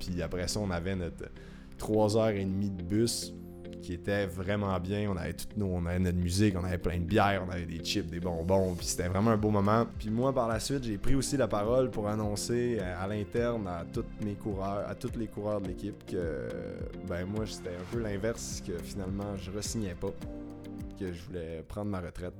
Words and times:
Puis 0.00 0.20
après 0.22 0.48
ça, 0.48 0.58
on 0.60 0.70
avait 0.70 0.96
notre 0.96 1.30
3h30 1.78 2.76
de 2.76 2.82
bus 2.82 3.32
qui 3.80 3.94
était 3.94 4.26
vraiment 4.26 4.78
bien. 4.78 5.10
On 5.10 5.16
avait 5.16 5.32
toutes 5.32 5.56
nos, 5.56 5.66
on 5.66 5.86
avait 5.86 5.98
notre 5.98 6.18
musique, 6.18 6.54
on 6.58 6.64
avait 6.64 6.78
plein 6.78 6.98
de 6.98 7.04
bières, 7.04 7.44
on 7.46 7.50
avait 7.50 7.66
des 7.66 7.82
chips, 7.82 8.08
des 8.08 8.20
bonbons, 8.20 8.74
puis 8.74 8.86
c'était 8.86 9.08
vraiment 9.08 9.30
un 9.30 9.36
beau 9.36 9.50
moment. 9.50 9.86
Puis 9.98 10.10
moi, 10.10 10.32
par 10.32 10.48
la 10.48 10.60
suite, 10.60 10.84
j'ai 10.84 10.98
pris 10.98 11.14
aussi 11.14 11.36
la 11.36 11.48
parole 11.48 11.90
pour 11.90 12.08
annoncer 12.08 12.78
euh, 12.80 13.02
à 13.02 13.06
l'interne 13.06 13.66
à 13.66 13.84
tous 13.92 14.04
mes 14.24 14.34
coureurs, 14.34 14.88
à 14.88 14.94
tous 14.94 15.16
les 15.16 15.26
coureurs 15.26 15.60
de 15.60 15.68
l'équipe 15.68 16.04
que, 16.06 16.48
ben 17.08 17.24
moi, 17.24 17.44
c'était 17.46 17.70
un 17.70 17.92
peu 17.92 18.00
l'inverse, 18.00 18.62
que 18.66 18.72
finalement, 18.82 19.36
je 19.36 19.50
re-signais 19.50 19.94
pas, 19.94 20.12
que 20.98 21.12
je 21.12 21.22
voulais 21.24 21.64
prendre 21.66 21.90
ma 21.90 22.00
retraite. 22.00 22.34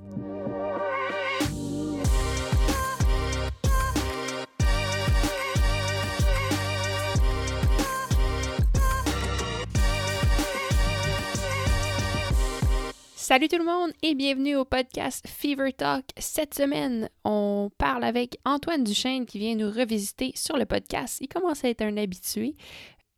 Salut 13.30 13.46
tout 13.46 13.58
le 13.58 13.64
monde 13.64 13.92
et 14.02 14.16
bienvenue 14.16 14.56
au 14.56 14.64
podcast 14.64 15.24
Fever 15.28 15.72
Talk. 15.72 16.04
Cette 16.18 16.52
semaine, 16.52 17.08
on 17.22 17.70
parle 17.78 18.02
avec 18.02 18.38
Antoine 18.44 18.82
Duchesne 18.82 19.24
qui 19.24 19.38
vient 19.38 19.54
nous 19.54 19.70
revisiter 19.70 20.32
sur 20.34 20.56
le 20.56 20.66
podcast. 20.66 21.18
Il 21.20 21.28
commence 21.28 21.64
à 21.64 21.68
être 21.68 21.82
un 21.82 21.96
habitué. 21.96 22.56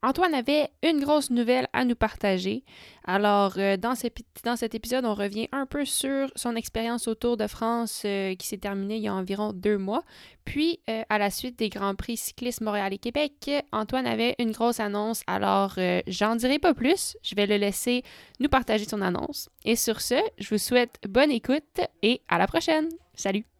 Antoine 0.04 0.34
avait 0.34 0.68
une 0.82 1.00
grosse 1.00 1.30
nouvelle 1.30 1.68
à 1.72 1.84
nous 1.84 1.94
partager. 1.94 2.64
Alors, 3.04 3.54
euh, 3.58 3.76
dans, 3.76 3.94
cet 3.94 4.74
épisode, 4.74 5.04
on 5.04 5.14
revient 5.14 5.48
un 5.52 5.64
peu 5.64 5.84
sur 5.84 6.28
son 6.34 6.56
expérience 6.56 7.06
au 7.06 7.14
Tour 7.14 7.36
de 7.36 7.46
France 7.46 8.02
euh, 8.04 8.34
qui 8.34 8.48
s'est 8.48 8.58
terminée 8.58 8.96
il 8.96 9.02
y 9.02 9.08
a 9.08 9.14
environ 9.14 9.52
deux 9.52 9.78
mois. 9.78 10.02
Puis, 10.44 10.80
euh, 10.90 11.02
à 11.08 11.18
la 11.18 11.30
suite 11.30 11.56
des 11.56 11.68
Grands 11.68 11.94
Prix 11.94 12.16
cyclistes 12.16 12.62
Montréal 12.62 12.92
et 12.92 12.98
Québec, 12.98 13.48
Antoine 13.70 14.06
avait 14.06 14.34
une 14.40 14.50
grosse 14.50 14.80
annonce. 14.80 15.22
Alors, 15.28 15.76
j'en 16.08 16.34
dirai 16.34 16.58
pas 16.58 16.74
plus. 16.74 17.16
Je 17.22 17.36
vais 17.36 17.46
le 17.46 17.56
laisser 17.56 18.02
nous 18.40 18.48
partager 18.48 18.84
son 18.84 19.02
annonce. 19.02 19.50
Et 19.64 19.76
sur 19.76 20.00
ce, 20.00 20.20
je 20.38 20.48
vous 20.48 20.58
souhaite 20.58 20.98
bonne 21.08 21.30
écoute 21.30 21.80
et 22.02 22.22
à 22.28 22.38
la 22.38 22.48
prochaine. 22.48 22.88
Salut! 23.14 23.51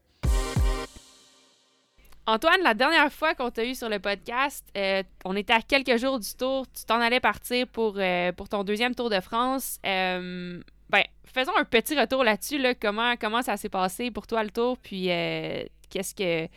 Antoine, 2.27 2.63
la 2.63 2.75
dernière 2.75 3.13
fois 3.13 3.35
qu'on 3.35 3.51
t'a 3.51 3.65
eu 3.65 3.75
sur 3.75 3.89
le 3.89 3.99
podcast, 3.99 4.65
euh, 4.77 5.03
on 5.25 5.35
était 5.35 5.55
à 5.55 5.61
quelques 5.61 5.97
jours 5.97 6.21
du 6.21 6.33
tour. 6.35 6.67
Tu 6.73 6.85
t'en 6.85 7.01
allais 7.01 7.19
partir 7.19 7.67
pour, 7.67 7.95
euh, 7.99 8.31
pour 8.31 8.49
ton 8.49 8.63
deuxième 8.63 8.95
Tour 8.95 9.11
de 9.11 9.19
France. 9.19 9.81
Euh, 9.85 10.61
ben, 10.89 11.03
faisons 11.25 11.51
un 11.59 11.65
petit 11.65 11.99
retour 11.99 12.23
là-dessus. 12.23 12.59
Là, 12.59 12.75
comment, 12.77 13.15
comment 13.21 13.43
ça 13.43 13.57
s'est 13.57 13.69
passé 13.69 14.13
pour 14.13 14.29
toi 14.29 14.45
le 14.45 14.51
tour? 14.51 14.79
Puis, 14.79 15.07
qu'est-ce 15.91 16.15
que. 16.15 16.49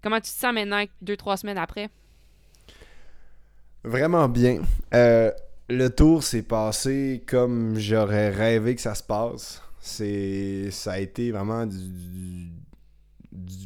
Comment 0.00 0.16
tu 0.16 0.30
te 0.30 0.38
sens 0.38 0.54
maintenant, 0.54 0.84
deux, 1.02 1.16
trois 1.16 1.36
semaines 1.36 1.58
après? 1.58 1.90
Vraiment 3.82 4.28
bien. 4.28 4.62
le 4.92 5.88
tour 5.88 6.22
s'est 6.22 6.42
passé 6.42 7.24
comme 7.26 7.76
j'aurais 7.76 8.30
rêvé 8.30 8.76
que 8.76 8.80
ça 8.80 8.94
se 8.94 9.02
passe. 9.02 9.60
C'est, 9.80 10.70
ça 10.70 10.92
a 10.92 10.98
été 10.98 11.32
vraiment 11.32 11.66
du 11.66 12.50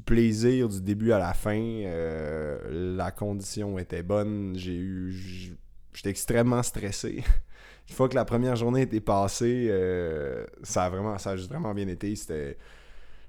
plaisir 0.04 0.68
du 0.68 0.80
début 0.80 1.12
à 1.12 1.18
la 1.18 1.34
fin. 1.34 1.58
Euh, 1.58 2.96
la 2.96 3.10
condition 3.10 3.78
était 3.78 4.02
bonne. 4.02 4.54
J'ai 4.56 4.76
eu. 4.76 5.56
J'étais 5.92 6.10
extrêmement 6.10 6.62
stressé. 6.62 7.24
Une 7.88 7.94
fois 7.94 8.08
que 8.08 8.14
la 8.14 8.24
première 8.24 8.56
journée 8.56 8.82
était 8.82 9.00
passée, 9.00 9.68
euh, 9.68 10.46
ça 10.62 10.84
a 10.84 10.90
vraiment, 10.90 11.18
ça 11.18 11.34
vraiment 11.36 11.74
bien 11.74 11.88
été. 11.88 12.16
C'était 12.16 12.56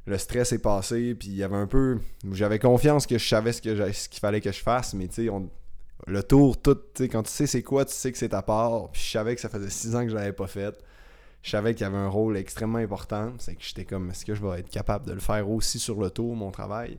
le 0.05 0.17
stress 0.17 0.51
est 0.51 0.59
passé, 0.59 1.15
puis 1.15 1.29
il 1.29 1.35
y 1.35 1.43
avait 1.43 1.55
un 1.55 1.65
peu, 1.65 1.99
j'avais 2.31 2.59
confiance 2.59 3.07
que 3.07 3.17
je 3.17 3.27
savais 3.27 3.51
ce 3.51 3.61
qu'il 3.61 4.19
fallait 4.19 4.39
que 4.39 4.51
je 4.51 4.61
fasse, 4.61 4.93
mais 4.93 5.07
tu 5.07 5.27
sais, 5.27 5.31
le 6.05 6.23
tour, 6.23 6.61
tout, 6.61 6.77
quand 6.99 7.23
tu 7.23 7.31
sais 7.31 7.47
c'est 7.47 7.63
quoi, 7.63 7.85
tu 7.85 7.93
sais 7.93 8.11
que 8.11 8.17
c'est 8.17 8.29
ta 8.29 8.43
part. 8.43 8.91
Puis 8.91 9.01
je 9.03 9.11
savais 9.11 9.33
que 9.33 9.41
ça 9.41 9.49
faisait 9.49 9.69
six 9.69 9.95
ans 9.95 10.03
que 10.03 10.09
je 10.09 10.15
l'avais 10.15 10.33
pas 10.33 10.47
fait 10.47 10.77
je 11.45 11.51
savais 11.51 11.75
qu'il 11.75 11.83
y 11.83 11.85
avait 11.85 11.97
un 11.97 12.07
rôle 12.07 12.37
extrêmement 12.37 12.79
important. 12.79 13.31
C'est 13.37 13.53
que 13.53 13.63
j'étais 13.63 13.85
comme, 13.85 14.09
est-ce 14.09 14.25
que 14.25 14.33
je 14.33 14.41
vais 14.41 14.61
être 14.61 14.69
capable 14.69 15.05
de 15.05 15.13
le 15.13 15.19
faire 15.19 15.47
aussi 15.47 15.77
sur 15.77 16.01
le 16.01 16.09
tour, 16.09 16.35
mon 16.35 16.49
travail? 16.49 16.97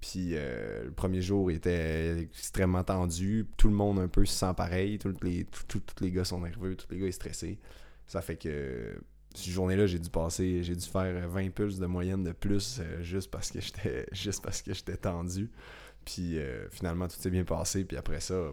Puis 0.00 0.30
euh, 0.32 0.84
le 0.84 0.92
premier 0.92 1.20
jour 1.20 1.50
était 1.50 2.20
extrêmement 2.20 2.84
tendu. 2.84 3.46
Tout 3.58 3.68
le 3.68 3.74
monde 3.74 3.98
un 3.98 4.08
peu 4.08 4.24
se 4.24 4.32
sent 4.32 4.54
pareil. 4.56 4.98
Tous 4.98 5.14
les, 5.22 5.46
les 6.00 6.10
gars 6.10 6.24
sont 6.24 6.40
nerveux, 6.40 6.74
tous 6.74 6.86
les 6.90 7.00
gars 7.00 7.06
sont 7.06 7.12
stressés. 7.12 7.58
Ça 8.06 8.22
fait 8.22 8.36
que 8.36 8.98
cette 9.34 9.52
journée-là, 9.52 9.86
j'ai 9.86 9.98
dû 9.98 10.08
passer, 10.08 10.62
j'ai 10.62 10.74
dû 10.74 10.86
faire 10.86 11.28
20 11.28 11.50
pulses 11.50 11.78
de 11.78 11.84
moyenne 11.84 12.24
de 12.24 12.32
plus 12.32 12.78
euh, 12.80 13.02
juste 13.02 13.30
parce 13.30 13.50
que 13.50 13.60
j'étais 13.60 14.06
juste 14.12 14.42
parce 14.42 14.62
que 14.62 14.72
j'étais 14.72 14.96
tendu. 14.96 15.50
Puis 16.06 16.38
euh, 16.38 16.66
finalement, 16.70 17.08
tout 17.08 17.16
s'est 17.20 17.30
bien 17.30 17.44
passé. 17.44 17.84
Puis 17.84 17.98
après 17.98 18.20
ça, 18.20 18.52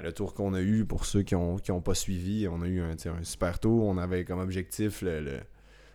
le 0.00 0.12
tour 0.12 0.34
qu'on 0.34 0.54
a 0.54 0.60
eu, 0.60 0.84
pour 0.84 1.04
ceux 1.04 1.22
qui 1.22 1.34
n'ont 1.34 1.58
ont 1.68 1.80
pas 1.80 1.94
suivi, 1.94 2.48
on 2.48 2.62
a 2.62 2.66
eu 2.66 2.80
un, 2.80 2.92
un, 2.92 3.24
super 3.24 3.58
tour. 3.58 3.84
On 3.84 3.98
avait 3.98 4.24
comme 4.24 4.40
objectif 4.40 5.02
le, 5.02 5.40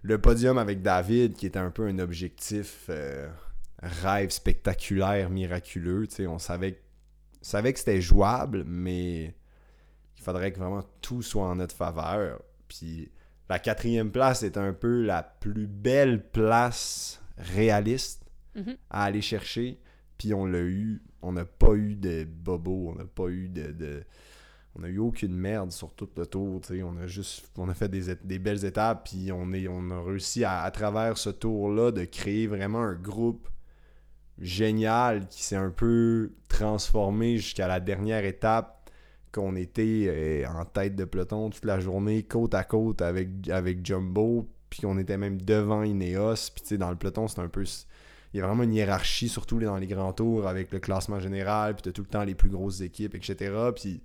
le, 0.02 0.22
podium 0.22 0.58
avec 0.58 0.82
David, 0.82 1.34
qui 1.34 1.46
était 1.46 1.60
un 1.60 1.72
peu 1.72 1.88
un 1.88 2.00
objectif 2.00 2.86
euh, 2.90 3.28
rêve 3.82 4.30
spectaculaire, 4.30 5.30
miraculeux. 5.30 6.08
On 6.28 6.40
savait, 6.40 6.82
savait 7.42 7.74
que 7.74 7.80
c'était 7.80 8.02
jouable, 8.02 8.64
mais 8.66 9.36
il 10.18 10.24
faudrait 10.24 10.52
que 10.52 10.60
vraiment 10.60 10.84
tout 11.02 11.22
soit 11.22 11.48
en 11.48 11.56
notre 11.56 11.76
faveur. 11.76 12.42
Puis 12.68 13.12
la 13.50 13.60
quatrième 13.60 14.12
place 14.12 14.44
est 14.44 14.58
un 14.58 14.74
peu 14.74 15.02
la 15.02 15.24
plus 15.24 15.68
belle 15.68 16.30
place 16.30 17.22
réaliste 17.38 18.26
mm-hmm. 18.56 18.78
à 18.90 19.04
aller 19.04 19.22
chercher. 19.22 19.80
Puis 20.18 20.34
on 20.34 20.46
l'a 20.46 20.62
eu. 20.62 21.02
On 21.22 21.34
n'a 21.34 21.46
pas 21.46 21.74
eu 21.74 21.96
de 21.96 22.24
bobo, 22.26 22.90
on 22.90 22.96
n'a 22.96 23.06
pas 23.06 23.28
eu 23.28 23.50
de, 23.50 24.04
On 24.76 24.84
a 24.84 24.88
eu 24.88 25.00
aucune 25.00 25.36
merde 25.36 25.72
sur 25.72 25.94
tout 25.94 26.10
le 26.16 26.26
tour, 26.26 26.62
on 26.70 26.98
a 26.98 27.08
juste... 27.08 27.50
On 27.58 27.68
a 27.70 27.74
fait 27.74 27.90
des, 27.90 28.40
belles 28.40 28.64
étapes, 28.64 29.10
puis 29.10 29.32
on, 29.32 29.52
est, 29.52 29.68
on 29.68 29.90
a 29.90 30.02
réussi 30.02 30.44
à, 30.46 30.70
travers 30.72 31.18
ce 31.18 31.32
tour-là 31.32 31.92
de 31.92 32.06
créer 32.06 32.46
vraiment 32.48 32.82
un 32.84 32.94
groupe 32.94 33.50
génial 34.40 35.28
qui 35.28 35.42
s'est 35.42 35.56
un 35.56 35.72
peu 35.72 36.32
transformé 36.48 37.38
jusqu'à 37.38 37.68
la 37.68 37.80
dernière 37.80 38.24
étape 38.24 38.92
qu'on 39.32 39.56
était 39.56 40.06
euh, 40.08 40.48
en 40.48 40.66
tête 40.66 40.96
de 40.96 41.06
peloton 41.06 41.50
toute 41.50 41.66
la 41.66 41.80
journée, 41.80 42.24
côte 42.24 42.54
à 42.54 42.64
côte 42.64 43.02
avec, 43.02 43.50
avec 43.50 43.86
Jumbo, 43.86 44.48
puis 44.70 44.82
qu'on 44.82 44.98
était 44.98 45.18
même 45.18 45.42
devant 45.42 45.84
Ineos, 45.84 46.52
puis 46.56 46.78
dans 46.78 46.90
le 46.90 46.96
peloton, 46.96 47.28
c'est 47.28 47.40
un 47.40 47.48
peu 47.48 47.66
il 48.38 48.42
y 48.42 48.44
a 48.44 48.48
vraiment 48.48 48.64
une 48.64 48.74
hiérarchie, 48.74 49.30
surtout 49.30 49.60
dans 49.60 49.78
les 49.78 49.88
grands 49.88 50.14
tours, 50.14 50.48
avec 50.48 50.72
le 50.72 50.78
classement 50.78 51.20
général, 51.20 51.74
puis 51.74 51.82
tu 51.82 51.92
tout 51.92 52.04
le 52.04 52.08
temps 52.08 52.24
les 52.24 52.36
plus 52.36 52.50
grosses 52.50 52.82
équipes, 52.82 53.16
etc. 53.16 53.52
Puis 53.76 54.04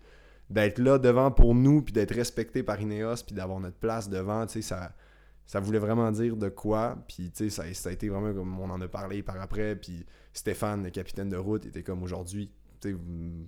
d'être 0.49 0.79
là 0.79 0.99
devant 0.99 1.31
pour 1.31 1.55
nous, 1.55 1.83
puis 1.83 1.93
d'être 1.93 2.15
respecté 2.15 2.63
par 2.63 2.81
Ineos, 2.81 3.25
puis 3.27 3.35
d'avoir 3.35 3.61
notre 3.61 3.77
place 3.77 4.09
devant, 4.09 4.49
ça, 4.49 4.93
ça 5.45 5.61
voulait 5.61 5.79
vraiment 5.79 6.11
dire 6.13 6.37
de 6.37 6.49
quoi. 6.49 6.97
Puis, 7.09 7.31
ça, 7.51 7.65
a 7.65 7.93
été 7.93 8.09
vraiment 8.09 8.33
comme 8.33 8.59
on 8.59 8.71
en 8.71 8.81
a 8.81 8.89
parlé 8.89 9.23
par 9.23 9.39
après. 9.39 9.77
Puis 9.77 10.07
Stéphane, 10.33 10.83
le 10.83 10.91
capitaine 10.91 11.29
de 11.29 11.37
route, 11.37 11.67
était 11.67 11.83
comme 11.83 12.03
aujourd'hui. 12.03 12.51
Vous, 12.85 13.47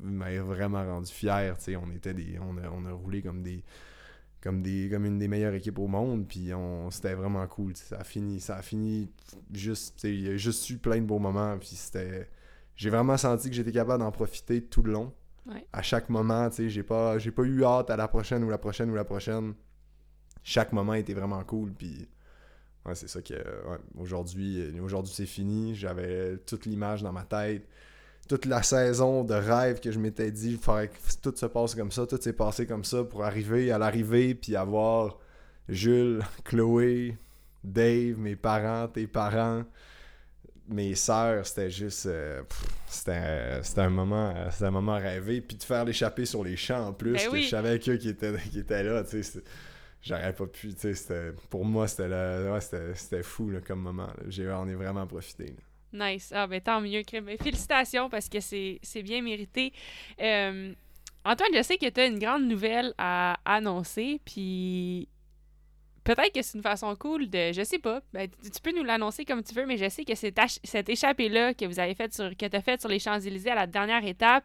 m'avez 0.00 0.40
vraiment 0.40 0.84
rendu 0.84 1.10
fier. 1.10 1.54
On 1.80 1.90
était. 1.92 2.14
On 2.40 2.56
on 2.58 2.84
a 2.84 2.92
roulé 2.92 3.22
comme 3.22 3.42
des 3.42 3.62
comme 4.44 4.62
des 4.62 4.88
comme 4.90 5.06
une 5.06 5.18
des 5.18 5.26
meilleures 5.26 5.54
équipes 5.54 5.78
au 5.78 5.88
monde 5.88 6.28
puis 6.28 6.50
c'était 6.90 7.14
vraiment 7.14 7.46
cool 7.46 7.74
ça 7.74 7.96
a 7.96 8.04
fini 8.04 8.38
ça 8.40 8.56
a 8.56 8.62
fini 8.62 9.10
juste 9.52 10.04
il 10.04 10.20
y 10.20 10.28
a 10.28 10.36
juste 10.36 10.68
eu 10.68 10.76
plein 10.76 10.98
de 10.98 11.06
beaux 11.06 11.18
moments 11.18 11.58
puis 11.58 11.70
c'était 11.70 12.28
j'ai 12.76 12.90
vraiment 12.90 13.16
senti 13.16 13.48
que 13.48 13.56
j'étais 13.56 13.72
capable 13.72 14.02
d'en 14.02 14.10
profiter 14.10 14.64
tout 14.64 14.82
le 14.82 14.92
long. 14.92 15.12
À 15.72 15.82
chaque 15.82 16.08
moment 16.08 16.48
tu 16.48 16.56
sais 16.56 16.68
j'ai 16.68 16.82
pas 16.82 17.18
j'ai 17.18 17.30
pas 17.30 17.42
eu 17.42 17.64
hâte 17.64 17.90
à 17.90 17.96
la 17.96 18.08
prochaine 18.08 18.42
ou 18.44 18.50
la 18.50 18.58
prochaine 18.58 18.90
ou 18.90 18.94
la 18.94 19.04
prochaine. 19.04 19.54
Chaque 20.42 20.72
moment 20.72 20.94
était 20.94 21.14
vraiment 21.14 21.42
cool 21.44 21.72
puis 21.72 22.08
ouais, 22.84 22.94
c'est 22.94 23.08
ça 23.08 23.22
que 23.22 23.34
aujourd'hui 23.96 24.78
aujourd'hui 24.80 25.12
c'est 25.14 25.26
fini. 25.26 25.74
J'avais 25.74 26.38
toute 26.38 26.66
l'image 26.66 27.02
dans 27.02 27.12
ma 27.12 27.24
tête 27.24 27.68
toute 28.28 28.46
la 28.46 28.62
saison 28.62 29.24
de 29.24 29.34
rêve 29.34 29.80
que 29.80 29.90
je 29.90 29.98
m'étais 29.98 30.30
dit, 30.30 30.52
il 30.52 30.58
faudrait 30.58 30.88
que 30.88 30.94
tout 31.22 31.34
se 31.36 31.46
passe 31.46 31.74
comme 31.74 31.90
ça, 31.90 32.06
tout 32.06 32.20
s'est 32.20 32.32
passé 32.32 32.66
comme 32.66 32.84
ça 32.84 33.04
pour 33.04 33.24
arriver 33.24 33.70
à 33.70 33.78
l'arrivée, 33.78 34.34
puis 34.34 34.56
avoir 34.56 35.18
Jules, 35.68 36.22
Chloé, 36.44 37.16
Dave, 37.62 38.18
mes 38.18 38.36
parents, 38.36 38.88
tes 38.88 39.06
parents, 39.06 39.64
mes 40.68 40.94
sœurs, 40.94 41.46
c'était 41.46 41.70
juste. 41.70 42.06
Euh, 42.06 42.42
c'était 42.86 43.80
un 43.80 43.90
moment 43.90 44.34
c'était 44.50 44.66
un 44.66 44.70
moment 44.70 44.96
rêvé. 44.96 45.40
Puis 45.40 45.56
de 45.56 45.62
faire 45.62 45.84
l'échapper 45.84 46.24
sur 46.24 46.44
les 46.44 46.56
champs 46.56 46.88
en 46.88 46.92
plus, 46.92 47.12
ben 47.12 47.30
que 47.30 47.38
je 47.38 47.48
savais 47.48 47.78
qu'eux 47.78 47.96
qui 47.96 48.08
étaient, 48.08 48.34
qui 48.50 48.60
étaient 48.60 48.82
là, 48.82 49.04
tu 49.04 49.22
sais. 49.22 49.42
J'aurais 50.00 50.34
pas 50.34 50.46
pu, 50.46 50.74
tu 50.74 50.94
sais. 50.94 51.32
Pour 51.48 51.64
moi, 51.64 51.88
c'était 51.88 52.08
ouais, 52.08 52.60
c'était 52.94 53.22
fou 53.22 53.50
là, 53.50 53.60
comme 53.60 53.80
moment. 53.80 54.10
J'en 54.28 54.68
ai 54.68 54.74
vraiment 54.74 55.06
profité. 55.06 55.56
Nice. 55.94 56.32
Ah, 56.34 56.46
ben 56.46 56.60
tant 56.60 56.80
mieux, 56.80 57.02
Mais 57.22 57.36
félicitations 57.36 58.10
parce 58.10 58.28
que 58.28 58.40
c'est 58.40 59.02
bien 59.02 59.22
mérité. 59.22 59.72
Euh, 60.20 60.74
Antoine, 61.24 61.50
je 61.54 61.62
sais 61.62 61.78
que 61.78 61.88
tu 61.88 62.00
as 62.00 62.06
une 62.06 62.18
grande 62.18 62.44
nouvelle 62.44 62.92
à 62.98 63.38
annoncer, 63.44 64.20
puis 64.24 65.08
peut-être 66.02 66.34
que 66.34 66.42
c'est 66.42 66.58
une 66.58 66.62
façon 66.62 66.94
cool 66.96 67.30
de. 67.30 67.52
Je 67.52 67.62
sais 67.64 67.78
pas. 67.78 68.02
Ben, 68.12 68.28
tu 68.28 68.60
peux 68.62 68.76
nous 68.76 68.84
l'annoncer 68.84 69.24
comme 69.24 69.42
tu 69.42 69.54
veux, 69.54 69.64
mais 69.66 69.78
je 69.78 69.88
sais 69.88 70.04
que 70.04 70.14
cette, 70.14 70.88
échappée-là 70.88 71.54
que 71.54 71.64
vous 71.64 71.80
avez 71.80 71.94
faite 71.94 72.12
sur. 72.12 72.30
tu 72.36 72.44
as 72.44 72.60
faite 72.60 72.80
sur 72.80 72.90
les 72.90 72.98
Champs-Élysées 72.98 73.50
à 73.50 73.54
la 73.54 73.66
dernière 73.66 74.04
étape, 74.04 74.44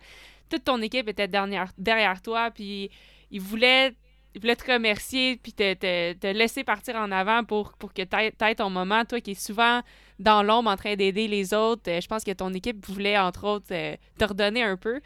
toute 0.49 0.63
ton 0.63 0.81
équipe 0.81 1.09
était 1.09 1.27
derrière, 1.27 2.21
toi, 2.21 2.49
puis 2.51 2.89
ils 3.29 3.41
voulaient, 3.41 3.91
te 4.33 4.71
remercier, 4.71 5.37
puis 5.37 5.51
te, 5.51 5.73
te, 5.73 6.27
laisser 6.27 6.63
partir 6.63 6.95
en 6.95 7.11
avant 7.11 7.43
pour, 7.43 7.73
pour 7.73 7.93
que 7.93 8.03
tu 8.03 8.15
aies 8.15 8.55
ton 8.55 8.69
moment. 8.69 9.03
Toi 9.03 9.19
qui 9.19 9.31
es 9.31 9.35
souvent 9.35 9.81
dans 10.19 10.43
l'ombre 10.43 10.69
en 10.69 10.75
train 10.75 10.95
d'aider 10.95 11.27
les 11.27 11.53
autres, 11.53 11.83
je 11.85 12.07
pense 12.07 12.23
que 12.23 12.31
ton 12.31 12.53
équipe 12.53 12.85
voulait, 12.85 13.17
entre 13.17 13.47
autres, 13.47 13.67
te 13.67 14.25
redonner 14.25 14.63
un 14.63 14.77
peu. 14.77 14.99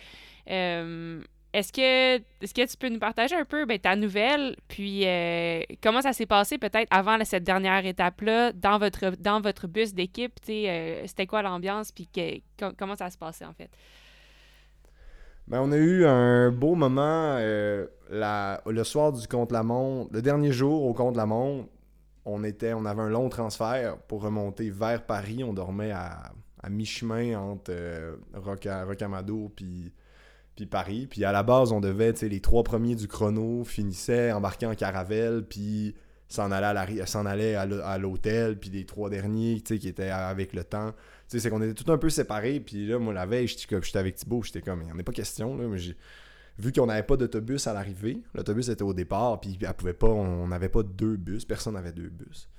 Est-ce 1.54 1.72
que, 1.72 2.16
est 2.16 2.54
que 2.54 2.66
tu 2.66 2.78
peux 2.78 2.90
nous 2.90 3.00
partager 3.00 3.36
un 3.36 3.46
peu 3.46 3.66
ben, 3.66 3.78
ta 3.78 3.96
nouvelle, 3.96 4.56
puis 4.68 5.06
euh, 5.06 5.62
comment 5.84 6.02
ça 6.02 6.12
s'est 6.12 6.26
passé 6.26 6.58
peut-être 6.58 6.88
avant 6.90 7.24
cette 7.26 7.44
dernière 7.44 7.86
étape-là 7.86 8.54
dans 8.54 8.80
votre, 8.80 9.12
dans 9.20 9.40
votre 9.40 9.68
bus 9.68 9.94
d'équipe? 9.94 10.34
Euh, 10.50 11.04
C'était 11.06 11.28
quoi 11.28 11.44
l'ambiance, 11.44 11.92
puis 11.92 12.10
comment 12.80 12.96
ça 12.96 13.12
se 13.12 13.20
passait 13.20 13.46
en 13.46 13.54
fait? 13.54 13.70
Ben, 15.48 15.62
on 15.62 15.72
a 15.72 15.78
eu 15.78 16.06
un 16.08 16.50
beau 16.50 16.74
moment 16.74 17.36
euh, 17.38 17.86
le 18.10 18.84
soir 18.84 19.12
du 19.12 19.28
contre-la-montre. 19.28 20.10
Le 20.12 20.24
dernier 20.24 20.52
jour 20.52 20.84
au 20.84 20.94
contre-la-montre, 20.94 21.68
on, 22.26 22.44
était, 22.44 22.74
on 22.74 22.86
avait 22.86 23.02
un 23.02 23.10
long 23.10 23.30
transfert 23.30 23.98
pour 24.08 24.22
remonter 24.22 24.70
vers 24.70 25.06
Paris. 25.06 25.44
On 25.44 25.54
dormait 25.54 25.92
à, 25.92 26.34
mi-chemin 26.70 27.38
entre 27.38 27.74
Rocamadour 28.34 29.52
puis 29.54 29.92
puis 30.56 30.66
Paris. 30.66 31.08
Puis 31.10 31.26
à 31.26 31.32
la 31.32 31.44
base, 31.44 31.72
on 31.72 31.80
devait, 31.80 32.14
tu 32.14 32.28
les 32.28 32.40
trois 32.40 32.64
premiers 32.64 32.96
du 32.96 33.08
chrono 33.08 33.64
finissaient, 33.64 34.32
embarquer 34.32 34.66
en 34.68 34.76
caravelle, 34.76 35.44
puis 35.48 35.96
s'en 36.28 36.52
allait 36.52 37.56
à 37.56 37.98
l'hôtel, 37.98 38.58
puis 38.60 38.70
les 38.70 38.86
trois 38.86 39.10
derniers, 39.10 39.62
tu 39.62 39.78
qui 39.78 39.88
étaient 39.88 40.10
avec 40.10 40.54
le 40.54 40.64
temps. 40.64 40.92
Tu 40.92 41.38
sais, 41.38 41.40
c'est 41.40 41.50
qu'on 41.50 41.62
était 41.62 41.74
tout 41.74 41.92
un 41.92 41.98
peu 41.98 42.10
séparés, 42.10 42.60
puis 42.60 42.88
là, 42.88 42.98
moi, 43.00 43.14
la 43.14 43.26
veille, 43.26 43.48
j'étais 43.48 43.98
avec 43.98 44.16
Thibaut, 44.16 44.42
j'étais 44.44 44.62
comme, 44.62 44.82
il 44.82 44.86
n'y 44.86 44.92
en 44.92 45.00
a 45.00 45.04
pas 45.04 45.12
question, 45.12 45.56
là, 45.56 45.68
mais 45.68 45.78
vu 46.60 46.72
qu'on 46.72 46.86
n'avait 46.86 47.04
pas 47.04 47.18
d'autobus 47.18 47.68
à 47.68 47.74
l'arrivée, 47.74 48.22
l'autobus 48.34 48.70
était 48.70 48.84
au 48.84 48.94
départ, 48.94 49.40
puis 49.40 49.58
elle 49.62 49.74
pouvait 49.74 49.94
pas, 49.94 50.08
on 50.08 50.48
n'avait 50.48 50.70
pas 50.70 50.84
deux 50.84 51.18
bus, 51.18 51.46
personne 51.46 51.74
n'avait 51.74 51.92
deux 51.92 52.10
bus. 52.10 52.50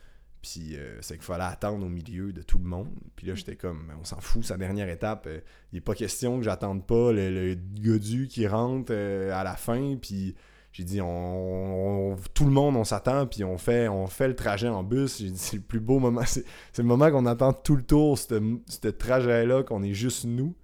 Puis 0.42 0.76
euh, 0.76 0.98
c'est 1.00 1.14
qu'il 1.14 1.24
fallait 1.24 1.44
attendre 1.44 1.86
au 1.86 1.88
milieu 1.88 2.30
de 2.30 2.42
tout 2.42 2.58
le 2.58 2.64
monde. 2.64 2.90
Puis 3.16 3.26
là, 3.26 3.32
mm. 3.32 3.36
j'étais 3.36 3.56
comme, 3.56 3.90
on 3.98 4.04
s'en 4.04 4.20
fout, 4.20 4.44
sa 4.44 4.58
dernière 4.58 4.90
étape. 4.90 5.26
Euh, 5.26 5.40
il 5.72 5.76
n'est 5.76 5.80
pas 5.80 5.94
question 5.94 6.36
que 6.36 6.44
j'attende 6.44 6.86
pas 6.86 7.12
le, 7.12 7.30
le 7.30 7.56
godu 7.80 8.28
qui 8.28 8.46
rentre 8.46 8.92
euh, 8.92 9.32
à 9.32 9.42
la 9.42 9.54
fin. 9.54 9.96
Puis 9.96 10.34
j'ai 10.72 10.84
dit, 10.84 11.00
on, 11.00 12.16
tout 12.34 12.44
le 12.44 12.50
monde, 12.50 12.76
on 12.76 12.84
s'attend, 12.84 13.26
puis 13.26 13.42
on 13.42 13.56
fait, 13.56 13.88
on 13.88 14.06
fait 14.06 14.28
le 14.28 14.36
trajet 14.36 14.68
en 14.68 14.82
bus. 14.82 15.18
J'ai 15.18 15.30
dit, 15.30 15.38
c'est 15.38 15.56
le 15.56 15.62
plus 15.62 15.80
beau 15.80 15.98
moment. 15.98 16.22
C'est, 16.26 16.44
le 16.76 16.84
moment 16.84 17.10
qu'on 17.10 17.24
attend 17.24 17.54
tout 17.54 17.76
le 17.76 17.82
tour, 17.82 18.18
ce 18.18 18.88
trajet-là, 18.88 19.62
qu'on 19.62 19.82
est 19.82 19.94
juste 19.94 20.26
nous. 20.26 20.54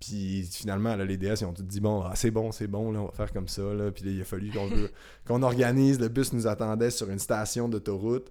Puis 0.00 0.48
finalement, 0.52 0.94
là, 0.94 1.04
les 1.04 1.16
DS, 1.16 1.40
ils 1.40 1.44
ont 1.44 1.52
tout 1.52 1.62
dit 1.62 1.80
bon, 1.80 2.02
ah, 2.02 2.12
c'est 2.14 2.30
bon, 2.30 2.52
c'est 2.52 2.68
bon, 2.68 2.92
là, 2.92 3.00
on 3.00 3.06
va 3.06 3.12
faire 3.12 3.32
comme 3.32 3.48
ça. 3.48 3.62
Là. 3.62 3.90
Puis 3.90 4.04
là, 4.04 4.10
il 4.12 4.20
a 4.20 4.24
fallu 4.24 4.50
qu'on, 4.50 4.68
qu'on 5.26 5.42
organise. 5.42 5.98
Le 5.98 6.08
bus 6.08 6.32
nous 6.32 6.46
attendait 6.46 6.90
sur 6.90 7.10
une 7.10 7.18
station 7.18 7.68
d'autoroute. 7.68 8.30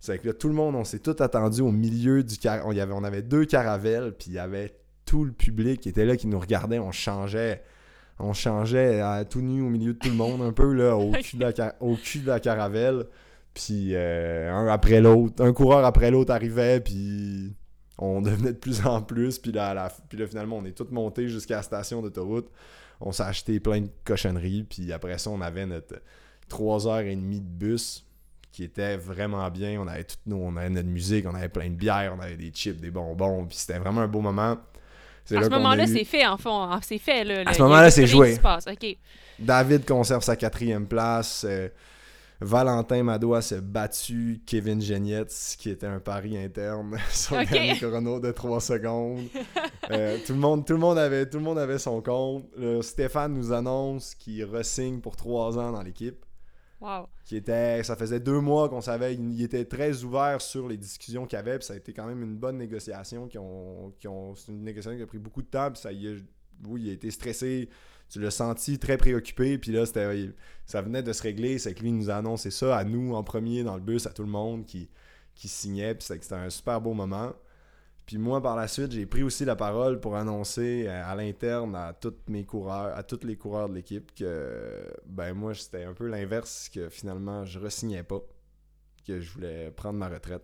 C'est 0.00 0.18
que 0.18 0.28
là, 0.28 0.32
tout 0.32 0.48
le 0.48 0.54
monde, 0.54 0.76
on 0.76 0.84
s'est 0.84 1.00
tout 1.00 1.16
attendu 1.18 1.60
au 1.60 1.72
milieu 1.72 2.22
du 2.22 2.38
car... 2.38 2.64
on, 2.66 2.72
y 2.72 2.80
avait, 2.80 2.92
on 2.92 3.02
avait 3.02 3.22
deux 3.22 3.44
caravelles, 3.44 4.12
puis 4.16 4.28
il 4.28 4.34
y 4.34 4.38
avait 4.38 4.76
tout 5.04 5.24
le 5.24 5.32
public 5.32 5.80
qui 5.80 5.88
était 5.88 6.04
là, 6.04 6.16
qui 6.16 6.28
nous 6.28 6.38
regardait, 6.38 6.78
on 6.78 6.92
changeait. 6.92 7.62
On 8.20 8.32
changeait 8.32 9.00
à 9.00 9.24
tout 9.24 9.40
nu 9.40 9.62
au 9.62 9.68
milieu 9.68 9.94
de 9.94 9.98
tout 9.98 10.08
le 10.08 10.14
monde, 10.14 10.42
un 10.42 10.52
peu 10.52 10.72
là, 10.72 10.96
au, 10.96 11.10
cul, 11.22 11.36
de 11.36 11.44
la, 11.44 11.74
au 11.80 11.96
cul 11.96 12.20
de 12.20 12.28
la 12.28 12.40
caravelle. 12.40 13.06
Puis 13.54 13.90
euh, 13.94 14.52
un 14.52 14.68
après 14.68 15.00
l'autre, 15.00 15.42
un 15.42 15.52
coureur 15.52 15.84
après 15.84 16.12
l'autre 16.12 16.32
arrivait, 16.32 16.80
puis 16.80 17.56
on 17.98 18.20
devenait 18.22 18.52
de 18.52 18.58
plus 18.58 18.86
en 18.86 19.02
plus. 19.02 19.38
Puis 19.38 19.52
là, 19.52 19.92
puis 20.08 20.18
là 20.18 20.26
finalement, 20.26 20.58
on 20.58 20.64
est 20.64 20.76
tous 20.76 20.90
montés 20.90 21.28
jusqu'à 21.28 21.56
la 21.56 21.62
station 21.62 22.02
d'autoroute. 22.02 22.48
On 23.00 23.12
s'est 23.12 23.22
acheté 23.22 23.60
plein 23.60 23.82
de 23.82 23.90
cochonneries. 24.04 24.64
Puis 24.64 24.92
après 24.92 25.18
ça, 25.18 25.30
on 25.30 25.40
avait 25.40 25.66
notre 25.66 26.00
3h30 26.50 27.16
de 27.16 27.40
bus 27.40 28.04
qui 28.50 28.64
était 28.64 28.96
vraiment 28.96 29.48
bien. 29.50 29.80
On 29.80 29.86
avait 29.86 30.04
tout, 30.04 30.16
nous, 30.26 30.36
on 30.36 30.56
avait 30.56 30.70
notre 30.70 30.88
musique, 30.88 31.26
on 31.26 31.34
avait 31.34 31.48
plein 31.48 31.68
de 31.68 31.74
bières, 31.74 32.14
on 32.18 32.20
avait 32.20 32.36
des 32.36 32.50
chips, 32.50 32.80
des 32.80 32.90
bonbons, 32.90 33.46
puis 33.46 33.56
c'était 33.56 33.78
vraiment 33.78 34.00
un 34.00 34.08
beau 34.08 34.20
moment. 34.20 34.56
À 35.30 35.42
ce 35.42 35.48
moment-là, 35.50 35.86
c'est 35.86 36.04
fait, 36.04 36.26
en 36.26 36.38
fond. 36.38 36.68
C'est 36.82 36.98
fait, 36.98 37.22
là. 37.22 37.42
À 37.46 37.52
ce 37.52 37.62
moment-là, 37.62 37.90
c'est 37.90 38.06
joué. 38.06 38.38
David 39.38 39.84
conserve 39.84 40.22
sa 40.22 40.36
quatrième 40.36 40.86
place. 40.86 41.44
Euh, 41.46 41.68
Valentin 42.40 43.02
Madois 43.02 43.42
s'est 43.42 43.60
battu 43.60 44.42
Kevin 44.46 44.80
Genietz, 44.80 45.56
qui 45.56 45.70
était 45.70 45.86
un 45.86 45.98
pari 45.98 46.38
interne 46.38 46.96
sur 47.10 47.36
le 47.36 47.44
dernier 47.46 47.76
chrono 47.76 48.20
de 48.20 48.30
3 48.30 48.60
secondes. 48.60 49.26
Euh, 49.90 50.18
tout, 50.24 50.34
le 50.34 50.38
monde, 50.38 50.64
tout, 50.64 50.74
le 50.74 50.78
monde 50.78 50.98
avait, 50.98 51.28
tout 51.28 51.38
le 51.38 51.44
monde 51.44 51.58
avait 51.58 51.78
son 51.78 52.00
compte. 52.00 52.46
Stéphane 52.82 53.34
nous 53.34 53.52
annonce 53.52 54.14
qu'il 54.14 54.44
resigne 54.44 55.00
pour 55.00 55.16
3 55.16 55.58
ans 55.58 55.72
dans 55.72 55.82
l'équipe. 55.82 56.24
Qui 57.24 57.36
était, 57.36 57.82
ça 57.82 57.96
faisait 57.96 58.20
deux 58.20 58.40
mois 58.40 58.68
qu'on 58.68 58.80
savait, 58.80 59.14
il, 59.14 59.42
était 59.42 59.64
très 59.64 60.04
ouvert 60.04 60.40
sur 60.40 60.68
les 60.68 60.76
discussions 60.76 61.26
qu'il 61.26 61.36
y 61.36 61.40
avait, 61.40 61.58
puis 61.58 61.66
ça 61.66 61.74
a 61.74 61.76
été 61.76 61.92
quand 61.92 62.06
même 62.06 62.22
une 62.22 62.36
bonne 62.36 62.56
négociation. 62.56 63.26
Qui 63.26 63.38
ont, 63.38 63.92
qui 63.98 64.06
ont, 64.06 64.34
c'est 64.36 64.52
une 64.52 64.62
négociation 64.62 64.96
qui 64.96 65.02
a 65.02 65.06
pris 65.06 65.18
beaucoup 65.18 65.42
de 65.42 65.48
temps, 65.48 65.70
puis 65.72 65.80
ça, 65.80 65.90
oui, 65.92 66.82
il 66.82 66.90
a 66.90 66.92
été 66.92 67.10
stressé, 67.10 67.68
tu 68.08 68.20
l'as 68.20 68.30
senti 68.30 68.78
très 68.78 68.96
préoccupé, 68.96 69.58
puis 69.58 69.72
là, 69.72 69.84
ça 69.86 70.82
venait 70.82 71.02
de 71.02 71.12
se 71.12 71.22
régler, 71.22 71.58
c'est 71.58 71.74
que 71.74 71.82
lui 71.82 71.92
nous 71.92 72.10
a 72.10 72.16
annoncé 72.16 72.50
ça 72.50 72.76
à 72.76 72.84
nous 72.84 73.14
en 73.14 73.22
premier 73.22 73.62
dans 73.64 73.74
le 73.74 73.82
bus, 73.82 74.06
à 74.06 74.10
tout 74.10 74.22
le 74.22 74.28
monde 74.28 74.64
qui, 74.64 74.88
qui 75.34 75.48
signait, 75.48 75.94
puis 75.94 76.06
c'était 76.06 76.34
un 76.34 76.50
super 76.50 76.80
beau 76.80 76.94
moment. 76.94 77.32
Puis 78.08 78.16
moi, 78.16 78.42
par 78.42 78.56
la 78.56 78.68
suite, 78.68 78.90
j'ai 78.92 79.04
pris 79.04 79.22
aussi 79.22 79.44
la 79.44 79.54
parole 79.54 80.00
pour 80.00 80.16
annoncer 80.16 80.86
euh, 80.88 81.02
à 81.04 81.14
l'interne 81.14 81.76
à 81.76 81.92
tous 81.92 82.14
mes 82.28 82.42
coureurs, 82.44 82.96
à 82.96 83.02
tous 83.02 83.22
les 83.26 83.36
coureurs 83.36 83.68
de 83.68 83.74
l'équipe 83.74 84.14
que 84.14 84.82
ben 85.04 85.34
moi, 85.34 85.54
c'était 85.54 85.84
un 85.84 85.92
peu 85.92 86.06
l'inverse, 86.06 86.70
que 86.70 86.88
finalement, 86.88 87.44
je 87.44 87.58
resignais 87.58 88.02
pas, 88.02 88.22
que 89.06 89.20
je 89.20 89.30
voulais 89.30 89.70
prendre 89.72 89.98
ma 89.98 90.08
retraite. 90.08 90.42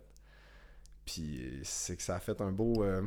Puis 1.05 1.59
c'est 1.63 1.95
que 1.97 2.03
ça 2.03 2.17
a 2.17 2.19
fait 2.19 2.39
un 2.39 2.51
beau, 2.51 2.83
euh, 2.83 3.01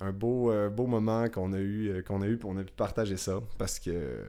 un 0.00 0.12
beau, 0.12 0.50
euh, 0.50 0.70
beau 0.70 0.86
moment 0.86 1.28
qu'on 1.28 1.52
a 1.52 1.60
eu, 1.60 2.02
qu'on 2.06 2.22
a 2.22 2.26
eu, 2.26 2.38
on 2.44 2.56
a 2.56 2.64
pu 2.64 2.72
partager 2.72 3.16
ça, 3.16 3.40
parce 3.58 3.78
que 3.78 4.24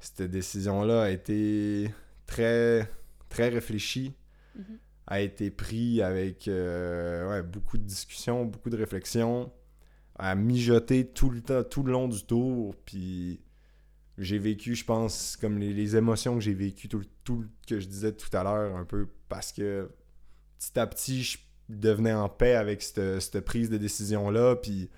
cette 0.00 0.22
décision-là 0.22 1.04
a 1.04 1.10
été 1.10 1.90
très, 2.26 2.88
très 3.28 3.48
réfléchie. 3.48 4.14
Mm-hmm 4.58 4.78
a 5.06 5.20
été 5.20 5.50
pris 5.50 6.02
avec 6.02 6.48
euh, 6.48 7.42
beaucoup 7.42 7.78
de 7.78 7.84
discussions, 7.84 8.44
beaucoup 8.44 8.70
de 8.70 8.76
réflexions, 8.76 9.52
à 10.18 10.34
mijoter 10.34 11.06
tout 11.06 11.30
le 11.30 11.40
temps, 11.40 11.62
tout 11.62 11.82
le 11.82 11.92
long 11.92 12.08
du 12.08 12.24
tour. 12.24 12.74
Puis 12.84 13.40
j'ai 14.18 14.38
vécu, 14.38 14.74
je 14.74 14.84
pense, 14.84 15.36
comme 15.36 15.58
les, 15.58 15.96
émotions 15.96 16.34
que 16.34 16.40
j'ai 16.40 16.54
vécues, 16.54 16.88
tout, 16.88 17.04
tout 17.22 17.44
que 17.68 17.78
je 17.78 17.86
disais 17.86 18.12
tout 18.12 18.34
à 18.36 18.42
l'heure, 18.42 18.76
un 18.76 18.84
peu 18.84 19.08
parce 19.28 19.52
que 19.52 19.90
petit 20.58 20.78
à 20.78 20.86
petit, 20.86 21.22
je 21.22 21.38
devenais 21.68 22.12
en 22.12 22.28
paix 22.28 22.54
avec 22.54 22.82
cette, 22.82 23.40
prise 23.40 23.70
de 23.70 23.76
décision-là. 23.76 24.56
Puis 24.56 24.90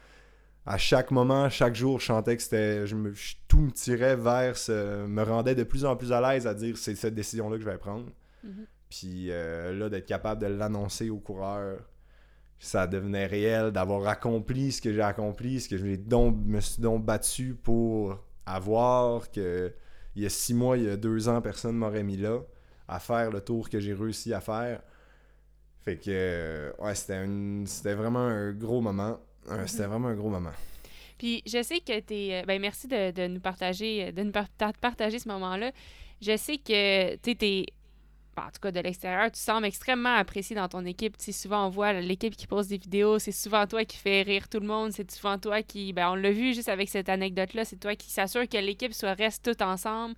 à 0.67 0.79
chaque 0.79 1.11
moment, 1.11 1.49
chaque 1.49 1.75
jour, 1.75 1.99
je 1.99 2.07
chantais 2.07 2.37
que 2.37 2.43
c'était. 2.43 2.87
Je 2.87 2.95
me, 2.95 3.15
tout 3.49 3.61
me 3.61 3.71
tirait 3.71 4.17
vers 4.17 4.57
ce. 4.57 5.07
me 5.07 5.23
rendait 5.23 5.55
de 5.55 5.65
plus 5.65 5.85
en 5.85 5.97
plus 5.97 6.13
à 6.13 6.21
l'aise 6.21 6.47
à 6.47 6.55
dire 6.55 6.77
c'est 6.77 6.95
cette 6.95 7.15
décision-là 7.15 7.57
que 7.57 7.63
je 7.63 7.69
vais 7.69 7.79
prendre. 7.79 8.07
Mm-hmm. 8.45 8.67
Puis 8.91 9.27
euh, 9.31 9.75
là, 9.75 9.89
d'être 9.89 10.07
capable 10.07 10.41
de 10.41 10.47
l'annoncer 10.47 11.11
aux 11.11 11.19
coureurs, 11.19 11.81
ça 12.59 12.87
devenait 12.87 13.27
réel, 13.27 13.71
d'avoir 13.71 14.07
accompli 14.09 14.73
ce 14.73 14.83
que 14.83 14.93
j'ai 14.93 15.03
accompli, 15.03 15.61
ce 15.61 15.69
que 15.69 15.77
je 15.77 15.85
me 15.85 16.61
suis 16.61 16.83
donc 16.83 17.05
battu 17.05 17.55
pour 17.55 18.19
avoir, 18.47 19.31
que 19.31 19.73
il 20.17 20.23
y 20.23 20.27
a 20.27 20.31
six 20.31 20.55
mois, 20.55 20.77
il 20.77 20.85
y 20.85 20.91
a 20.91 20.97
deux 20.97 21.29
ans, 21.29 21.41
personne 21.41 21.75
ne 21.75 21.79
m'aurait 21.79 22.03
mis 22.03 22.17
là, 22.17 22.41
à 22.89 22.99
faire 22.99 23.31
le 23.31 23.41
tour 23.41 23.71
que 23.71 23.79
j'ai 23.79 23.95
réussi 23.95 24.35
à 24.35 24.41
faire. 24.41 24.83
Fait 25.89 25.97
que, 25.97 26.75
ouais, 26.81 26.95
c'était, 26.95 27.95
vraiment 27.95 28.19
un 28.19 28.53
gros 28.53 28.83
moment. 28.83 29.19
C'était 29.65 29.85
mhm. 29.85 29.89
vraiment 29.89 30.09
un 30.09 30.15
gros 30.15 30.29
moment. 30.29 30.53
Puis 31.17 31.43
je 31.47 31.63
sais 31.63 31.81
que 31.81 31.99
tu 32.01 32.15
es. 32.15 32.43
Euh, 32.43 32.45
ben, 32.47 32.61
merci 32.61 32.89
de, 32.89 33.27
nous 33.27 33.41
partager, 33.41 34.13
de 34.13 34.23
nous 34.23 34.33
partager 34.83 35.19
ce 35.19 35.29
moment-là. 35.29 35.73
Je 36.21 36.37
sais 36.37 36.59
que 36.59 37.17
tu 37.17 37.37
es 37.41 37.67
en 38.37 38.51
tout 38.51 38.61
cas 38.61 38.71
de 38.71 38.81
l'extérieur, 38.81 39.33
tu 39.33 39.41
sembles 39.41 39.65
extrêmement 39.65 40.15
apprécié 40.15 40.55
dans 40.55 40.69
ton 40.69 40.85
équipe. 40.85 41.17
Tu 41.17 41.33
souvent, 41.33 41.67
on 41.67 41.71
voit 41.71 41.95
l'équipe 41.95 42.37
qui 42.37 42.47
pose 42.47 42.69
des 42.69 42.77
vidéos, 42.77 43.19
c'est 43.19 43.33
souvent 43.33 43.67
toi 43.67 43.85
qui 43.87 43.97
fais 43.97 44.23
rire 44.23 44.49
tout 44.49 44.61
le 44.61 44.67
monde, 44.67 44.93
c'est 44.93 45.11
souvent 45.11 45.39
toi 45.39 45.63
qui, 45.63 45.95
ben, 45.95 46.11
on 46.11 46.15
l'a 46.15 46.31
vu 46.31 46.55
juste 46.55 46.69
avec 46.69 46.91
cette 46.91 47.09
anecdote-là, 47.09 47.65
c'est 47.65 47.81
toi 47.81 47.97
qui 47.97 48.11
s'assure 48.11 48.47
que 48.47 48.59
l'équipe 48.59 48.93
soit 48.93 49.15
reste 49.15 49.45
toute 49.45 49.63
ensemble, 49.63 50.15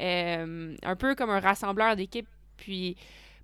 euh, 0.00 0.76
un 0.82 0.96
peu 0.96 1.14
comme 1.14 1.30
un 1.30 1.40
rassembleur 1.40 1.94
d'équipe, 1.94 2.28
puis, 2.56 2.96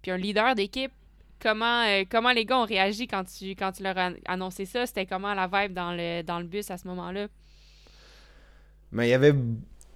puis 0.02 0.10
un 0.10 0.18
leader 0.18 0.56
d'équipe. 0.56 0.92
Comment, 1.40 1.84
euh, 1.84 2.04
comment 2.10 2.32
les 2.32 2.44
gars 2.44 2.58
ont 2.58 2.64
réagi 2.64 3.06
quand 3.06 3.24
tu, 3.24 3.54
tu 3.54 3.82
leur 3.82 3.96
as 3.96 4.12
annoncé 4.26 4.64
ça? 4.64 4.86
C'était 4.86 5.06
comment 5.06 5.34
la 5.34 5.46
vibe 5.46 5.72
dans 5.72 5.92
le, 5.92 6.22
dans 6.22 6.38
le 6.38 6.46
bus 6.46 6.70
à 6.70 6.78
ce 6.78 6.86
moment-là? 6.88 7.28
Mais 8.90 9.08
il 9.08 9.10
y 9.10 9.14
avait 9.14 9.34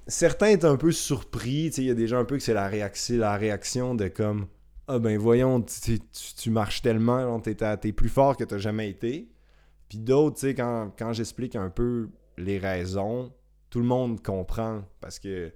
certains 0.06 0.49
étaient 0.49 0.66
un 0.66 0.76
peu 0.76 0.92
surpris. 0.92 1.70
Il 1.76 1.84
y 1.84 1.90
a 1.90 1.94
des 1.94 2.06
gens 2.06 2.18
un 2.18 2.25
peu 2.25 2.37
que 2.37 2.42
c'est 2.42 2.54
la, 2.54 2.68
réaction, 2.68 3.16
la 3.18 3.37
réaction 3.37 3.94
de 3.94 4.08
comme 4.08 4.46
Ah 4.88 4.99
ben 4.99 5.18
voyons, 5.18 5.62
tu, 5.62 6.50
marches 6.50 6.82
tellement, 6.82 7.40
t'es, 7.40 7.56
es 7.61 7.92
plus 7.92 8.08
fort 8.08 8.37
que 8.37 8.44
t'as 8.44 8.58
jamais 8.58 8.90
été. 8.90 9.28
Puis 9.88 9.99
d'autres, 9.99 10.46
quand, 10.49 10.92
quand 10.99 11.12
j'explique 11.12 11.56
un 11.56 11.70
peu 11.70 12.08
les 12.38 12.58
raisons, 12.58 13.32
tout 13.70 13.80
le 13.80 13.87
monde 13.87 14.22
comprend 14.22 14.82
parce 15.00 15.18
que 15.18 15.52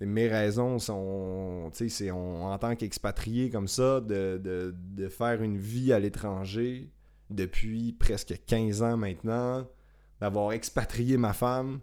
mes 0.00 0.28
raisons 0.28 0.78
sont, 0.78 1.70
c'est 1.72 2.10
en 2.10 2.58
tant 2.58 2.74
qu'expatrié 2.76 3.50
comme 3.50 3.68
ça, 3.68 4.00
de, 4.00 4.40
de, 4.42 5.08
faire 5.08 5.42
une 5.42 5.56
vie 5.56 5.92
à 5.92 5.98
l'étranger 5.98 6.90
depuis 7.30 7.92
presque 7.92 8.34
15 8.46 8.82
ans 8.82 8.96
maintenant, 8.96 9.66
d'avoir 10.20 10.52
expatrié 10.52 11.16
ma 11.16 11.32
femme, 11.32 11.80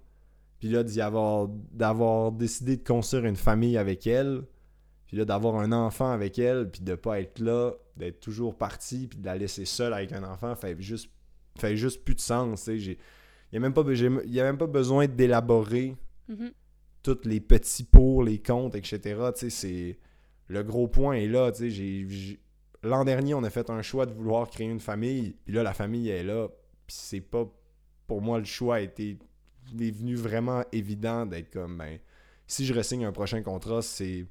puis 0.59 0.69
là, 0.69 0.83
d'y 0.83 1.01
avoir, 1.01 1.47
d'avoir 1.71 2.31
décidé 2.31 2.77
de 2.77 2.83
construire 2.83 3.25
une 3.25 3.35
famille 3.35 3.77
avec 3.77 4.05
elle, 4.05 4.43
puis 5.07 5.17
là, 5.17 5.25
d'avoir 5.25 5.55
un 5.55 5.71
enfant 5.71 6.11
avec 6.11 6.37
elle, 6.37 6.69
puis 6.69 6.81
de 6.81 6.95
pas 6.95 7.19
être 7.19 7.39
là, 7.39 7.73
d'être 7.97 8.19
toujours 8.19 8.57
parti, 8.57 9.07
puis 9.07 9.19
de 9.19 9.25
la 9.25 9.35
laisser 9.35 9.65
seule 9.65 9.93
avec 9.93 10.11
un 10.11 10.23
enfant, 10.23 10.55
fait 10.55 10.79
juste, 10.79 11.09
fait 11.57 11.75
juste 11.75 12.03
plus 12.03 12.15
de 12.15 12.21
sens. 12.21 12.67
Il 12.67 12.97
n'y 13.51 13.57
a, 13.57 13.59
même 13.59 13.73
pas, 13.73 13.81
a 13.81 14.43
même 14.43 14.57
pas 14.57 14.67
besoin 14.67 15.07
d'élaborer 15.07 15.95
mm-hmm 16.29 16.51
tous 17.03 17.25
les 17.25 17.39
petits 17.39 17.83
pour, 17.83 18.23
les 18.23 18.39
comptes, 18.39 18.75
etc. 18.75 19.31
c'est 19.49 19.97
le 20.47 20.63
gros 20.63 20.87
point 20.87 21.15
est 21.15 21.27
là. 21.27 21.51
L'an 22.83 23.05
dernier, 23.05 23.33
on 23.33 23.43
a 23.43 23.49
fait 23.49 23.69
un 23.69 23.81
choix 23.81 24.05
de 24.05 24.13
vouloir 24.13 24.49
créer 24.49 24.67
une 24.67 24.79
famille, 24.79 25.35
puis 25.45 25.53
là, 25.53 25.63
la 25.63 25.73
famille 25.73 26.09
est 26.09 26.23
là. 26.23 26.47
Puis 26.87 26.97
c'est 26.99 27.21
pas. 27.21 27.45
Pour 28.07 28.21
moi, 28.21 28.39
le 28.39 28.45
choix 28.45 28.75
a 28.75 28.79
été 28.81 29.17
est 29.79 29.91
venu 29.91 30.15
vraiment 30.15 30.63
évident 30.71 31.25
d'être 31.25 31.51
comme 31.51 31.77
ben 31.77 31.99
si 32.47 32.65
je 32.65 32.73
ressigne 32.73 33.05
un 33.05 33.11
prochain 33.11 33.41
contrat, 33.41 33.81
c'est 33.81 34.25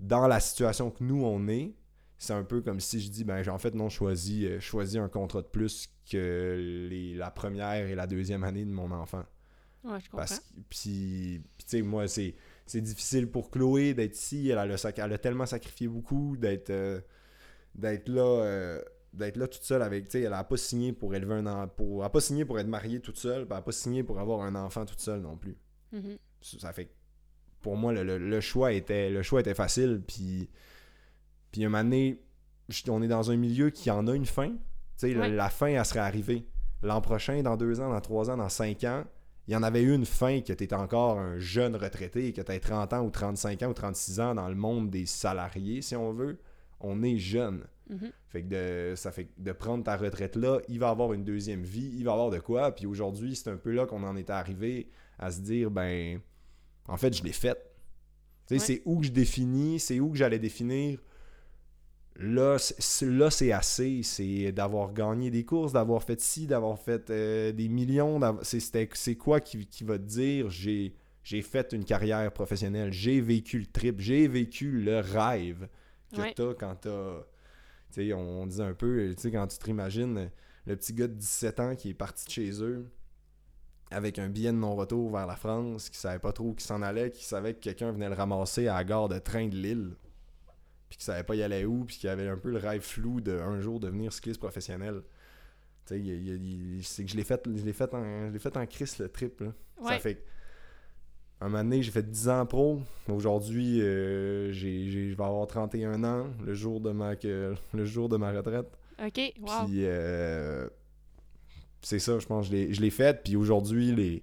dans 0.00 0.26
la 0.26 0.40
situation 0.40 0.90
que 0.90 1.04
nous 1.04 1.22
on 1.22 1.48
est, 1.48 1.74
c'est 2.18 2.32
un 2.32 2.44
peu 2.44 2.62
comme 2.62 2.80
si 2.80 3.00
je 3.00 3.10
dis 3.10 3.24
ben 3.24 3.46
en 3.48 3.58
fait 3.58 3.74
non 3.74 3.88
choisi 3.88 4.46
euh, 4.46 4.60
choisi 4.60 4.98
un 4.98 5.08
contrat 5.08 5.42
de 5.42 5.48
plus 5.48 5.88
que 6.10 6.86
les, 6.88 7.14
la 7.14 7.30
première 7.30 7.88
et 7.88 7.94
la 7.94 8.06
deuxième 8.06 8.44
année 8.44 8.64
de 8.64 8.70
mon 8.70 8.90
enfant. 8.90 9.24
Ouais, 9.84 9.98
je 10.00 10.10
comprends. 10.10 10.36
puis, 10.68 11.42
tu 11.58 11.64
sais, 11.66 11.82
moi, 11.82 12.06
c'est, 12.08 12.34
difficile 12.74 13.30
pour 13.30 13.50
Chloé 13.50 13.94
d'être 13.94 14.16
ici. 14.16 14.48
Elle 14.48 14.58
a, 14.58 14.92
elle 14.96 15.12
a 15.12 15.18
tellement 15.18 15.46
sacrifié 15.46 15.88
beaucoup 15.88 16.36
d'être, 16.36 16.70
euh, 16.70 17.00
d'être 17.74 18.08
là. 18.08 18.42
Euh, 18.42 18.82
d'être 19.12 19.36
là 19.36 19.46
toute 19.46 19.62
seule 19.62 19.82
avec, 19.82 20.06
tu 20.06 20.12
sais, 20.12 20.20
elle 20.22 20.32
a 20.32 20.42
pas 20.42 20.56
signé 20.56 20.94
pour 20.94 21.14
élever 21.14 21.34
un 21.34 21.68
pour, 21.68 22.00
elle 22.00 22.06
a 22.06 22.08
pas 22.08 22.20
signé 22.20 22.46
pour 22.46 22.58
être 22.58 22.66
mariée 22.66 22.98
toute 22.98 23.18
seule, 23.18 23.46
elle 23.46 23.56
a 23.56 23.60
pas 23.60 23.72
signé 23.72 24.02
pour 24.02 24.18
avoir 24.18 24.40
un 24.40 24.54
enfant 24.54 24.86
toute 24.86 25.00
seule 25.00 25.20
non 25.20 25.36
plus. 25.36 25.54
Mm-hmm. 25.92 26.16
Ça 26.40 26.72
fait 26.72 26.90
pour 27.60 27.76
moi, 27.76 27.92
le, 27.92 28.40
choix 28.40 28.72
était 28.72 29.10
le 29.10 29.22
choix 29.22 29.40
était 29.40 29.54
facile, 29.54 30.02
puis 30.06 30.48
puis 31.50 31.62
un 31.62 31.68
moment 31.68 31.84
donné, 31.84 32.22
on 32.88 33.02
est 33.02 33.08
dans 33.08 33.30
un 33.30 33.36
milieu 33.36 33.68
qui 33.68 33.90
en 33.90 34.08
a 34.08 34.14
une 34.14 34.24
fin, 34.24 34.48
tu 34.48 34.56
sais, 34.96 35.12
la, 35.12 35.28
la 35.28 35.50
fin, 35.50 35.66
elle 35.66 35.84
serait 35.84 36.00
arrivée. 36.00 36.46
L'an 36.82 37.02
prochain, 37.02 37.42
dans 37.42 37.58
deux 37.58 37.80
ans, 37.80 37.90
dans 37.90 38.00
trois 38.00 38.30
ans, 38.30 38.38
dans 38.38 38.48
cinq 38.48 38.82
ans, 38.84 39.04
il 39.48 39.54
y 39.54 39.56
en 39.56 39.62
avait 39.62 39.82
eu 39.82 39.94
une 39.94 40.06
fin 40.06 40.40
que 40.40 40.52
tu 40.52 40.64
étais 40.64 40.74
encore 40.74 41.18
un 41.18 41.38
jeune 41.38 41.74
retraité, 41.74 42.32
que 42.32 42.40
tu 42.40 42.52
as 42.52 42.60
30 42.60 42.92
ans 42.92 43.02
ou 43.02 43.10
35 43.10 43.62
ans 43.62 43.70
ou 43.70 43.74
36 43.74 44.20
ans 44.20 44.34
dans 44.34 44.48
le 44.48 44.54
monde 44.54 44.90
des 44.90 45.06
salariés, 45.06 45.82
si 45.82 45.96
on 45.96 46.12
veut, 46.12 46.38
on 46.80 47.02
est 47.02 47.18
jeune. 47.18 47.64
Mm-hmm. 47.90 48.12
Fait 48.28 48.42
que 48.42 48.48
de, 48.48 48.96
ça 48.96 49.10
fait 49.10 49.28
de 49.36 49.52
prendre 49.52 49.82
ta 49.82 49.96
retraite 49.96 50.36
là, 50.36 50.60
il 50.68 50.78
va 50.78 50.90
avoir 50.90 51.12
une 51.12 51.24
deuxième 51.24 51.62
vie, 51.62 51.92
il 51.96 52.04
va 52.04 52.12
avoir 52.12 52.30
de 52.30 52.38
quoi. 52.38 52.72
Puis 52.72 52.86
aujourd'hui, 52.86 53.34
c'est 53.34 53.50
un 53.50 53.56
peu 53.56 53.72
là 53.72 53.86
qu'on 53.86 54.04
en 54.04 54.16
est 54.16 54.30
arrivé 54.30 54.88
à 55.18 55.30
se 55.30 55.40
dire, 55.40 55.70
ben, 55.70 56.20
en 56.86 56.96
fait, 56.96 57.12
je 57.14 57.24
l'ai 57.24 57.32
faite. 57.32 57.68
C'est 58.46 58.82
où 58.84 59.00
que 59.00 59.06
je 59.06 59.12
définis, 59.12 59.80
c'est 59.80 59.98
où 59.98 60.10
que 60.10 60.18
j'allais 60.18 60.38
définir 60.38 60.98
Là, 62.16 62.58
c'est 62.58 63.52
assez. 63.52 64.02
C'est 64.02 64.52
d'avoir 64.52 64.92
gagné 64.92 65.30
des 65.30 65.44
courses, 65.44 65.72
d'avoir 65.72 66.02
fait 66.02 66.20
ci, 66.20 66.46
d'avoir 66.46 66.78
fait 66.78 67.10
euh, 67.10 67.52
des 67.52 67.68
millions. 67.68 68.20
C'est 68.42 69.16
quoi 69.16 69.40
qui, 69.40 69.66
va 69.82 69.98
te 69.98 70.04
dire 70.04 70.50
j'ai 70.50 71.42
fait 71.42 71.72
une 71.72 71.84
carrière 71.84 72.30
professionnelle, 72.32 72.92
j'ai 72.92 73.20
vécu 73.20 73.58
le 73.58 73.66
trip, 73.66 74.00
j'ai 74.00 74.28
vécu 74.28 74.70
le 74.72 75.00
rêve 75.00 75.68
que 76.12 76.32
t'as 76.34 76.54
quand 76.54 76.76
t'as. 76.76 77.20
Tu 77.92 78.08
sais, 78.08 78.12
on, 78.14 78.46
disait 78.46 78.62
un 78.62 78.74
peu, 78.74 79.12
tu 79.14 79.20
sais, 79.20 79.30
quand 79.30 79.46
tu 79.46 79.58
te 79.58 79.68
imagines 79.68 80.30
le 80.66 80.76
petit 80.76 80.94
gars 80.94 81.08
de 81.08 81.14
17 81.14 81.60
ans 81.60 81.76
qui 81.76 81.90
est 81.90 81.94
parti 81.94 82.24
de 82.24 82.30
chez 82.30 82.62
eux 82.62 82.86
avec 83.90 84.18
un 84.18 84.28
billet 84.28 84.52
de 84.52 84.56
non-retour 84.56 85.10
vers 85.12 85.26
la 85.26 85.36
France, 85.36 85.90
qui 85.90 85.98
savait 85.98 86.18
pas 86.18 86.32
trop 86.32 86.46
où 86.46 86.54
il 86.56 86.62
s'en 86.62 86.80
allait, 86.80 87.10
qui 87.10 87.24
savait 87.24 87.52
que 87.52 87.60
quelqu'un 87.60 87.92
venait 87.92 88.08
le 88.08 88.14
ramasser 88.14 88.66
à 88.66 88.74
la 88.74 88.84
gare 88.84 89.08
de 89.08 89.18
train 89.18 89.48
de 89.48 89.56
Lille 89.56 89.96
puis 90.92 90.98
qui 90.98 91.04
savait 91.06 91.22
pas 91.22 91.34
y 91.34 91.42
aller 91.42 91.64
où, 91.64 91.86
puis 91.86 91.96
qui 91.96 92.06
avait 92.06 92.28
un 92.28 92.36
peu 92.36 92.50
le 92.50 92.58
rêve 92.58 92.82
flou 92.82 93.22
de 93.22 93.32
un 93.32 93.62
jour 93.62 93.80
devenir 93.80 94.12
cycliste 94.12 94.38
professionnel. 94.38 95.00
Tu 95.86 95.94
sais, 95.94 96.82
c'est 96.82 97.04
que 97.06 97.10
je 97.10 97.16
l'ai 97.16 97.24
fait, 97.24 97.40
je 97.46 97.64
l'ai 97.64 97.72
fait 97.72 97.94
en, 97.94 98.30
je 98.30 98.36
fait 98.36 98.54
en 98.58 98.66
crise 98.66 98.98
le 98.98 99.08
trip. 99.08 99.40
Là. 99.40 99.54
Ça 99.88 99.98
fait 99.98 100.22
un 101.40 101.48
moment 101.48 101.64
donné, 101.64 101.82
j'ai 101.82 101.90
fait 101.90 102.02
10 102.02 102.28
ans 102.28 102.44
pro. 102.44 102.82
Aujourd'hui, 103.08 103.80
euh, 103.80 104.52
j'ai, 104.52 104.90
je 104.90 105.16
vais 105.16 105.24
avoir 105.24 105.46
31 105.46 106.04
ans 106.04 106.26
le 106.44 106.52
jour 106.52 106.78
de 106.78 106.90
ma, 106.90 107.14
le 107.14 107.84
jour 107.86 108.10
de 108.10 108.18
ma 108.18 108.30
retraite. 108.30 108.70
OK, 109.02 109.32
wow. 109.40 109.64
Puis, 109.64 109.86
euh, 109.86 110.68
c'est 111.80 112.00
ça, 112.00 112.18
je 112.18 112.26
pense, 112.26 112.48
je 112.48 112.52
l'ai, 112.52 112.74
je 112.74 112.82
l'ai 112.82 112.90
fait. 112.90 113.24
Puis 113.24 113.34
aujourd'hui, 113.34 113.94
les, 113.94 114.22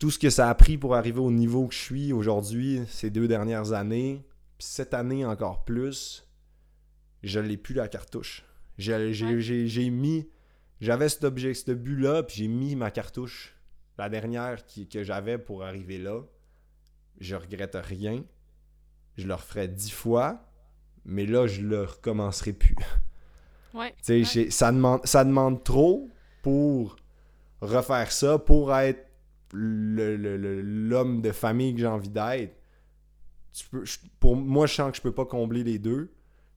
tout 0.00 0.10
ce 0.10 0.18
que 0.18 0.30
ça 0.30 0.50
a 0.50 0.54
pris 0.56 0.78
pour 0.78 0.96
arriver 0.96 1.20
au 1.20 1.30
niveau 1.30 1.68
que 1.68 1.74
je 1.74 1.80
suis 1.80 2.12
aujourd'hui, 2.12 2.80
ces 2.88 3.08
deux 3.08 3.28
dernières 3.28 3.72
années, 3.72 4.20
cette 4.60 4.94
année 4.94 5.24
encore 5.24 5.64
plus, 5.64 6.28
je 7.22 7.40
l'ai 7.40 7.56
plus 7.56 7.74
la 7.74 7.88
cartouche. 7.88 8.44
J'ai 8.78 9.90
mis. 9.90 10.28
J'avais 10.80 11.08
cet 11.08 11.24
objet, 11.24 11.52
ce 11.52 11.72
but-là, 11.72 12.22
puis 12.22 12.36
j'ai 12.36 12.48
mis 12.48 12.76
ma 12.76 12.90
cartouche. 12.90 13.56
La 13.98 14.08
dernière 14.08 14.64
qui, 14.64 14.88
que 14.88 15.02
j'avais 15.02 15.36
pour 15.36 15.62
arriver 15.64 15.98
là. 15.98 16.22
Je 17.18 17.36
regrette 17.36 17.76
rien. 17.76 18.24
Je 19.18 19.26
le 19.26 19.34
referai 19.34 19.68
dix 19.68 19.90
fois, 19.90 20.48
mais 21.04 21.26
là, 21.26 21.46
je 21.46 21.60
le 21.60 21.84
recommencerai 21.84 22.54
plus. 22.54 22.76
Ouais. 23.74 23.94
Ça, 24.00 24.72
demande, 24.72 25.06
ça 25.06 25.24
demande 25.24 25.62
trop 25.62 26.08
pour 26.42 26.96
refaire 27.60 28.10
ça, 28.10 28.38
pour 28.38 28.74
être 28.74 29.06
l'homme 29.52 31.20
de 31.20 31.32
famille 31.32 31.74
que 31.74 31.80
j'ai 31.80 31.86
envie 31.86 32.08
d'être 32.08 32.59
pour 34.18 34.36
moi, 34.36 34.66
je 34.66 34.74
sens 34.74 34.90
que 34.90 34.96
je 34.96 35.02
peux 35.02 35.14
pas 35.14 35.26
combler 35.26 35.64
les 35.64 35.78
deux. 35.78 36.12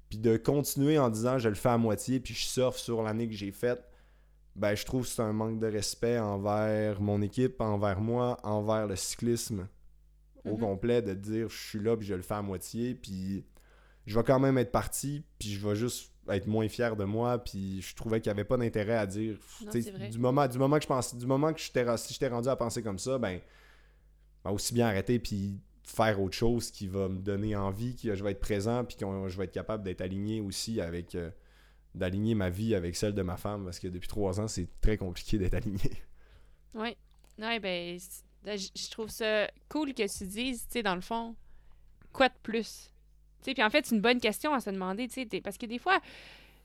Puis 0.10 0.20
de 0.20 0.38
continuer 0.38 1.00
en 1.00 1.10
disant 1.10 1.40
je 1.40 1.50
le 1.50 1.56
fais 1.56 1.70
à 1.70 1.78
moitié, 1.78 2.20
puis 2.20 2.34
je 2.36 2.46
surfe 2.46 2.78
sur 2.78 3.02
l'année 3.02 3.28
que 3.28 3.34
j'ai 3.34 3.52
faite, 3.52 3.84
ben 4.56 4.76
je 4.76 4.86
trouve 4.86 5.04
que 5.04 5.10
c'est 5.10 5.24
un 5.24 5.34
manque 5.34 5.60
de 5.60 5.68
respect 5.68 6.20
envers 6.20 7.02
mon 7.02 7.22
équipe, 7.22 7.60
envers 7.62 8.00
moi, 8.00 8.38
envers 8.44 8.86
le 8.86 8.96
cyclisme 8.96 9.68
au 10.46 10.52
mhm. 10.52 10.60
complet, 10.60 11.02
de 11.02 11.14
dire 11.14 11.50
je 11.50 11.58
suis 11.58 11.80
là, 11.80 11.98
puis 11.98 12.06
je 12.06 12.14
le 12.14 12.22
fais 12.22 12.36
à 12.36 12.42
moitié, 12.42 12.94
puis 12.94 13.44
je 14.06 14.16
vais 14.16 14.24
quand 14.24 14.40
même 14.40 14.58
être 14.58 14.72
parti, 14.72 15.24
puis 15.40 15.50
je 15.50 15.68
vais 15.68 15.76
juste 15.76 16.12
être 16.30 16.48
moins 16.48 16.68
fier 16.70 16.96
de 16.96 17.04
moi, 17.04 17.38
puis 17.38 17.82
je 17.82 17.96
trouvais 17.96 18.22
qu'il 18.22 18.30
n'y 18.30 18.38
avait 18.38 18.46
pas 18.46 18.58
d'intérêt 18.58 18.96
à 18.96 19.06
dire. 19.06 19.38
du, 20.12 20.20
moment, 20.20 20.48
du 20.48 20.58
moment 20.58 20.78
que 20.78 20.84
je 20.84 20.88
pense, 20.88 21.16
du 21.16 21.26
moment 21.26 21.54
que 21.54 21.60
j'étais 21.60 21.86
si 21.98 22.14
j'étais 22.14 22.28
rendu 22.28 22.50
à 22.50 22.56
penser 22.56 22.84
comme 22.84 23.00
ça, 23.00 23.18
ben, 23.18 23.40
ben 24.44 24.52
aussi 24.52 24.74
bien 24.74 24.88
arrêter, 24.88 25.20
puis 25.20 25.60
faire 25.84 26.22
autre 26.22 26.36
chose 26.36 26.72
qui 26.72 26.88
va 26.88 27.10
me 27.10 27.20
donner 27.20 27.56
envie, 27.56 27.96
que 27.96 28.16
je 28.16 28.24
vais 28.24 28.32
être 28.32 28.40
présent, 28.40 28.84
puis 28.84 28.96
que 28.96 29.06
je 29.28 29.38
vais 29.38 29.46
être 29.46 29.52
capable 29.52 29.84
d'être 29.84 30.02
aligné 30.02 30.42
aussi 30.42 30.82
avec. 30.82 31.16
Euh, 31.16 31.30
d'aligner 31.96 32.34
ma 32.34 32.50
vie 32.50 32.74
avec 32.74 32.96
celle 32.96 33.14
de 33.14 33.22
ma 33.22 33.38
femme, 33.38 33.66
parce 33.66 33.80
que 33.80 33.88
depuis 33.88 34.08
trois 34.08 34.40
ans, 34.40 34.48
c'est 34.48 34.68
très 34.82 34.98
compliqué 34.98 35.38
d'être 35.38 35.54
aligné. 35.54 35.80
Oui. 36.76 36.98
Ouais, 37.38 37.60
ben, 37.60 38.00
je 38.46 38.90
trouve 38.90 39.10
ça 39.10 39.48
cool 39.70 39.94
que 39.94 40.18
tu 40.18 40.26
dises, 40.26 40.66
tu 40.66 40.72
sais, 40.72 40.82
dans 40.82 40.96
le 40.96 41.02
fond, 41.02 41.36
quoi 42.12 42.30
de 42.30 42.34
plus? 42.42 42.90
Tu 43.44 43.46
sais, 43.46 43.54
puis 43.54 43.64
en 43.64 43.70
fait, 43.70 43.86
c'est 43.86 43.94
une 43.94 44.02
bonne 44.02 44.20
question 44.20 44.56
à 44.56 44.60
se 44.60 44.72
demander, 44.72 45.08
tu 45.08 45.28
sais, 45.30 45.42
parce 45.42 45.60
que 45.60 45.68
des 45.68 45.78
fois, 45.78 46.00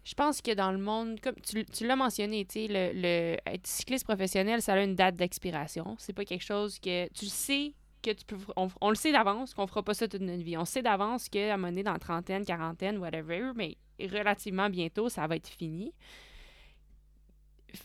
je 0.04 0.14
pense 0.14 0.40
que 0.40 0.54
dans 0.54 0.72
le 0.72 0.78
monde, 0.78 1.20
comme 1.20 1.34
tu, 1.42 1.62
tu 1.66 1.86
l'as 1.86 1.96
mentionné, 1.96 2.46
tu 2.46 2.52
sais, 2.54 2.68
le, 2.68 2.92
le, 2.94 3.36
être 3.46 3.66
cycliste 3.66 4.04
professionnel, 4.04 4.62
ça 4.62 4.72
a 4.72 4.82
une 4.82 4.94
date 4.94 5.16
d'expiration. 5.16 5.96
C'est 5.98 6.14
pas 6.14 6.24
quelque 6.24 6.44
chose 6.44 6.78
que 6.78 7.06
tu 7.12 7.26
sais 7.26 7.74
On, 8.56 8.90
le 8.90 8.94
sait 8.94 9.12
d'avance 9.12 9.54
qu'on 9.54 9.66
fera 9.66 9.82
pas 9.82 9.94
ça 9.94 10.08
toute 10.08 10.20
notre 10.20 10.42
vie. 10.42 10.56
On 10.56 10.64
sait 10.64 10.82
d'avance 10.82 11.28
qu'à 11.28 11.54
un 11.54 11.56
moment 11.56 11.68
donné, 11.68 11.82
dans 11.82 11.98
trentaine, 11.98 12.44
quarantaine, 12.44 12.98
whatever, 12.98 13.52
mais 13.54 13.76
relativement 14.00 14.70
bientôt, 14.70 15.08
ça 15.08 15.26
va 15.26 15.36
être 15.36 15.48
fini. 15.48 15.92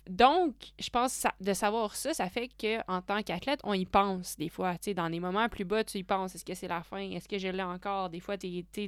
Donc, 0.09 0.55
je 0.79 0.89
pense 0.89 1.27
de 1.41 1.53
savoir 1.53 1.95
ça, 1.95 2.13
ça 2.13 2.29
fait 2.29 2.49
qu'en 2.59 3.01
tant 3.01 3.21
qu'athlète, 3.21 3.59
on 3.63 3.73
y 3.73 3.85
pense 3.85 4.37
des 4.37 4.47
fois. 4.47 4.75
Dans 4.95 5.07
les 5.07 5.19
moments 5.19 5.49
plus 5.49 5.65
bas, 5.65 5.83
tu 5.83 5.97
y 5.97 6.03
penses. 6.03 6.35
Est-ce 6.35 6.45
que 6.45 6.53
c'est 6.53 6.69
la 6.69 6.83
fin? 6.83 6.99
Est-ce 6.99 7.27
que 7.27 7.37
je 7.37 7.49
l'ai 7.49 7.63
encore? 7.63 8.09
Des 8.09 8.21
fois, 8.21 8.35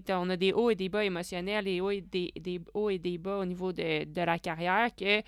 on 0.10 0.30
a 0.30 0.38
des 0.38 0.54
hauts 0.54 0.70
et 0.70 0.76
des 0.76 0.88
bas 0.90 1.04
émotionnels, 1.04 1.68
et 1.68 1.82
hauts 1.82 1.92
et 1.92 2.02
des, 2.02 2.32
des 2.40 2.62
hauts 2.74 2.90
et 2.90 3.00
des 3.00 3.18
bas 3.18 3.40
au 3.40 3.46
niveau 3.46 3.74
de, 3.74 4.06
de 4.06 4.22
la 4.22 4.40
carrière 4.40 4.90
que 4.96 5.22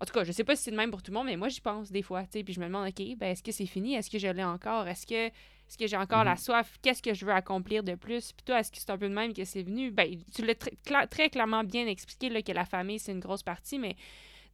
en 0.00 0.06
tout 0.06 0.14
cas, 0.14 0.24
je 0.24 0.32
sais 0.32 0.44
pas 0.44 0.56
si 0.56 0.62
c'est 0.62 0.70
le 0.70 0.78
même 0.78 0.90
pour 0.90 1.02
tout 1.02 1.10
le 1.10 1.18
monde, 1.18 1.26
mais 1.26 1.36
moi, 1.36 1.48
j'y 1.48 1.60
pense 1.60 1.92
des 1.92 2.02
fois, 2.02 2.22
tu 2.22 2.38
sais, 2.38 2.42
puis 2.42 2.54
je 2.54 2.60
me 2.60 2.66
demande, 2.66 2.88
OK, 2.88 3.16
ben, 3.18 3.32
est-ce 3.32 3.42
que 3.42 3.52
c'est 3.52 3.66
fini? 3.66 3.94
Est-ce 3.94 4.08
que 4.08 4.18
je 4.18 4.28
l'ai 4.28 4.44
encore? 4.44 4.88
Est-ce 4.88 5.06
que, 5.06 5.26
est-ce 5.26 5.76
que 5.76 5.86
j'ai 5.86 5.98
encore 5.98 6.24
la 6.24 6.32
mhm. 6.32 6.38
soif? 6.38 6.78
Qu'est-ce 6.80 7.02
que 7.02 7.12
je 7.12 7.26
veux 7.26 7.32
accomplir 7.32 7.82
de 7.82 7.94
plus? 7.94 8.32
Puis 8.32 8.44
toi, 8.44 8.60
est-ce 8.60 8.72
que 8.72 8.78
c'est 8.78 8.90
un 8.90 8.96
peu 8.96 9.08
de 9.08 9.14
même 9.14 9.34
que 9.34 9.44
c'est 9.44 9.62
venu? 9.62 9.90
Ben, 9.90 10.18
tu 10.34 10.42
l'as 10.44 11.06
très 11.06 11.28
clairement 11.28 11.64
bien 11.64 11.86
expliqué, 11.86 12.30
là, 12.30 12.40
que 12.40 12.52
la 12.52 12.64
famille, 12.64 12.98
c'est 12.98 13.12
une 13.12 13.20
grosse 13.20 13.42
partie, 13.42 13.78
mais 13.78 13.94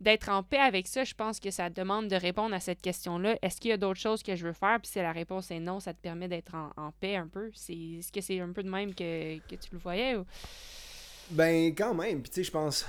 d'être 0.01 0.29
en 0.29 0.43
paix 0.43 0.59
avec 0.59 0.89
ça, 0.89 1.05
je 1.05 1.15
pense 1.15 1.41
que 1.41 1.51
ça 1.51 1.71
demande 1.71 2.09
de 2.09 2.17
répondre 2.17 2.55
à 2.55 2.61
cette 2.61 2.83
question-là. 2.83 3.39
Est-ce 3.41 3.61
qu'il 3.61 3.71
y 3.71 3.73
a 3.73 3.77
d'autres 3.77 4.01
choses 4.01 4.23
que 4.23 4.35
je 4.35 4.47
veux 4.47 4.53
faire? 4.53 4.79
Puis 4.83 4.91
si 4.93 4.99
la 4.99 5.13
réponse 5.13 5.51
est 5.51 5.61
non, 5.61 5.81
ça 5.81 5.95
te 5.95 6.01
permet 6.01 6.29
d'être 6.29 6.55
en, 6.55 6.93
paix 7.01 7.17
un 7.17 7.29
peu. 7.29 7.51
C'est, 7.55 7.73
est-ce 7.73 8.13
que 8.13 8.21
c'est 8.21 8.41
un 8.41 8.53
peu 8.53 8.63
de 8.63 8.69
même 8.69 8.95
que, 8.95 9.39
tu 9.39 9.69
le 9.73 9.79
voyais? 9.79 10.17
Ou... 10.17 10.27
Ben, 11.31 11.75
quand 11.75 11.95
même. 11.95 12.21
Puis 12.21 12.31
tu 12.31 12.35
sais, 12.37 12.45
je 12.45 12.51
pense, 12.51 12.85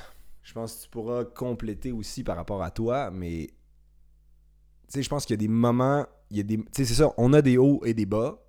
je 0.47 0.53
pense 0.53 0.77
que 0.77 0.83
tu 0.83 0.89
pourras 0.89 1.25
compléter 1.25 1.91
aussi 1.91 2.23
par 2.23 2.37
rapport 2.37 2.63
à 2.63 2.71
toi, 2.71 3.11
mais 3.11 3.47
tu 3.47 4.93
sais, 4.93 5.03
je 5.03 5.09
pense 5.09 5.25
qu'il 5.25 5.33
y 5.33 5.39
a 5.39 5.43
des 5.45 5.49
moments, 5.49 6.05
il 6.31 6.37
y 6.37 6.39
a 6.39 6.43
des, 6.43 6.55
tu 6.55 6.63
sais, 6.71 6.85
c'est 6.85 6.93
ça, 6.93 7.13
on 7.17 7.33
a 7.33 7.41
des 7.41 7.57
hauts 7.57 7.81
et 7.83 7.93
des 7.93 8.05
bas. 8.05 8.41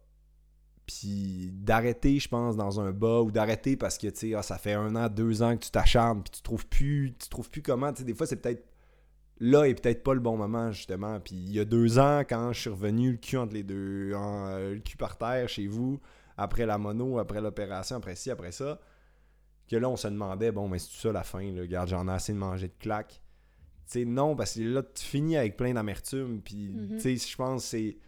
Puis 0.87 1.51
d'arrêter, 1.53 2.21
je 2.21 2.29
pense, 2.29 2.57
dans 2.57 2.81
un 2.81 2.93
bas 2.93 3.23
ou 3.23 3.33
d'arrêter 3.33 3.77
parce 3.77 3.99
que, 3.99 4.07
tu 4.07 4.17
sais, 4.17 4.35
ah, 4.35 4.43
ça 4.43 4.59
fait 4.59 4.75
un 4.75 4.95
an, 4.95 5.09
deux 5.09 5.43
ans 5.43 5.57
que 5.57 5.65
tu 5.65 5.73
t'acharnes, 5.73 6.23
puis 6.23 6.31
tu 6.31 6.41
trouves 6.41 6.69
plus, 6.69 7.17
tu 7.19 7.29
trouves 7.29 7.51
plus 7.51 7.63
comment. 7.63 7.93
Tu 7.93 7.99
sais, 7.99 8.05
des 8.05 8.15
fois, 8.15 8.29
c'est 8.29 8.37
peut-être 8.37 8.65
là 9.41 9.65
et 9.65 9.75
peut-être 9.75 10.05
pas 10.05 10.15
le 10.15 10.21
bon 10.21 10.37
moment, 10.37 10.71
justement. 10.71 11.19
Puis 11.19 11.35
il 11.35 11.53
y 11.53 11.59
a 11.59 11.65
deux 11.65 11.99
ans, 11.99 12.21
quand 12.21 12.53
je 12.53 12.61
suis 12.61 12.71
revenu 12.71 13.11
le 13.11 13.19
cul 13.19 13.39
entre 13.39 13.55
les 13.55 13.65
deux, 13.65 14.13
euh, 14.15 14.75
le 14.75 14.81
cul 14.81 14.97
par 14.97 15.19
terre 15.19 15.49
chez 15.49 15.67
vous, 15.67 15.99
après 16.37 16.65
la 16.65 16.79
mono, 16.79 17.19
après 17.19 17.41
l'opération, 17.41 17.97
après 17.97 18.15
ci, 18.15 18.31
après 18.31 18.53
ça, 18.53 18.79
que 19.71 19.77
là, 19.77 19.89
on 19.89 19.97
se 19.97 20.09
demandait, 20.09 20.53
bon, 20.53 20.69
mais 20.69 20.79
c'est 20.79 20.89
tout 20.89 20.97
ça 20.97 21.13
la 21.13 21.25
fin, 21.25 21.43
là, 21.53 21.63
regarde, 21.63 21.89
j'en 21.89 22.09
ai 22.09 22.13
assez 22.13 22.33
de 22.33 22.39
manger 22.39 22.69
de 22.69 22.75
claques. 22.79 23.23
Tu 23.87 24.01
sais, 24.01 24.05
non, 24.05 24.37
parce 24.37 24.55
que 24.55 24.61
là, 24.61 24.83
tu 24.83 25.05
finis 25.05 25.37
avec 25.37 25.57
plein 25.57 25.73
d'amertume. 25.73 26.43
Puis, 26.43 26.69
mm-hmm. 26.69 26.97
tu 26.97 27.19
sais, 27.19 27.31
je 27.31 27.37
pense 27.37 27.63
que 27.63 27.69
c'est, 27.69 27.99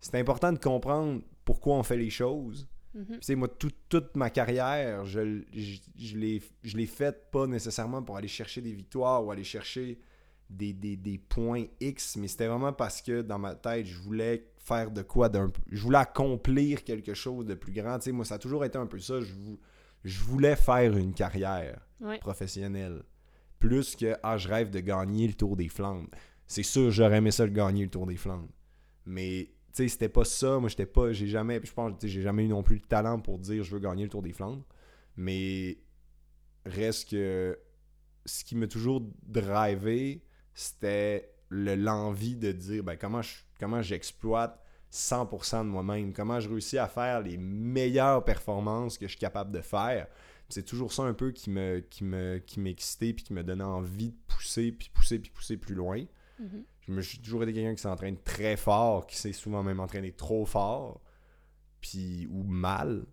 c'est 0.00 0.18
important 0.18 0.52
de 0.52 0.58
comprendre 0.58 1.22
pourquoi 1.44 1.76
on 1.76 1.82
fait 1.82 1.96
les 1.96 2.10
choses. 2.10 2.66
Mm 2.94 3.36
moi, 3.36 3.48
toute 3.48 4.14
ma 4.16 4.28
carrière, 4.28 5.06
je, 5.06 5.40
je, 5.54 5.78
je 5.96 6.76
l'ai 6.76 6.86
faite 6.86 7.30
pas 7.30 7.46
nécessairement 7.46 8.02
pour 8.02 8.18
aller 8.18 8.28
chercher 8.28 8.60
des 8.60 8.72
victoires 8.72 9.24
ou 9.24 9.30
aller 9.30 9.44
chercher 9.44 9.98
des, 10.50 10.72
des, 10.72 11.18
points 11.18 11.64
X, 11.80 12.16
mais 12.16 12.28
c'était 12.28 12.46
vraiment 12.46 12.72
parce 12.72 13.00
que 13.02 13.22
dans 13.22 13.38
ma 13.38 13.54
tête, 13.54 13.86
je 13.86 13.98
voulais 13.98 14.46
faire 14.58 14.90
de 14.90 15.02
quoi 15.02 15.28
d'un 15.28 15.50
Je 15.70 15.80
voulais 15.80 15.98
accomplir 15.98 16.84
quelque 16.84 17.14
chose 17.14 17.46
de 17.46 17.54
plus 17.54 17.72
grand. 17.72 17.98
moi, 18.08 18.24
ça 18.24 18.34
a 18.36 18.38
toujours 18.38 18.64
été 18.64 18.78
un 18.78 18.86
peu 18.86 18.98
ça. 18.98 19.20
Je, 19.20 19.32
je 20.04 20.20
voulais 20.20 20.56
faire 20.56 20.96
une 20.96 21.14
carrière 21.14 21.80
professionnelle. 22.20 23.02
Plus 23.58 23.94
que, 23.94 24.16
ah, 24.22 24.36
je 24.36 24.48
rêve 24.48 24.70
de 24.70 24.80
gagner 24.80 25.28
le 25.28 25.34
Tour 25.34 25.56
des 25.56 25.68
Flandres. 25.68 26.08
C'est 26.46 26.64
sûr, 26.64 26.90
j'aurais 26.90 27.18
aimé 27.18 27.30
ça 27.30 27.44
le 27.44 27.52
gagner 27.52 27.84
le 27.84 27.90
Tour 27.90 28.06
des 28.06 28.16
Flandres. 28.16 28.48
Mais 29.06 29.52
sais, 29.72 29.88
c'était 29.88 30.08
pas 30.08 30.24
ça. 30.24 30.58
Moi, 30.58 30.68
j'étais 30.68 30.86
pas. 30.86 31.12
J'ai 31.12 31.26
jamais. 31.26 31.60
Je 31.62 31.72
pense 31.72 31.92
j'ai 32.02 32.22
jamais 32.22 32.44
eu 32.44 32.48
non 32.48 32.62
plus 32.62 32.76
le 32.76 32.82
talent 32.82 33.20
pour 33.20 33.38
dire 33.38 33.64
je 33.64 33.70
veux 33.70 33.80
gagner 33.80 34.04
le 34.04 34.10
Tour 34.10 34.22
des 34.22 34.32
Flandres. 34.32 34.64
Mais 35.16 35.78
reste 36.64 37.10
que 37.10 37.58
ce 38.24 38.44
qui 38.44 38.54
m'a 38.54 38.66
toujours 38.66 39.02
drivé, 39.22 40.24
c'était 40.54 41.34
l'envie 41.50 42.36
de 42.36 42.52
dire 42.52 42.82
ben, 42.84 42.96
comment 42.96 43.22
je, 43.22 43.34
comment 43.58 43.82
j'exploite 43.82 44.61
100% 44.92 45.64
de 45.64 45.68
moi-même, 45.68 46.12
comment 46.12 46.38
je 46.38 46.48
réussis 46.48 46.78
à 46.78 46.86
faire 46.86 47.20
les 47.22 47.38
meilleures 47.38 48.24
performances 48.24 48.98
que 48.98 49.06
je 49.06 49.12
suis 49.12 49.18
capable 49.18 49.50
de 49.50 49.60
faire? 49.60 50.06
C'est 50.48 50.64
toujours 50.64 50.92
ça 50.92 51.04
un 51.04 51.14
peu 51.14 51.30
qui 51.30 51.48
me 51.48 51.80
qui 51.80 52.04
me 52.04 52.36
qui 52.38 52.60
m'excitait 52.60 53.14
puis 53.14 53.24
qui 53.24 53.32
me 53.32 53.42
donnait 53.42 53.64
envie 53.64 54.10
de 54.10 54.16
pousser 54.26 54.70
puis 54.70 54.90
pousser 54.92 55.18
puis 55.18 55.30
pousser 55.30 55.56
plus 55.56 55.74
loin. 55.74 56.04
Mm-hmm 56.40 56.64
je 56.86 56.92
me 56.92 57.00
suis 57.00 57.18
toujours 57.18 57.42
été 57.44 57.52
quelqu'un 57.52 57.74
qui 57.74 57.82
s'entraîne 57.82 58.16
très 58.18 58.56
fort, 58.56 59.06
qui 59.06 59.16
s'est 59.16 59.32
souvent 59.32 59.62
même 59.62 59.80
entraîné 59.80 60.12
trop 60.12 60.44
fort, 60.44 61.00
puis 61.80 62.26
ou 62.30 62.42
mal. 62.42 63.04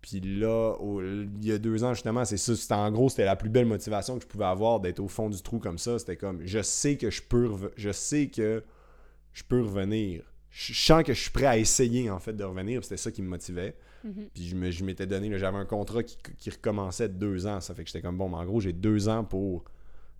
Puis 0.00 0.20
là, 0.20 0.76
il 0.80 1.44
y 1.44 1.50
a 1.50 1.58
deux 1.58 1.82
ans, 1.82 1.92
justement, 1.92 2.24
c'est 2.24 2.36
ça. 2.36 2.54
C'était, 2.54 2.74
en 2.74 2.90
gros, 2.92 3.08
c'était 3.08 3.24
la 3.24 3.34
plus 3.34 3.50
belle 3.50 3.66
motivation 3.66 4.16
que 4.16 4.22
je 4.22 4.28
pouvais 4.28 4.44
avoir 4.44 4.78
d'être 4.78 5.00
au 5.00 5.08
fond 5.08 5.28
du 5.28 5.42
trou 5.42 5.58
comme 5.58 5.78
ça. 5.78 5.98
C'était 5.98 6.16
comme, 6.16 6.46
je 6.46 6.62
sais 6.62 6.96
que 6.96 7.10
je 7.10 7.20
peux, 7.20 7.72
je 7.76 7.90
sais 7.90 8.28
que 8.28 8.64
je 9.32 9.42
peux 9.42 9.60
revenir. 9.60 10.22
Je 10.58 10.74
sens 10.74 11.04
que 11.04 11.14
je 11.14 11.20
suis 11.20 11.30
prêt 11.30 11.46
à 11.46 11.56
essayer, 11.56 12.10
en 12.10 12.18
fait, 12.18 12.32
de 12.32 12.42
revenir. 12.42 12.82
C'était 12.82 12.96
ça 12.96 13.12
qui 13.12 13.22
me 13.22 13.28
motivait. 13.28 13.76
Mm-hmm. 14.04 14.28
Puis 14.34 14.48
je, 14.48 14.70
je 14.72 14.84
m'étais 14.84 15.06
donné, 15.06 15.38
j'avais 15.38 15.56
un 15.56 15.64
contrat 15.64 16.02
qui, 16.02 16.18
qui, 16.36 16.50
recommençait 16.50 17.08
de 17.08 17.14
deux 17.14 17.46
ans. 17.46 17.60
Ça 17.60 17.74
fait 17.74 17.84
que 17.84 17.90
j'étais 17.90 18.02
comme, 18.02 18.18
bon, 18.18 18.32
en 18.32 18.44
gros, 18.44 18.60
j'ai 18.60 18.72
deux 18.72 19.08
ans 19.08 19.22
pour 19.22 19.64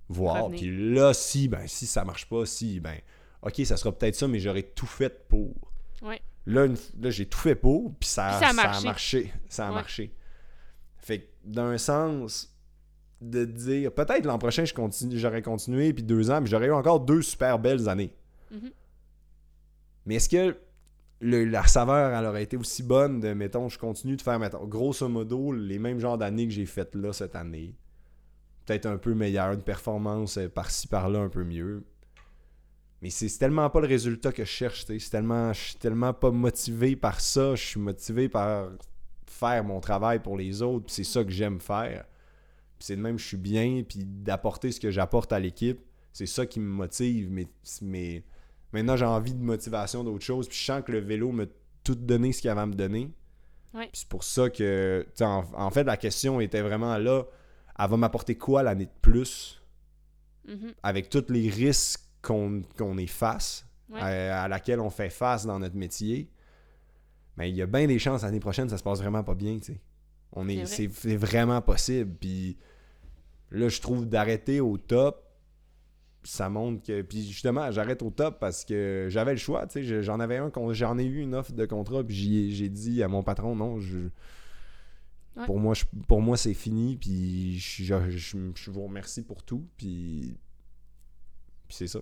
voir. 0.08 0.48
Puis 0.50 0.94
là, 0.94 1.12
si, 1.12 1.48
ben, 1.48 1.66
si 1.66 1.86
ça 1.86 2.04
marche 2.04 2.28
pas, 2.28 2.46
si, 2.46 2.78
ben, 2.78 2.94
ok, 3.42 3.62
ça 3.64 3.76
sera 3.76 3.90
peut-être 3.90 4.14
ça, 4.14 4.28
mais 4.28 4.38
j'aurais 4.38 4.62
tout 4.62 4.86
fait 4.86 5.26
pour. 5.26 5.54
Là, 6.46 6.66
là 7.00 7.10
j'ai 7.10 7.26
tout 7.26 7.38
fait 7.38 7.56
pour, 7.56 7.94
puis 7.96 8.08
ça, 8.08 8.38
ça, 8.38 8.48
a 8.50 8.52
marché. 8.52 9.32
Ça 9.48 9.68
a 9.68 9.72
marché. 9.72 10.14
Fait 10.98 11.18
que 11.20 11.26
d'un 11.44 11.78
sens, 11.78 12.56
de 13.20 13.44
dire, 13.44 13.92
peut-être 13.92 14.24
l'an 14.24 14.38
prochain, 14.38 14.62
j'aurais 15.12 15.42
continué, 15.42 15.92
puis 15.92 16.04
deux 16.04 16.30
ans, 16.30 16.40
puis 16.40 16.50
j'aurais 16.50 16.68
eu 16.68 16.72
encore 16.72 17.00
deux 17.00 17.22
super 17.22 17.58
belles 17.58 17.88
années. 17.88 18.14
Mm-hmm. 18.54 18.72
Mais 20.06 20.16
est-ce 20.16 20.28
que 20.28 20.56
la 21.20 21.66
saveur, 21.66 22.16
elle 22.16 22.26
aurait 22.26 22.44
été 22.44 22.56
aussi 22.56 22.82
bonne 22.82 23.20
de, 23.20 23.32
mettons, 23.32 23.68
je 23.68 23.78
continue 23.78 24.16
de 24.16 24.22
faire, 24.22 24.38
mettons, 24.38 24.64
grosso 24.66 25.08
modo, 25.08 25.52
les 25.52 25.78
mêmes 25.78 25.98
genres 25.98 26.18
d'années 26.18 26.46
que 26.46 26.52
j'ai 26.52 26.66
faites 26.66 26.94
là 26.94 27.12
cette 27.12 27.36
année? 27.36 27.74
Peut-être 28.64 28.86
un 28.86 28.98
peu 28.98 29.14
meilleur, 29.14 29.52
une 29.52 29.62
performance 29.62 30.38
euh, 30.38 30.48
par-ci 30.48 30.86
par-là 30.86 31.20
un 31.20 31.28
peu 31.28 31.44
mieux. 31.44 31.84
Mais 33.00 33.10
c'est 33.10 33.28
tellement 33.38 33.70
pas 33.70 33.80
le 33.80 33.86
résultat 33.86 34.32
que 34.32 34.44
je 34.44 34.50
cherche, 34.50 34.84
c'est 34.86 34.98
tellement 35.10 35.52
je 35.52 35.60
suis 35.60 35.76
tellement 35.76 36.12
pas 36.12 36.30
motivé 36.30 36.96
par 36.96 37.20
ça, 37.20 37.54
je 37.54 37.64
suis 37.64 37.80
motivé 37.80 38.28
par 38.28 38.70
faire 39.26 39.62
mon 39.62 39.80
travail 39.80 40.20
pour 40.20 40.36
les 40.36 40.62
autres, 40.62 40.86
c'est 40.88 41.04
ça 41.04 41.22
que 41.22 41.30
j'aime 41.30 41.60
faire. 41.60 42.06
c'est 42.80 42.96
de 42.96 43.00
même 43.00 43.18
je 43.18 43.24
suis 43.24 43.36
bien 43.36 43.84
puis 43.88 44.00
d'apporter 44.04 44.72
ce 44.72 44.80
que 44.80 44.90
j'apporte 44.90 45.32
à 45.32 45.38
l'équipe, 45.38 45.80
c'est 46.12 46.26
ça 46.26 46.44
qui 46.44 46.58
me 46.58 46.68
motive 46.68 47.30
mais 47.82 48.24
maintenant 48.72 48.96
j'ai 48.96 49.04
envie 49.04 49.34
de 49.34 49.42
motivation 49.42 50.04
d'autre 50.04 50.24
chose, 50.24 50.48
puis 50.48 50.58
je 50.58 50.64
sens 50.64 50.82
que 50.84 50.92
le 50.92 50.98
vélo 50.98 51.32
m'a 51.32 51.44
tout 51.84 51.94
donné 51.94 52.32
ce 52.32 52.40
qu'il 52.40 52.50
avait 52.50 52.60
à 52.60 52.66
me 52.66 52.74
donner. 52.74 53.10
c'est 53.92 54.08
pour 54.08 54.24
ça 54.24 54.50
que 54.50 55.06
en, 55.20 55.44
en 55.54 55.70
fait 55.70 55.84
la 55.84 55.96
question 55.96 56.40
était 56.40 56.62
vraiment 56.62 56.98
là 56.98 57.24
elle 57.78 57.88
va 57.90 57.96
m'apporter 57.96 58.36
quoi 58.36 58.62
l'année 58.62 58.86
de 58.86 59.00
plus 59.00 59.62
mm-hmm. 60.48 60.74
avec 60.82 61.08
tous 61.08 61.26
les 61.28 61.48
risques 61.48 62.02
qu'on 62.22 62.98
est 62.98 63.06
face, 63.06 63.64
à, 63.94 64.48
laquelle 64.48 64.80
on 64.80 64.90
fait 64.90 65.08
face 65.08 65.46
dans 65.46 65.58
notre 65.58 65.76
métier. 65.76 66.28
Mais 67.36 67.48
il 67.48 67.56
y 67.56 67.62
a 67.62 67.66
bien 67.66 67.86
des 67.86 67.98
chances 67.98 68.22
l'année 68.22 68.40
prochaine, 68.40 68.68
ça 68.68 68.76
se 68.76 68.82
passe 68.82 68.98
vraiment 68.98 69.22
pas 69.22 69.34
bien, 69.34 69.58
tu 69.60 69.80
On 70.32 70.48
est, 70.48 70.66
c'est 70.66 71.16
vraiment 71.16 71.62
possible. 71.62 72.12
Puis 72.20 72.58
là, 73.52 73.68
je 73.68 73.80
trouve 73.80 74.06
d'arrêter 74.06 74.60
au 74.60 74.76
top, 74.76 75.27
ça 76.24 76.48
montre 76.48 76.82
que. 76.86 77.02
Puis 77.02 77.26
justement, 77.26 77.70
j'arrête 77.70 78.02
au 78.02 78.10
top 78.10 78.38
parce 78.40 78.64
que 78.64 79.06
j'avais 79.08 79.32
le 79.32 79.38
choix, 79.38 79.66
tu 79.66 79.84
sais. 79.84 80.02
J'en 80.02 80.20
avais 80.20 80.36
un, 80.36 80.50
j'en 80.72 80.98
ai 80.98 81.04
eu 81.04 81.20
une 81.20 81.34
offre 81.34 81.52
de 81.52 81.66
contrat, 81.66 82.04
puis 82.04 82.54
j'ai 82.54 82.68
dit 82.68 83.02
à 83.02 83.08
mon 83.08 83.22
patron, 83.22 83.54
non, 83.56 83.78
je 83.78 84.08
pour 85.46 85.58
moi, 85.58 85.74
pour 86.06 86.20
moi 86.20 86.36
c'est 86.36 86.54
fini, 86.54 86.96
puis 86.96 87.58
je, 87.58 87.94
je, 88.10 88.70
vous 88.70 88.82
remercie 88.82 89.22
pour 89.22 89.42
tout, 89.42 89.66
puis, 89.76 90.36
c'est 91.68 91.86
ça. 91.86 92.00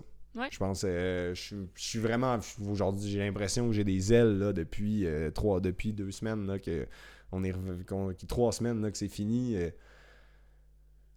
Je 0.51 0.59
pense, 0.59 0.85
euh, 0.87 1.35
je, 1.35 1.57
suis 1.77 1.99
vraiment, 1.99 2.39
aujourd'hui, 2.69 3.11
j'ai 3.11 3.21
l'impression 3.21 3.69
que 3.69 3.73
j'ai 3.73 3.85
des 3.85 4.13
ailes 4.13 4.39
là, 4.39 4.53
depuis, 4.53 5.07
euh, 5.07 5.31
trois, 5.31 5.61
depuis 5.61 5.95
deux 5.95 6.11
semaines, 6.11 6.47
là, 6.47 6.59
que 6.59 6.87
on 7.33 7.43
est, 7.43 8.27
trois 8.27 8.53
semaines 8.53 8.83
là, 8.83 8.91
que 8.91 8.99
c'est 8.99 9.09
fini. 9.09 9.57
Euh, 9.57 9.71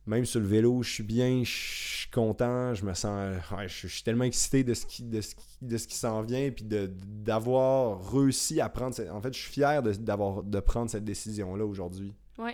même 0.05 0.25
sur 0.25 0.39
le 0.39 0.47
vélo, 0.47 0.81
je 0.81 0.91
suis 0.91 1.03
bien, 1.03 1.43
je 1.43 1.51
suis 1.51 2.09
content, 2.09 2.73
je 2.73 2.83
me 2.83 2.93
sens. 2.93 3.35
je, 3.67 3.87
suis 3.87 4.03
tellement 4.03 4.23
excité 4.23 4.63
de 4.63 4.73
ce 4.73 4.85
qui, 4.85 5.03
de 5.03 5.21
ce 5.21 5.35
de 5.61 5.77
ce 5.77 5.87
qui 5.87 5.95
s'en 5.95 6.21
vient, 6.21 6.49
puis 6.51 6.65
d'avoir 6.65 8.11
réussi 8.11 8.61
à 8.61 8.69
prendre. 8.69 8.95
en 9.11 9.21
fait, 9.21 9.33
je 9.33 9.39
suis 9.39 9.51
fier 9.51 9.83
de, 9.83 9.93
d'avoir, 9.93 10.43
de 10.43 10.59
prendre 10.59 10.89
cette 10.89 11.03
décision-là 11.03 11.65
aujourd'hui. 11.65 12.13
Oui. 12.37 12.51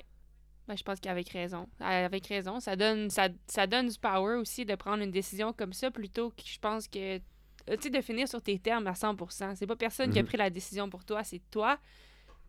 Ben, 0.68 0.76
je 0.76 0.84
pense 0.84 1.00
qu'avec 1.00 1.30
raison. 1.30 1.68
Avec 1.80 2.26
raison. 2.26 2.60
Ça 2.60 2.76
donne, 2.76 3.10
ça, 3.10 3.30
ça 3.46 3.68
donne 3.68 3.88
du 3.88 4.00
power 4.00 4.36
aussi 4.36 4.66
de 4.66 4.74
prendre 4.74 5.04
une 5.04 5.12
décision 5.12 5.54
comme 5.54 5.74
ça 5.74 5.92
plutôt 5.92 6.32
que 6.32 6.44
je 6.44 6.60
pense 6.60 6.88
que. 6.88 7.18
Tu 7.18 7.78
sais, 7.82 7.90
de 7.90 8.02
finir 8.02 8.28
sur 8.28 8.42
tes 8.42 8.60
termes 8.60 8.86
à 8.88 8.94
100%. 8.94 9.56
C'est 9.56 9.68
pas 9.68 9.76
personne 9.76 10.12
qui 10.12 10.20
a 10.20 10.22
mhm. 10.22 10.28
pris 10.28 10.38
la 10.38 10.50
décision 10.50 10.90
pour 10.90 11.04
toi, 11.04 11.24
c'est 11.24 11.42
toi. 11.50 11.80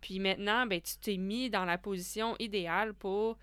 Puis 0.01 0.19
maintenant, 0.19 0.67
ben, 0.67 0.81
tu 0.81 0.97
t'es 0.99 1.17
mis 1.17 1.49
dans 1.49 1.65
la 1.65 1.79
position 1.79 2.37
idéale 2.39 2.93
pour 2.95 3.39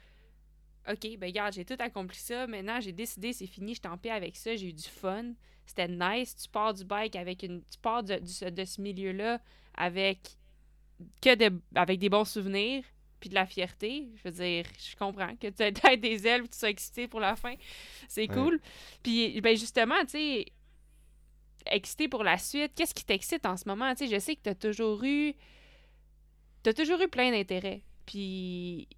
OK, 0.89 1.17
ben 1.17 1.27
regarde, 1.27 1.53
j'ai 1.53 1.65
tout 1.65 1.77
accompli 1.79 2.17
ça. 2.17 2.45
Maintenant, 2.47 2.81
j'ai 2.81 2.91
décidé, 2.91 3.31
c'est 3.31 3.47
fini, 3.47 3.73
je 3.75 3.87
en 3.87 3.97
paix 3.97 4.09
avec 4.09 4.35
ça, 4.35 4.55
j'ai 4.55 4.69
eu 4.69 4.73
du 4.73 4.83
fun. 4.83 5.33
C'était 5.65 5.87
nice. 5.87 6.35
Tu 6.35 6.49
pars 6.49 6.73
du 6.73 6.83
bike 6.83 7.15
avec 7.15 7.43
une. 7.43 7.61
Tu 7.63 7.79
pars 7.81 8.03
de, 8.03 8.19
ce 8.25 8.81
milieu-là 8.81 9.39
avec 9.75 10.19
que 11.21 11.35
de, 11.35 11.61
avec 11.73 11.99
des 11.99 12.09
bons 12.09 12.25
souvenirs 12.25 12.83
puis 13.19 13.29
de 13.29 13.35
la 13.35 13.45
fierté. 13.45 14.09
Je 14.17 14.29
veux 14.29 14.35
dire, 14.35 14.65
je 14.77 14.95
comprends 14.97 15.35
que 15.37 15.47
tu 15.47 15.63
aies 15.63 15.97
des 15.97 16.27
ailes 16.27 16.49
tu 16.49 16.57
sois 16.57 16.69
excité 16.69 17.07
pour 17.07 17.21
la 17.21 17.37
fin. 17.37 17.55
C'est 18.09 18.27
cool. 18.27 18.59
Puis, 19.01 19.39
ben 19.39 19.55
justement, 19.55 20.01
tu 20.01 20.09
sais, 20.09 20.45
excité 21.67 22.09
pour 22.09 22.23
la 22.23 22.37
suite. 22.37 22.73
Qu'est-ce 22.75 22.93
qui 22.93 23.05
t'excite 23.05 23.45
en 23.45 23.55
ce 23.55 23.67
moment? 23.67 23.95
Tu 23.95 24.07
sais, 24.07 24.15
je 24.15 24.19
sais 24.19 24.35
que 24.35 24.41
tu 24.43 24.49
as 24.49 24.55
toujours 24.55 25.01
eu. 25.05 25.33
Tu 26.63 26.69
as 26.69 26.73
toujours 26.73 26.99
eu 27.01 27.07
plein 27.07 27.31
d'intérêts. 27.31 27.83
Puis, 28.05 28.89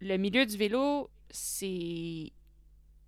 le 0.00 0.16
milieu 0.16 0.46
du 0.46 0.56
vélo, 0.56 1.10
c'est 1.32 2.32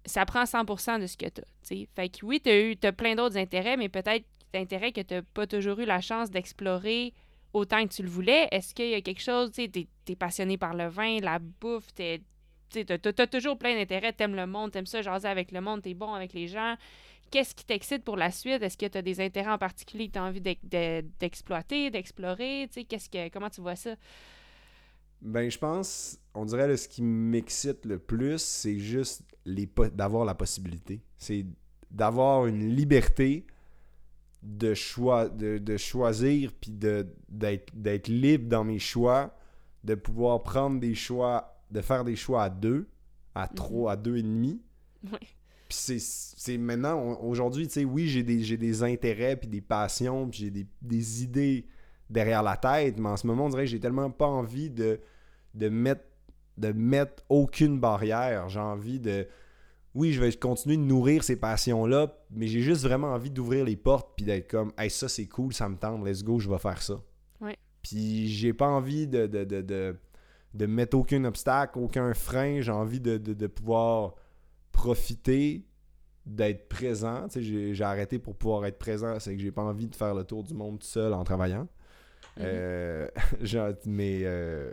ça 0.07 0.27
prend 0.27 0.45
100% 0.45 1.01
de 1.01 1.07
ce 1.07 1.17
que 1.17 1.27
tu 1.27 1.41
as. 1.41 1.87
Fait 1.95 2.09
que 2.09 2.25
oui, 2.27 2.41
tu 2.41 2.87
as, 2.87 2.93
plein 2.93 3.15
d'autres 3.15 3.39
intérêts, 3.39 3.77
mais 3.77 3.89
peut-être 3.89 4.27
d'intérêts 4.53 4.93
que 4.93 5.01
tu 5.01 5.15
n'as 5.15 5.23
pas 5.23 5.47
toujours 5.47 5.81
eu 5.81 5.85
la 5.85 6.01
chance 6.01 6.31
d'explorer 6.31 7.15
autant 7.53 7.87
que 7.87 7.95
tu 7.95 8.03
le 8.03 8.09
voulais. 8.09 8.49
Est-ce 8.51 8.75
qu'il 8.75 8.91
y 8.91 8.95
a 8.95 9.01
quelque 9.01 9.23
chose, 9.23 9.51
tu 9.53 9.63
sais, 9.63 9.71
tu 9.71 9.87
es, 10.13 10.17
passionné 10.17 10.59
par 10.59 10.75
le 10.75 10.89
vin, 10.89 11.21
la 11.21 11.39
bouffe, 11.39 11.95
tu 11.95 12.03
as, 12.03 13.27
toujours 13.27 13.59
plein 13.59 13.75
d'intérêts, 13.75 14.13
tu 14.13 14.25
aimes 14.25 14.37
le 14.37 14.47
monde, 14.47 14.73
tu 14.73 14.79
aimes 14.79 14.87
ça, 14.87 15.01
jaser 15.01 15.29
avec 15.29 15.53
le 15.53 15.61
monde, 15.61 15.83
tu 15.83 15.91
es 15.91 15.95
bon 15.95 16.13
avec 16.13 16.35
les 16.35 16.49
gens. 16.49 16.77
Qu'est-ce 17.31 17.55
qui 17.55 17.65
t'excite 17.65 18.05
pour 18.05 18.17
la 18.17 18.31
suite? 18.31 18.63
Est-ce 18.63 18.77
que 18.77 18.87
tu 18.87 18.99
as 18.99 19.03
des 19.03 19.21
intérêts 19.21 19.51
en 19.51 19.59
particulier 19.59 20.09
que 20.09 20.13
tu 20.13 20.19
as 20.19 20.25
envie 20.25 20.41
d'exploiter, 20.41 21.91
d'explorer? 21.91 22.69
Qu'est-ce 22.89 23.09
que, 23.09 23.29
comment 23.31 23.51
tu 23.51 23.61
vois 23.61 23.77
ça? 23.77 23.95
Ben, 25.25 25.51
je 25.51 25.59
pense, 25.59 26.19
on 26.35 26.45
dirait 26.45 26.69
que 26.69 26.77
ce 26.77 26.87
qui 26.87 27.03
m'excite 27.03 27.87
le 27.87 27.99
plus, 27.99 28.43
c'est 28.43 28.79
juste 28.79 29.23
d'avoir 29.47 30.27
la 30.27 30.35
possibilité. 30.35 31.03
C'est 31.17 31.47
d'avoir 31.91 32.47
une 32.47 32.69
liberté 32.69 33.47
de, 34.43 34.75
choix, 34.75 35.29
de, 35.31 35.77
choisir 35.79 36.53
puis 36.53 36.71
d'être 36.71 38.09
libre 38.09 38.49
dans 38.49 38.65
mes 38.65 38.79
choix, 38.79 39.35
de 39.83 39.95
pouvoir 39.95 40.43
prendre 40.43 40.79
des 40.79 40.95
choix, 40.95 41.59
de 41.71 41.81
faire 41.81 42.05
des 42.05 42.17
choix 42.17 42.45
à 42.45 42.51
deux, 42.51 42.87
à 43.35 43.47
mhm. 43.47 43.55
trois, 43.55 43.93
à 43.93 43.97
deux 43.97 44.19
et 44.19 44.23
demi. 44.23 44.61
Puis 45.69 46.01
c'est 46.01 46.59
maintenant, 46.59 47.19
aujourd'hui, 47.23 47.67
tu 47.67 47.75
sais, 47.75 47.85
oui, 47.87 48.09
j'ai 48.09 48.23
des, 48.23 48.57
des 48.59 48.83
intérêts 48.83 49.37
puis 49.37 49.49
des 49.49 49.63
passions 49.63 50.29
puis 50.29 50.41
j'ai 50.41 50.51
des, 50.51 50.67
des, 50.83 51.23
idées 51.23 51.67
derrière 52.11 52.43
la 52.43 52.59
tête, 52.59 52.99
mais 52.99 53.09
en 53.09 53.17
ce 53.17 53.27
moment, 53.27 53.47
on 53.47 53.49
dirait 53.49 53.65
que 53.65 53.71
j'ai 53.71 53.81
tellement 53.81 54.11
pas 54.11 54.27
envie 54.27 54.69
de, 54.69 55.01
de, 55.55 55.69
mettre, 55.69 56.05
de 56.59 56.73
mettre 56.73 57.23
aucune 57.29 57.79
barrière. 57.81 58.49
J'ai 58.49 58.61
envie 58.61 59.01
de 59.01 59.27
oui, 59.95 60.13
je 60.13 60.21
vais 60.21 60.33
continuer 60.33 60.77
de 60.77 60.83
nourrir 60.83 61.23
ces 61.23 61.37
passions-là, 61.37 62.13
mais 62.31 62.49
j'ai 62.49 62.61
juste 62.61 62.83
vraiment 62.83 63.13
envie 63.13 63.31
d'ouvrir 63.31 63.65
les 63.65 63.77
portes 63.77 64.11
puis 64.17 64.27
d'être 64.27 64.51
comme, 64.51 64.73
hey, 64.77 64.91
ça 64.91 65.09
c'est 65.09 65.27
cool, 65.27 65.55
ça 65.55 65.69
me 65.69 65.77
tente, 65.77 66.05
let's 66.05 66.25
go, 66.25 66.41
je 66.41 66.51
vais 66.51 66.59
faire 66.59 66.83
ça. 66.83 67.01
Ouais. 67.41 67.57
Puis 67.83 68.29
j'ai 68.29 68.53
pas 68.53 68.67
envie 68.67 69.07
de, 69.07 69.27
de, 69.27 69.45
de, 69.45 69.97
de, 70.53 70.67
mettre 70.67 70.99
aucun 70.99 71.25
obstacle, 71.25 71.79
aucun 71.79 72.13
frein, 72.13 72.61
j'ai 72.61 72.73
envie 72.73 73.01
de, 73.01 73.47
pouvoir 73.47 74.17
profiter, 74.73 75.65
d'être 76.27 76.69
présent. 76.69 77.29
Tu 77.29 77.45
sais, 77.45 77.75
j'ai 77.75 77.85
arrêté 77.85 78.19
pour 78.19 78.35
pouvoir 78.35 78.67
être 78.67 78.79
présent, 78.79 79.21
c'est 79.21 79.37
que 79.37 79.41
j'ai 79.41 79.53
pas 79.53 79.63
envie 79.63 79.87
de 79.87 79.95
faire 79.95 80.15
le 80.15 80.25
tour 80.25 80.43
du 80.43 80.55
monde 80.55 80.81
tout 80.81 80.87
seul 80.87 81.13
en 81.13 81.23
travaillant. 81.23 81.69
Mm-hmm. 82.37 82.43
Euh, 82.43 83.09
mais 83.87 84.23
euh, 84.25 84.73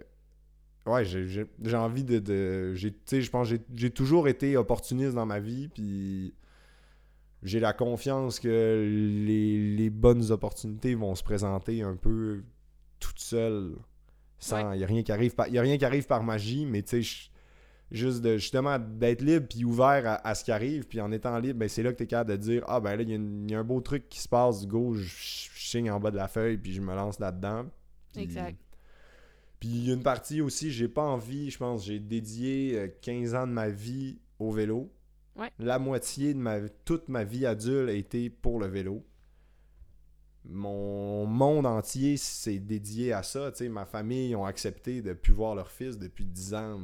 ouais, 0.86 1.06
j'ai 1.06 1.76
envie 1.76 2.04
de. 2.04 2.20
de 2.20 2.74
je 2.76 3.30
pense 3.30 3.50
j'ai 3.74 3.90
toujours 3.90 4.28
été 4.28 4.58
opportuniste 4.58 5.14
dans 5.16 5.26
ma 5.26 5.40
vie, 5.40 5.68
puis 5.68 6.34
j'ai 7.44 7.60
la 7.60 7.74
confiance 7.74 8.40
que 8.40 8.86
les, 9.28 9.76
les, 9.76 9.90
bonnes 9.90 10.32
opportunités 10.32 10.96
vont 10.96 11.16
se 11.16 11.24
présenter 11.24 11.82
un 11.82 11.96
peu 11.96 12.44
toutes 13.00 13.20
seules. 13.20 13.76
Sans, 14.40 14.74
il 14.74 14.78
n'y 14.80 14.84
a 14.84 14.88
rien 14.88 15.04
qui 15.04 15.12
arrive 15.12 15.36
par, 15.36 15.48
y 15.48 15.60
a 15.60 15.62
rien 15.62 15.78
qui 15.78 15.86
arrive 15.86 16.08
par 16.08 16.24
magie, 16.24 16.66
mais 16.66 16.82
tu 16.82 17.04
sais, 17.04 17.30
juste 17.92 18.22
de 18.22 18.38
justement 18.38 18.80
d'être 18.80 19.22
libre 19.22 19.46
puis 19.48 19.64
ouvert 19.64 20.20
à, 20.24 20.34
ce 20.34 20.44
qui 20.44 20.52
arrive, 20.52 20.88
puis 20.88 21.00
en 21.00 21.12
étant 21.12 21.38
libre, 21.38 21.60
ben 21.60 21.70
c'est 21.70 21.84
là 21.84 21.92
que 21.92 21.98
tu 21.98 22.04
es 22.04 22.08
capable 22.08 22.32
de 22.32 22.38
dire 22.38 22.64
ah 22.68 22.80
ben 22.80 22.96
là 22.96 23.04
il 23.04 23.52
y, 23.52 23.56
a 23.56 23.60
un 23.60 23.64
beau 23.64 23.82
truc 23.82 24.10
qui 24.10 24.20
se 24.20 24.28
passe, 24.28 24.66
go, 24.68 24.94
je, 24.94 25.04
je 25.04 25.68
signe 25.68 25.92
en 25.92 26.00
bas 26.00 26.10
de 26.10 26.16
la 26.16 26.28
feuille 26.28 26.58
puis 26.58 26.74
je 26.74 26.82
me 26.82 26.96
lance 26.96 27.20
là-dedans. 27.20 27.66
Exact. 28.16 28.58
Puis 29.62 29.70
il 29.70 29.88
y 29.88 29.92
a 29.92 29.94
une 29.94 30.02
partie 30.02 30.42
aussi, 30.42 30.72
j'ai 30.72 30.88
pas 30.88 31.04
envie, 31.04 31.52
je 31.52 31.60
pense, 31.60 31.86
j'ai 31.86 32.00
dédié 32.00 32.92
15 33.04 33.36
euh, 33.36 33.38
ans 33.38 33.48
de 33.48 33.54
ma 33.54 33.70
vie 33.70 34.18
au 34.40 34.52
vélo. 34.52 34.92
La 35.60 35.78
moitié 35.78 36.34
de 36.34 36.40
ma 36.40 36.68
toute 36.84 37.08
ma 37.10 37.24
vie 37.24 37.46
adulte 37.46 37.90
a 37.90 37.94
été 37.94 38.30
pour 38.32 38.60
le 38.60 38.66
vélo. 38.66 39.06
Mon 40.46 41.28
monde 41.28 41.68
entier 41.68 42.18
s'est 42.18 42.58
dédié 42.58 43.14
à 43.14 43.22
ça. 43.22 43.52
ma 43.70 43.86
famille 43.86 44.36
ont 44.36 44.46
accepté 44.46 45.04
de 45.04 45.10
ne 45.10 45.14
plus 45.14 45.34
voir 45.34 45.54
leur 45.54 45.70
fils 45.70 46.00
depuis 46.00 46.26
10 46.26 46.54
ans. 46.56 46.80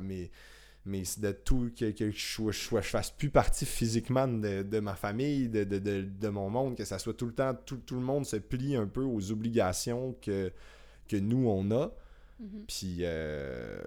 mais, 0.00 0.30
mais 0.84 1.02
de 1.18 1.32
tout, 1.32 1.72
que, 1.76 1.90
que 1.90 2.12
je, 2.12 2.42
ne 2.42 2.80
fasse 2.80 3.10
plus 3.10 3.30
partie 3.30 3.66
physiquement 3.66 4.28
de, 4.28 4.78
ma 4.78 4.94
famille, 4.94 5.48
de, 5.48 5.64
de, 5.64 6.28
mon 6.28 6.48
monde, 6.48 6.76
que 6.76 6.84
ça 6.84 7.00
soit 7.00 7.14
tout 7.14 7.26
le 7.26 7.34
temps, 7.34 7.56
tout, 7.66 7.78
tout, 7.78 7.96
le 7.96 8.02
monde 8.02 8.24
se 8.24 8.36
plie 8.36 8.76
un 8.76 8.86
peu 8.86 9.02
aux 9.02 9.32
obligations 9.32 10.16
que, 10.22 10.52
que 11.08 11.16
nous, 11.16 11.48
on 11.48 11.72
a. 11.72 11.92
Mhm. 12.40 12.64
Puis 12.66 12.98
euh, 13.00 13.78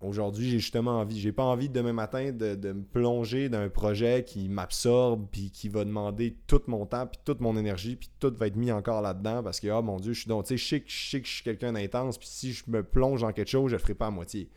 aujourd'hui, 0.00 0.50
j'ai 0.50 0.58
justement 0.58 1.00
envie, 1.00 1.18
j'ai 1.18 1.32
pas 1.32 1.44
envie 1.44 1.68
demain 1.68 1.92
matin 1.92 2.30
de, 2.32 2.72
me 2.72 2.82
plonger 2.82 3.48
dans 3.48 3.58
un 3.58 3.68
projet 3.68 4.24
qui 4.24 4.48
m'absorbe, 4.48 5.26
puis 5.30 5.50
qui 5.50 5.68
va 5.68 5.84
demander 5.84 6.36
tout 6.46 6.60
mon 6.66 6.86
temps, 6.86 7.06
puis 7.06 7.18
toute 7.24 7.40
mon 7.40 7.56
énergie, 7.56 7.96
puis 7.96 8.10
tout 8.20 8.32
va 8.36 8.46
être 8.46 8.56
mis 8.56 8.70
encore 8.70 9.02
là-dedans 9.02 9.42
parce 9.42 9.60
que, 9.60 9.68
oh 9.68 9.82
mon 9.82 9.98
Dieu, 9.98 10.12
je 10.12 10.20
suis 10.20 10.28
donc, 10.28 10.44
tu 10.44 10.58
sais, 10.58 10.62
je 10.62 10.68
sais 11.10 11.20
que 11.20 11.26
je 11.26 11.34
suis 11.34 11.44
quelqu'un 11.44 11.72
d'intense, 11.72 12.18
puis 12.18 12.28
si 12.28 12.52
je 12.52 12.64
me 12.68 12.82
plonge 12.82 13.22
dans 13.22 13.32
quelque 13.32 13.50
chose, 13.50 13.70
je 13.70 13.76
le 13.76 13.80
ferai 13.80 13.94
pas 13.94 14.06
à 14.06 14.10
moitié. 14.10 14.50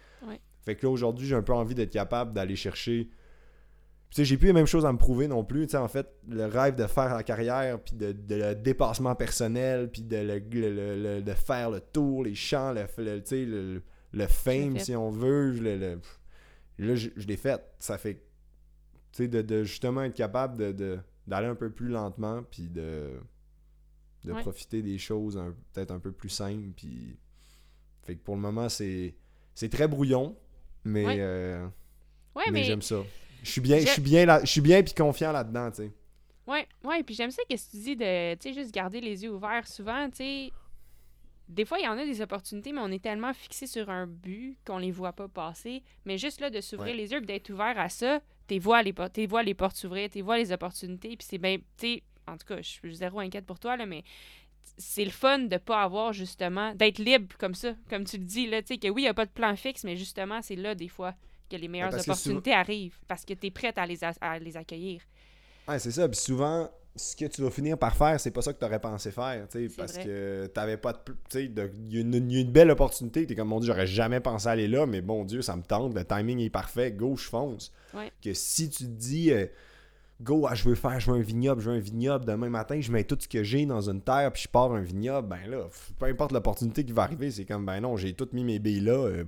Fait 0.66 0.76
que 0.76 0.86
là, 0.86 0.92
aujourd'hui, 0.92 1.26
j'ai 1.26 1.36
un 1.36 1.42
peu 1.42 1.54
envie 1.54 1.74
d'être 1.74 1.94
capable 1.94 2.34
d'aller 2.34 2.58
chercher 2.58 3.10
sais, 4.16 4.26
j'ai 4.26 4.38
plus 4.38 4.48
les 4.48 4.54
mêmes 4.54 4.66
choses 4.66 4.86
à 4.86 4.92
me 4.92 4.98
prouver 4.98 5.28
non 5.28 5.44
plus. 5.44 5.68
Tu 5.68 5.72
sais, 5.72 5.78
en 5.78 5.88
fait, 5.88 6.08
le 6.28 6.46
rêve 6.46 6.76
de 6.76 6.88
faire 6.88 7.14
la 7.14 7.24
carrière, 7.24 7.80
puis 7.80 7.96
de, 7.96 8.16
le 8.30 8.56
dépassement 8.56 9.16
personnel, 9.16 9.90
puis 9.92 10.02
de, 10.02 10.18
le, 10.18 11.22
de 11.22 11.34
faire 11.34 11.70
le 11.70 11.80
tour, 11.80 12.24
les 12.24 12.36
chants, 12.36 12.74
le, 12.74 12.86
le, 12.98 13.84
le 14.12 14.28
fame, 14.28 14.80
si 14.80 14.96
on 14.96 15.12
veut. 15.12 15.52
Le, 15.52 16.00
là, 16.80 16.96
je, 16.96 17.10
l'ai 17.28 17.38
fait. 17.38 17.62
Ça 17.78 17.98
fait, 17.98 18.16
tu 19.12 19.24
sais, 19.24 19.28
de, 19.28 19.64
justement 19.64 20.04
être 20.04 20.16
capable 20.16 20.74
de, 20.74 21.00
d'aller 21.28 21.48
un 21.48 21.56
peu 21.56 21.70
plus 21.70 21.90
lentement, 21.90 22.42
puis 22.44 22.68
de, 22.68 23.12
de 24.26 24.34
profiter 24.34 24.82
des 24.82 24.98
choses 24.98 25.40
peut-être 25.74 25.92
un 25.92 26.00
peu 26.00 26.12
plus 26.12 26.30
simples. 26.30 26.72
Puis, 26.76 27.16
fait 28.02 28.16
que 28.16 28.24
pour 28.24 28.36
le 28.36 28.42
moment, 28.42 28.70
c'est, 28.70 29.16
c'est 29.54 29.70
très 29.70 29.88
brouillon, 29.88 30.36
mais, 30.84 31.18
euh, 31.20 31.68
mais 32.52 32.64
j'aime 32.64 32.82
ça. 32.82 33.04
Je 33.44 33.50
suis 33.50 33.62
bien, 33.62 33.80
je 33.80 33.88
suis 33.88 34.02
bien 34.02 34.26
là, 34.26 34.42
je 34.42 34.50
suis 34.50 34.62
bien 34.62 34.84
puis 34.84 34.94
confiant 34.94 35.32
là-dedans, 35.32 35.72
tu 35.72 35.78
sais. 35.78 35.92
Ouais, 36.48 36.68
ouais, 36.84 37.04
puis 37.04 37.14
j'aime 37.14 37.32
ça 37.32 37.44
que 37.44 37.56
tu 37.56 37.78
dis 37.78 37.96
de, 37.96 38.34
tu 38.36 38.50
sais, 38.50 38.54
juste 38.54 38.74
garder 38.74 39.02
les 39.02 39.24
yeux 39.24 39.32
ouverts. 39.32 39.68
Souvent, 39.68 40.10
tu 40.10 40.18
sais, 40.18 40.52
des 41.48 41.66
fois, 41.66 41.80
il 41.80 41.86
y 41.86 41.88
en 41.88 41.98
a 41.98 42.06
des 42.06 42.22
opportunités, 42.22 42.72
mais 42.72 42.82
on 42.82 42.92
est 42.92 43.04
tellement 43.04 43.34
fixé 43.34 43.68
sur 43.68 43.90
un 43.90 44.08
but 44.08 44.58
qu'on 44.66 44.78
les 44.78 44.92
voit 44.92 45.14
pas 45.14 45.28
passer. 45.28 45.84
Mais 46.06 46.18
juste 46.18 46.42
là, 46.42 46.50
de 46.50 46.62
s'ouvrir 46.62 46.96
les 46.96 47.12
yeux 47.12 47.20
et 47.20 47.26
d'être 47.26 47.50
ouvert 47.52 47.78
à 47.80 47.90
ça, 47.90 48.20
tu 48.48 48.60
vois 48.60 48.82
les, 48.82 48.94
vois 49.28 49.44
les 49.44 49.54
portes 49.54 49.76
s'ouvrir, 49.76 50.10
tu 50.10 50.22
vois 50.22 50.38
les 50.38 50.52
opportunités, 50.52 51.16
puis 51.18 51.28
c'est 51.30 51.38
bien, 51.38 51.58
tu 51.58 51.64
sais, 51.78 52.04
en 52.28 52.38
tout 52.38 52.46
cas, 52.48 52.58
je 52.62 52.70
suis 52.70 52.96
zéro 52.96 53.20
inquiète 53.20 53.46
pour 53.46 53.60
toi, 53.60 53.78
là, 53.78 53.86
mais 53.86 54.04
c'est 54.78 55.06
le 55.06 55.12
fun 55.12 55.40
de 55.40 55.58
pas 55.58 55.84
avoir 55.84 56.14
justement, 56.14 56.74
d'être 56.76 57.00
libre 57.00 57.36
comme 57.38 57.56
ça, 57.56 57.74
comme 57.90 58.06
tu 58.06 58.18
le 58.18 58.24
dis, 58.24 58.48
là, 58.48 58.62
tu 58.62 58.70
sais, 58.70 58.78
que 58.78 58.88
oui, 58.88 59.02
il 59.02 59.06
n'y 59.06 59.10
a 59.10 59.14
pas 59.14 59.26
de 59.26 59.32
plan 59.32 59.56
fixe, 59.56 59.84
mais 59.84 59.96
justement, 59.96 60.42
c'est 60.42 60.56
là, 60.56 60.76
des 60.76 60.88
fois, 60.88 61.14
que 61.50 61.56
les 61.56 61.68
meilleures 61.68 61.94
opportunités 61.94 62.54
arrivent 62.54 62.98
parce 63.08 63.26
que 63.26 63.34
tu 63.34 63.48
es 63.48 63.52
prête 63.52 63.78
à 63.78 63.86
les, 63.86 64.00
à 64.04 64.40
les 64.40 64.58
accueillir. 64.58 65.02
Ouais, 65.68 65.80
c'est 65.80 65.92
ça. 65.92 66.08
Puis 66.08 66.20
souvent, 66.20 66.70
ce 66.96 67.16
que 67.16 67.26
tu 67.26 67.42
vas 67.42 67.50
finir 67.50 67.78
par 67.78 67.96
faire, 67.96 68.20
c'est 68.20 68.32
pas 68.32 68.42
ça 68.42 68.54
que 68.54 68.60
tu 68.60 68.66
aurais 68.66 68.80
pensé 68.80 69.12
faire, 69.12 69.48
parce 69.78 69.98
que 69.98 70.48
t'avais 70.48 70.78
pas 70.78 70.94
de... 70.94 71.00
Il 71.36 71.94
y, 71.94 71.98
a 71.98 72.02
une 72.42 72.52
belle 72.52 72.72
opportunité, 72.72 73.26
tu 73.26 73.34
es 73.34 73.36
comme, 73.36 73.50
mon 73.50 73.60
Dieu, 73.60 73.72
j'aurais 73.72 73.88
jamais 73.88 74.20
pensé 74.20 74.48
aller 74.48 74.68
là, 74.68 74.86
mais 74.86 75.02
bon 75.02 75.26
Dieu, 75.26 75.42
ça 75.42 75.56
me 75.56 75.64
tente, 75.64 75.94
le 75.94 76.04
timing 76.04 76.40
est 76.40 76.50
parfait, 76.50 76.92
go, 76.92 77.16
je 77.16 77.28
fonce. 77.28 77.72
Que 78.22 78.34
si 78.34 78.70
tu 78.70 78.86
te 78.86 78.90
dis... 78.90 79.32
Euh, 79.32 79.46
go, 80.22 80.46
ah, 80.48 80.56
je 80.56 80.68
veux 80.68 80.76
faire, 80.76 81.00
je 81.00 81.12
veux 81.12 81.18
un 81.18 81.22
vignoble, 81.22 81.62
je 81.62 81.70
veux 81.70 81.78
un 81.78 81.82
vignoble. 81.82 82.26
Demain 82.26 82.50
matin, 82.50 82.80
je 82.82 82.92
mets 82.92 83.04
tout 83.04 83.18
ce 83.20 83.28
que 83.28 83.44
j'ai 83.44 83.66
dans 83.66 83.90
une 83.90 84.02
terre, 84.02 84.32
puis 84.32 84.44
je 84.44 84.48
pars 84.48 84.72
un 84.72 84.82
vignoble. 84.82 85.28
Ben 85.28 85.50
là, 85.50 85.68
peu 85.98 86.06
importe 86.08 86.32
l'opportunité 86.32 86.84
qui 86.84 86.92
va 86.92 87.04
arriver, 87.04 87.32
c'est 87.32 87.46
comme, 87.46 87.66
ben 87.66 87.80
non, 87.80 87.98
j'ai 87.98 88.14
tout 88.14 88.28
mis 88.34 88.44
mes 88.44 88.60
billes 88.60 88.82
là. 88.82 88.94
Euh, 89.06 89.24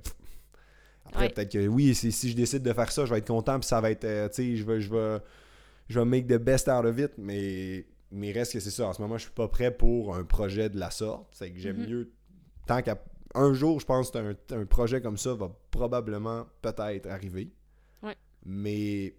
après, 1.12 1.28
peut-être 1.28 1.52
que 1.52 1.66
oui, 1.66 1.94
si 1.94 2.30
je 2.30 2.34
décide 2.34 2.62
de 2.62 2.72
faire 2.72 2.90
ça, 2.90 3.04
je 3.04 3.10
vais 3.12 3.18
être 3.18 3.28
content, 3.28 3.58
puis 3.58 3.68
ça 3.68 3.80
va 3.80 3.90
être, 3.90 4.04
euh, 4.04 4.28
tu 4.28 4.34
sais, 4.34 4.56
je 4.56 4.64
vais, 4.64 4.80
je 4.80 4.90
vais, 4.90 5.18
je 5.88 5.98
vais 5.98 6.04
make 6.06 6.26
the 6.26 6.38
best 6.38 6.68
out 6.68 6.86
of 6.86 6.98
it, 6.98 7.12
mais, 7.18 7.86
mais 8.10 8.32
reste 8.32 8.54
que 8.54 8.60
c'est 8.60 8.70
ça. 8.70 8.88
En 8.88 8.92
ce 8.92 9.02
moment, 9.02 9.18
je 9.18 9.24
suis 9.24 9.32
pas 9.32 9.48
prêt 9.48 9.70
pour 9.70 10.16
un 10.16 10.24
projet 10.24 10.70
de 10.70 10.78
la 10.78 10.90
sorte. 10.90 11.28
C'est 11.32 11.50
que 11.50 11.58
j'aime 11.58 11.82
mm-hmm. 11.82 11.88
mieux, 11.88 12.12
tant 12.66 12.80
qu'un 12.80 13.52
jour, 13.52 13.78
je 13.78 13.84
pense 13.84 14.10
qu'un 14.10 14.34
un 14.50 14.64
projet 14.64 15.02
comme 15.02 15.18
ça 15.18 15.34
va 15.34 15.50
probablement 15.70 16.46
peut-être 16.62 17.06
arriver. 17.06 17.52
Mais 18.44 19.14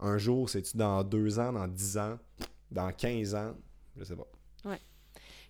un 0.00 0.18
jour, 0.18 0.50
c'est-tu 0.50 0.76
dans 0.76 1.04
deux 1.04 1.38
ans, 1.38 1.52
dans 1.52 1.68
dix 1.68 1.96
ans, 1.98 2.18
dans 2.72 2.90
quinze 2.90 3.32
ans, 3.34 3.54
je 3.96 4.02
sais 4.02 4.16
pas. 4.16 4.26
Ouais. 4.64 4.80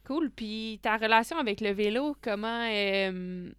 Cool. 0.07 0.31
Puis 0.31 0.81
ta 0.83 0.99
relation 0.99 1.39
avec 1.39 1.63
le 1.63 1.71
vélo, 1.71 2.15
comment. 2.21 2.69
Euh, 2.71 3.51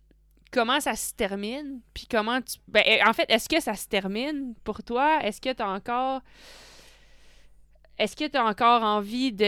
comment 0.56 0.80
ça 0.80 0.96
se 0.96 1.14
termine, 1.14 1.82
puis 1.94 2.08
comment 2.10 2.42
tu... 2.42 2.58
Ben, 2.70 2.82
eh, 2.86 3.04
en 3.06 3.12
fait, 3.12 3.30
est-ce 3.30 3.50
que 3.50 3.62
ça 3.62 3.74
se 3.74 3.90
termine 3.90 4.56
pour 4.64 4.84
toi? 4.84 5.20
Est-ce 5.22 5.42
que 5.42 5.52
tu 5.52 5.62
as 5.62 5.70
encore... 5.70 6.22
Est-ce 7.98 8.16
que 8.16 8.26
tu 8.26 8.38
as 8.38 8.46
encore 8.46 8.84
envie 8.84 9.32
de. 9.32 9.46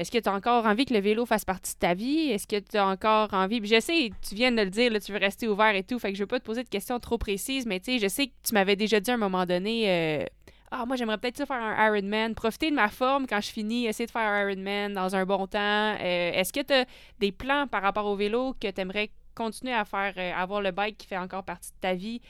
Est-ce 0.00 0.10
que 0.10 0.18
tu 0.18 0.28
encore 0.28 0.66
envie 0.66 0.84
que 0.84 0.94
le 0.94 1.00
vélo 1.00 1.26
fasse 1.26 1.44
partie 1.44 1.74
de 1.74 1.78
ta 1.78 1.94
vie? 1.94 2.30
Est-ce 2.30 2.48
que 2.48 2.58
tu 2.58 2.76
as 2.76 2.86
encore 2.88 3.32
envie. 3.34 3.64
je 3.64 3.78
sais, 3.78 4.10
tu 4.28 4.34
viens 4.34 4.50
de 4.50 4.62
le 4.62 4.70
dire, 4.70 4.92
là, 4.92 4.98
tu 4.98 5.12
veux 5.12 5.18
rester 5.18 5.46
ouvert 5.46 5.76
et 5.76 5.84
tout, 5.84 6.00
fait 6.00 6.10
que 6.10 6.18
je 6.18 6.22
veux 6.24 6.28
pas 6.28 6.40
te 6.40 6.44
poser 6.44 6.64
de 6.64 6.68
questions 6.68 6.98
trop 6.98 7.18
précises, 7.18 7.66
mais 7.66 7.78
tu 7.78 7.92
sais, 7.92 7.98
je 8.00 8.08
sais 8.08 8.26
que 8.26 8.32
tu 8.42 8.54
m'avais 8.54 8.74
déjà 8.74 8.98
dit 8.98 9.12
à 9.12 9.14
un 9.14 9.18
moment 9.18 9.46
donné, 9.46 9.88
euh, 9.88 10.24
ah, 10.72 10.86
moi, 10.86 10.96
j'aimerais 10.96 11.18
peut-être 11.18 11.46
faire 11.46 11.62
un 11.62 11.86
Ironman, 11.86 12.34
profiter 12.34 12.70
de 12.70 12.74
ma 12.74 12.88
forme 12.88 13.28
quand 13.28 13.40
je 13.40 13.50
finis, 13.50 13.86
essayer 13.86 14.06
de 14.06 14.10
faire 14.10 14.22
un 14.22 14.50
Ironman 14.50 14.92
dans 14.92 15.14
un 15.14 15.24
bon 15.24 15.46
temps. 15.46 15.58
Euh, 16.00 16.32
est-ce 16.32 16.52
que 16.52 16.62
tu 16.62 16.74
as 16.74 16.86
des 17.20 17.30
plans 17.30 17.68
par 17.68 17.82
rapport 17.82 18.06
au 18.06 18.16
vélo 18.16 18.56
que 18.60 18.68
tu 18.68 18.80
aimerais 18.80 19.10
continuer 19.34 19.74
à 19.74 19.84
faire, 19.84 20.14
euh, 20.16 20.32
avoir 20.34 20.60
le 20.60 20.70
bike 20.70 20.98
qui 20.98 21.06
fait 21.06 21.18
encore 21.18 21.44
partie 21.44 21.70
de 21.70 21.76
ta 21.80 21.94
vie? 21.94 22.20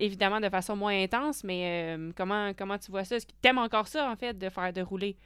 Évidemment, 0.00 0.40
de 0.40 0.48
façon 0.48 0.76
moins 0.76 1.02
intense, 1.02 1.44
mais 1.44 1.96
comment, 2.14 2.52
comment 2.52 2.76
tu 2.76 2.90
vois 2.90 3.04
ça? 3.04 3.16
Est-ce 3.16 3.26
que 3.26 3.32
tu 3.42 3.48
aimes 3.48 3.56
encore 3.56 3.88
ça, 3.88 4.10
en 4.10 4.16
fait, 4.16 4.36
de 4.36 4.50
faire, 4.50 4.70
de 4.70 4.82
rouler? 4.82 5.16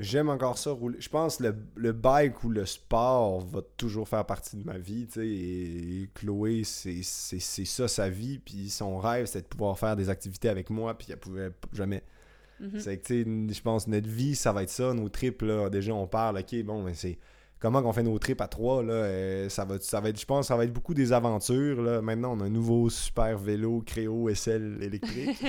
J'aime 0.00 0.30
encore 0.30 0.56
ça 0.56 0.70
rouler. 0.70 0.98
Je 0.98 1.10
pense 1.10 1.36
que 1.36 1.42
le, 1.42 1.56
le, 1.76 1.92
bike 1.92 2.42
ou 2.42 2.48
le 2.48 2.64
sport 2.64 3.40
va 3.40 3.60
toujours 3.76 4.08
faire 4.08 4.24
partie 4.24 4.56
de 4.56 4.64
ma 4.64 4.78
vie. 4.78 5.06
Tu 5.06 5.12
sais, 5.12 5.28
et, 5.28 6.08
Chloé, 6.14 6.62
c'est 6.64 7.02
ça 7.02 7.86
sa 7.86 8.08
vie. 8.08 8.38
Puis 8.38 8.70
son 8.70 8.98
rêve, 8.98 9.26
c'est 9.26 9.42
de 9.42 9.46
pouvoir 9.46 9.78
faire 9.78 9.96
des 9.96 10.08
activités 10.08 10.48
avec 10.48 10.70
moi. 10.70 10.96
Puis 10.96 11.08
elle 11.10 11.18
pouvait 11.18 11.50
jamais. 11.74 12.02
Mm-hmm. 12.62 12.78
C'est 12.78 12.96
que, 12.96 13.06
tu 13.06 13.24
sais, 13.48 13.54
je 13.54 13.60
pense 13.60 13.86
notre 13.88 14.08
vie, 14.08 14.34
ça 14.36 14.52
va 14.52 14.62
être 14.62 14.70
ça. 14.70 14.94
Nos 14.94 15.10
trips, 15.10 15.42
là, 15.42 15.68
déjà, 15.68 15.92
on 15.92 16.06
parle. 16.06 16.38
Ok, 16.38 16.62
bon, 16.62 16.82
mais 16.82 16.94
c'est 16.94 17.18
comment 17.60 17.82
qu'on 17.82 17.92
fait 17.92 18.02
nos 18.02 18.18
trips 18.18 18.40
à 18.40 18.48
trois. 18.48 18.82
Là, 18.82 18.92
euh, 18.92 19.48
ça, 19.48 19.64
va, 19.64 19.78
ça 19.80 20.00
va 20.00 20.08
être, 20.08 20.20
je 20.20 20.26
pense 20.26 20.48
ça 20.48 20.56
va 20.56 20.64
être 20.64 20.72
beaucoup 20.72 20.94
des 20.94 21.12
aventures. 21.12 21.80
Là. 21.82 22.02
Maintenant, 22.02 22.36
on 22.36 22.40
a 22.40 22.44
un 22.46 22.50
nouveau 22.50 22.90
super 22.90 23.38
vélo 23.38 23.82
Créo 23.86 24.28
SL 24.34 24.82
électrique. 24.82 25.44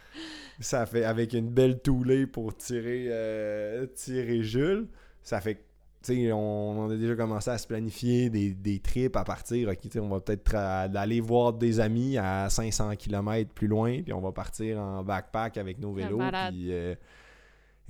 ça 0.60 0.86
fait 0.86 1.04
avec 1.04 1.34
une 1.34 1.48
belle 1.48 1.80
toulée 1.80 2.26
pour 2.26 2.56
tirer, 2.56 3.06
euh, 3.10 3.86
tirer 3.94 4.42
Jules. 4.42 4.88
Ça 5.22 5.40
fait 5.40 5.64
sais, 6.02 6.32
on, 6.32 6.88
a 6.90 6.96
déjà 6.96 7.14
commencé 7.14 7.50
à 7.50 7.58
se 7.58 7.66
planifier 7.66 8.30
des, 8.30 8.52
des 8.52 8.78
trips 8.78 9.16
à 9.16 9.24
partir. 9.24 9.68
Ok, 9.68 9.78
on 9.96 10.08
va 10.08 10.20
peut-être 10.20 10.54
aller 10.54 11.20
voir 11.20 11.52
des 11.52 11.80
amis 11.80 12.16
à 12.18 12.48
500 12.48 12.96
km 12.96 13.50
plus 13.52 13.68
loin, 13.68 14.02
puis 14.02 14.12
on 14.12 14.20
va 14.20 14.32
partir 14.32 14.78
en 14.78 15.02
backpack 15.02 15.56
avec 15.56 15.78
nos 15.78 15.92
vélos. 15.92 16.18
Puis, 16.50 16.72
euh, 16.72 16.94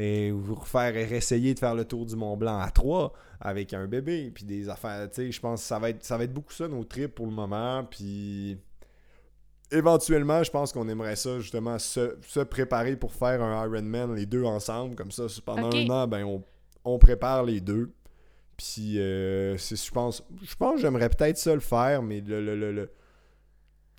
et 0.01 0.31
vous 0.31 0.55
refaire 0.55 0.97
essayer 0.97 1.53
de 1.53 1.59
faire 1.59 1.75
le 1.75 1.85
tour 1.85 2.07
du 2.07 2.17
Mont 2.17 2.35
Blanc 2.35 2.59
à 2.59 2.71
trois 2.71 3.13
avec 3.39 3.75
un 3.75 3.87
bébé, 3.87 4.31
puis 4.35 4.45
des 4.45 4.71
affaires. 4.71 5.11
Tu 5.11 5.17
sais, 5.17 5.33
je 5.33 5.41
pense 5.41 5.61
que 5.61 5.67
ça 5.67 5.79
va, 5.79 5.91
être, 5.91 6.03
ça 6.03 6.17
va 6.17 6.25
être 6.25 6.33
beaucoup 6.33 6.55
ça, 6.55 6.69
nos 6.69 6.85
trips 6.85 7.15
pour 7.15 7.27
le 7.27 7.33
moment. 7.33 7.85
Puis 7.85 8.59
éventuellement, 9.71 10.43
je 10.43 10.51
pense 10.51 10.73
qu'on 10.73 10.89
aimerait 10.89 11.17
ça, 11.17 11.39
justement, 11.39 11.79
se, 11.79 12.41
préparer 12.45 12.97
pour 12.97 13.13
faire 13.13 13.43
un 13.43 13.67
Ironman 13.67 14.15
les 14.15 14.25
deux 14.25 14.45
ensemble. 14.45 14.95
Comme 14.95 15.11
ça, 15.11 15.25
pendant 15.45 15.71
un 15.71 15.91
an, 15.91 16.07
ben, 16.07 16.43
on, 16.85 16.99
prépare 16.99 17.45
les 17.45 17.61
deux. 17.61 17.93
Puis, 18.57 18.99
euh, 18.99 19.59
je 19.59 19.91
pense, 19.91 20.25
je 20.43 20.55
pense 20.57 20.77
que 20.77 20.81
j'aimerais 20.81 21.11
peut-être 21.11 21.37
ça 21.37 21.53
le 21.53 21.61
faire, 21.61 22.03
mais 22.03 22.23
le, 22.23 22.41
le, 22.57 22.91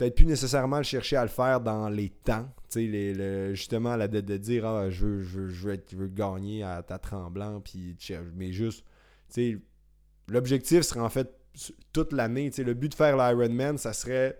peut-être 0.01 0.15
plus 0.15 0.25
nécessairement 0.25 0.77
le 0.77 0.83
chercher 0.83 1.15
à 1.15 1.21
le 1.21 1.29
faire 1.29 1.61
dans 1.61 1.87
les 1.87 2.09
temps. 2.09 2.49
Tu 2.71 2.91
sais, 2.91 3.53
justement, 3.53 3.95
la, 3.95 4.07
de, 4.07 4.19
de 4.19 4.35
dire, 4.37 4.65
ah, 4.65 4.89
je 4.89 5.05
veux, 5.05 5.21
je, 5.21 5.39
veux, 5.41 5.49
je, 5.87 5.95
veux 5.95 6.07
gagner 6.07 6.63
à 6.63 6.81
ta 6.81 6.97
tremblant, 6.97 7.61
puis, 7.61 7.95
mais 8.35 8.51
juste, 8.51 8.83
tu 9.31 9.33
sais, 9.33 9.57
l'objectif 10.27 10.81
serait 10.81 11.01
en 11.01 11.09
fait 11.09 11.29
toute 11.93 12.13
l'année. 12.13 12.49
Tu 12.49 12.55
sais, 12.55 12.63
le 12.63 12.73
but 12.73 12.89
de 12.89 12.95
faire 12.95 13.15
l'Ironman, 13.15 13.77
ça 13.77 13.93
serait 13.93 14.39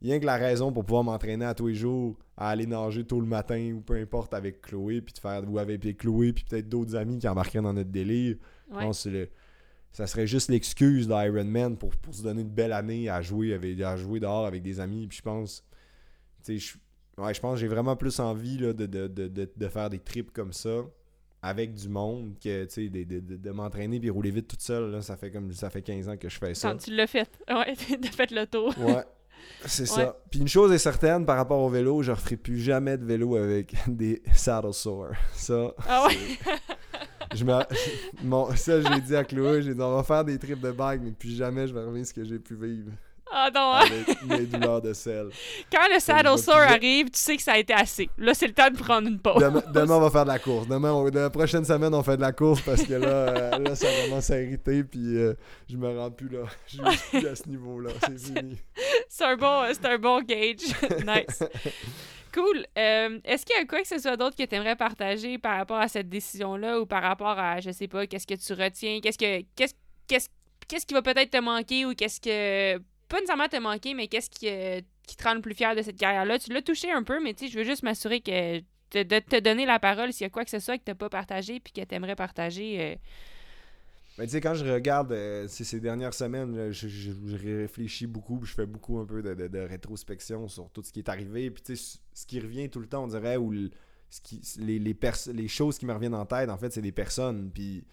rien 0.00 0.18
que 0.18 0.26
la 0.26 0.36
raison 0.36 0.72
pour 0.72 0.84
pouvoir 0.84 1.04
m'entraîner 1.04 1.44
à 1.44 1.54
tous 1.54 1.68
les 1.68 1.76
jours, 1.76 2.18
à 2.36 2.48
aller 2.48 2.66
nager 2.66 3.04
tôt 3.04 3.20
le 3.20 3.26
matin 3.26 3.74
ou 3.76 3.82
peu 3.82 3.94
importe 3.94 4.34
avec 4.34 4.62
Chloé, 4.62 5.00
puis 5.00 5.14
de 5.14 5.20
faire 5.20 5.48
ou 5.48 5.60
avec 5.60 5.96
Chloé, 5.96 6.32
puis 6.32 6.42
peut-être 6.42 6.68
d'autres 6.68 6.96
amis 6.96 7.20
qui 7.20 7.28
embarqueraient 7.28 7.62
dans 7.62 7.72
notre 7.72 7.90
délire. 7.90 8.34
Je 8.68 8.78
pense 8.78 9.04
que 9.04 9.28
ça 9.92 10.06
serait 10.06 10.26
juste 10.26 10.48
l'excuse 10.48 11.06
d'Ironman 11.06 11.76
pour, 11.76 11.94
pour 11.96 12.14
se 12.14 12.22
donner 12.22 12.42
une 12.42 12.50
belle 12.50 12.72
année 12.72 13.08
à 13.08 13.20
jouer, 13.20 13.52
avec, 13.52 13.80
à 13.80 13.96
jouer 13.96 14.20
dehors 14.20 14.46
avec 14.46 14.62
des 14.62 14.80
amis. 14.80 15.06
Puis 15.06 15.18
je 15.18 15.22
pense, 15.22 15.64
tu 16.44 16.58
sais, 16.58 16.78
ouais, 17.18 17.34
je 17.34 17.40
pense 17.40 17.54
que 17.54 17.60
j'ai 17.60 17.68
vraiment 17.68 17.94
plus 17.94 18.18
envie 18.18 18.58
là, 18.58 18.72
de, 18.72 18.86
de, 18.86 19.06
de, 19.06 19.50
de, 19.54 19.68
faire 19.68 19.90
des 19.90 19.98
trips 19.98 20.32
comme 20.32 20.52
ça 20.52 20.82
avec 21.42 21.74
du 21.74 21.88
monde 21.88 22.34
que 22.42 22.64
tu 22.64 22.70
sais 22.70 22.88
de, 22.88 23.04
de, 23.04 23.36
de 23.36 23.50
m'entraîner 23.50 23.98
puis 24.00 24.10
rouler 24.10 24.30
vite 24.30 24.48
toute 24.48 24.62
seule 24.62 24.92
là, 24.92 25.02
ça 25.02 25.16
fait 25.16 25.30
comme 25.30 25.52
ça 25.52 25.70
fait 25.70 25.82
15 25.82 26.08
ans 26.08 26.16
que 26.16 26.28
je 26.28 26.38
fais 26.38 26.54
ça. 26.54 26.70
Quand 26.70 26.78
tu 26.78 26.94
l'as 26.94 27.06
fait. 27.06 27.28
Ouais, 27.50 27.74
t'as 27.76 28.10
fait 28.10 28.30
le 28.30 28.46
tour. 28.46 28.74
ouais. 28.78 29.04
C'est 29.66 29.86
ça. 29.86 30.16
Puis 30.30 30.40
une 30.40 30.48
chose 30.48 30.72
est 30.72 30.78
certaine 30.78 31.26
par 31.26 31.36
rapport 31.36 31.60
au 31.60 31.68
vélo, 31.68 32.02
je 32.02 32.10
ne 32.10 32.16
referai 32.16 32.36
plus 32.36 32.58
jamais 32.58 32.96
de 32.96 33.04
vélo 33.04 33.36
avec 33.36 33.74
des 33.88 34.22
saddle 34.34 34.72
sores. 34.72 35.14
Ça. 35.34 35.74
Ah 35.88 36.06
ouais? 36.06 36.16
je 37.34 37.44
me... 37.44 37.52
ça, 38.56 38.80
j'ai 38.80 39.00
dit 39.00 39.16
à 39.16 39.24
Chloé, 39.24 39.62
j'ai 39.62 39.74
dit 39.74 39.80
on 39.80 39.96
va 39.96 40.02
faire 40.02 40.24
des 40.24 40.38
trips 40.38 40.60
de 40.60 40.70
bike, 40.70 41.00
mais 41.02 41.12
plus 41.12 41.36
jamais 41.36 41.66
je 41.66 41.74
vais 41.74 41.80
revenir 41.80 42.06
ce 42.06 42.14
que 42.14 42.24
j'ai 42.24 42.38
pu 42.38 42.54
vivre. 42.54 42.90
Ah 43.34 43.48
non, 43.52 43.72
hein? 43.74 43.84
Avec 43.86 44.22
mes 44.24 44.44
douleurs 44.44 44.82
de 44.82 44.92
sel. 44.92 45.30
Quand 45.72 45.88
le 45.90 45.98
saddle 46.00 46.38
sore 46.38 46.56
arrive, 46.56 47.06
tu 47.06 47.18
sais 47.18 47.36
que 47.38 47.42
ça 47.42 47.52
a 47.52 47.58
été 47.58 47.72
assez. 47.72 48.10
Là, 48.18 48.34
c'est 48.34 48.46
le 48.46 48.52
temps 48.52 48.68
de 48.68 48.76
prendre 48.76 49.08
une 49.08 49.18
pause. 49.18 49.42
Demain, 49.72 49.96
on 49.96 50.00
va 50.00 50.10
faire 50.10 50.24
de 50.24 50.30
la 50.30 50.38
course. 50.38 50.68
Demain, 50.68 51.10
la 51.10 51.30
prochaine 51.30 51.64
semaine, 51.64 51.94
on 51.94 52.02
fait 52.02 52.18
de 52.18 52.20
la 52.20 52.32
course 52.32 52.60
parce 52.60 52.82
que 52.82 52.92
là, 52.92 53.08
euh, 53.08 53.58
là 53.58 53.74
ça 53.74 53.86
commence 54.04 54.28
à 54.30 54.38
irriter. 54.38 54.84
Puis 54.84 55.16
euh, 55.16 55.32
je 55.66 55.78
me 55.78 55.98
rends 55.98 56.10
plus 56.10 56.28
là. 56.28 56.40
Je 56.66 56.76
suis 56.76 57.08
plus 57.20 57.26
à 57.26 57.34
ce 57.34 57.48
niveau-là. 57.48 57.90
C'est 58.06 58.18
fini. 58.38 58.58
c'est 59.08 59.24
un, 59.24 59.36
bon, 59.36 59.62
un 59.82 59.98
bon 59.98 60.20
gauge. 60.20 60.74
nice. 61.06 61.42
Cool. 62.32 62.66
Euh, 62.78 63.20
est-ce 63.24 63.44
qu'il 63.44 63.56
y 63.56 63.58
a 63.58 63.64
quoi 63.66 63.82
que 63.82 63.88
ce 63.88 63.98
soit 63.98 64.16
d'autre 64.16 64.36
que 64.36 64.42
tu 64.42 64.54
aimerais 64.54 64.76
partager 64.76 65.36
par 65.38 65.58
rapport 65.58 65.76
à 65.76 65.88
cette 65.88 66.08
décision-là 66.08 66.80
ou 66.80 66.86
par 66.86 67.02
rapport 67.02 67.38
à, 67.38 67.60
je 67.60 67.70
sais 67.70 67.88
pas, 67.88 68.06
qu'est-ce 68.06 68.26
que 68.26 68.34
tu 68.34 68.52
retiens? 68.54 69.00
Qu'est-ce 69.00 69.18
que. 69.18 69.44
Qu'est-ce, 69.56 70.86
qui 70.86 70.94
va 70.94 71.02
peut-être 71.02 71.30
te 71.30 71.38
manquer 71.38 71.84
ou 71.84 71.94
qu'est-ce 71.94 72.20
que 72.20 72.78
pas 73.08 73.16
nécessairement 73.16 73.48
te 73.48 73.56
manquer, 73.56 73.92
mais 73.92 74.08
qu'est-ce 74.08 74.30
qui, 74.30 74.48
euh, 74.48 74.80
qui, 75.06 75.16
te 75.16 75.24
rend 75.24 75.34
le 75.34 75.42
plus 75.42 75.54
fier 75.54 75.74
de 75.76 75.82
cette 75.82 75.98
carrière-là? 75.98 76.38
Tu 76.38 76.50
l'as 76.50 76.62
touché 76.62 76.90
un 76.90 77.02
peu, 77.02 77.20
mais 77.22 77.34
tu 77.34 77.44
sais, 77.44 77.52
je 77.52 77.58
veux 77.58 77.64
juste 77.64 77.82
m'assurer 77.82 78.20
que 78.20 78.60
de, 78.60 79.18
te 79.18 79.38
donner 79.38 79.66
la 79.66 79.78
parole 79.78 80.12
s'il 80.14 80.24
y 80.24 80.26
a 80.26 80.30
quoi 80.30 80.44
que 80.44 80.50
ce 80.50 80.60
soit 80.60 80.78
que 80.78 80.84
tu 80.84 80.90
n'as 80.90 80.94
pas 80.94 81.10
partagé 81.10 81.60
puis 81.60 81.74
que 81.74 81.82
tu 81.82 81.94
aimerais 81.94 82.16
partager. 82.16 82.80
Euh. 82.80 82.94
Tu 84.18 84.28
sais, 84.28 84.40
quand 84.40 84.54
je 84.54 84.64
regarde 84.64 85.12
euh, 85.12 85.48
ces 85.48 85.80
dernières 85.80 86.14
semaines, 86.14 86.70
je, 86.70 87.10
réfléchis 87.36 88.06
beaucoup, 88.06 88.44
je 88.44 88.52
fais 88.52 88.66
beaucoup 88.66 88.98
un 88.98 89.06
peu 89.06 89.22
de, 89.22 89.58
rétrospection 89.58 90.48
sur 90.48 90.70
tout 90.70 90.82
ce 90.82 90.92
qui 90.92 91.00
est 91.00 91.08
arrivé. 91.08 91.50
Puis 91.50 91.62
tu 91.62 91.76
sais, 91.76 91.98
ce 92.12 92.26
qui 92.26 92.40
revient 92.40 92.68
tout 92.68 92.80
le 92.80 92.86
temps, 92.86 93.04
on 93.04 93.08
dirait, 93.08 93.36
ou 93.36 93.54
ce 94.10 94.20
qui, 94.20 94.42
les, 94.58 95.48
choses 95.48 95.78
qui 95.78 95.86
me 95.86 95.94
reviennent 95.94 96.14
en 96.14 96.26
tête, 96.26 96.50
en 96.50 96.58
fait, 96.58 96.70
c'est 96.72 96.82
des 96.82 96.92
personnes. 96.92 97.50
Puis 97.50 97.86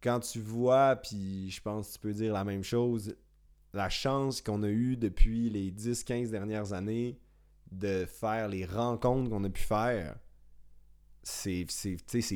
quand 0.00 0.20
tu 0.20 0.38
vois, 0.38 0.96
puis 0.96 1.50
je 1.50 1.60
pense 1.60 1.88
que 1.88 1.92
tu 1.94 1.98
peux 1.98 2.12
dire 2.12 2.32
la 2.32 2.44
même 2.44 2.62
chose, 2.62 3.16
la 3.72 3.88
chance 3.88 4.40
qu'on 4.40 4.62
a 4.62 4.68
eue 4.68 4.96
depuis 4.96 5.50
les 5.50 5.72
10-15 5.72 6.30
dernières 6.30 6.72
années 6.72 7.18
de 7.72 8.06
faire 8.06 8.48
les 8.48 8.64
rencontres 8.64 9.28
qu'on 9.28 9.42
a 9.42 9.50
pu 9.50 9.62
faire, 9.62 10.16
c'est 11.24 11.66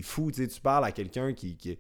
fou. 0.03 0.33
Tu 0.33 0.48
parles 0.61 0.85
à 0.85 0.90
quelqu'un 0.90 1.33
qui, 1.33 1.79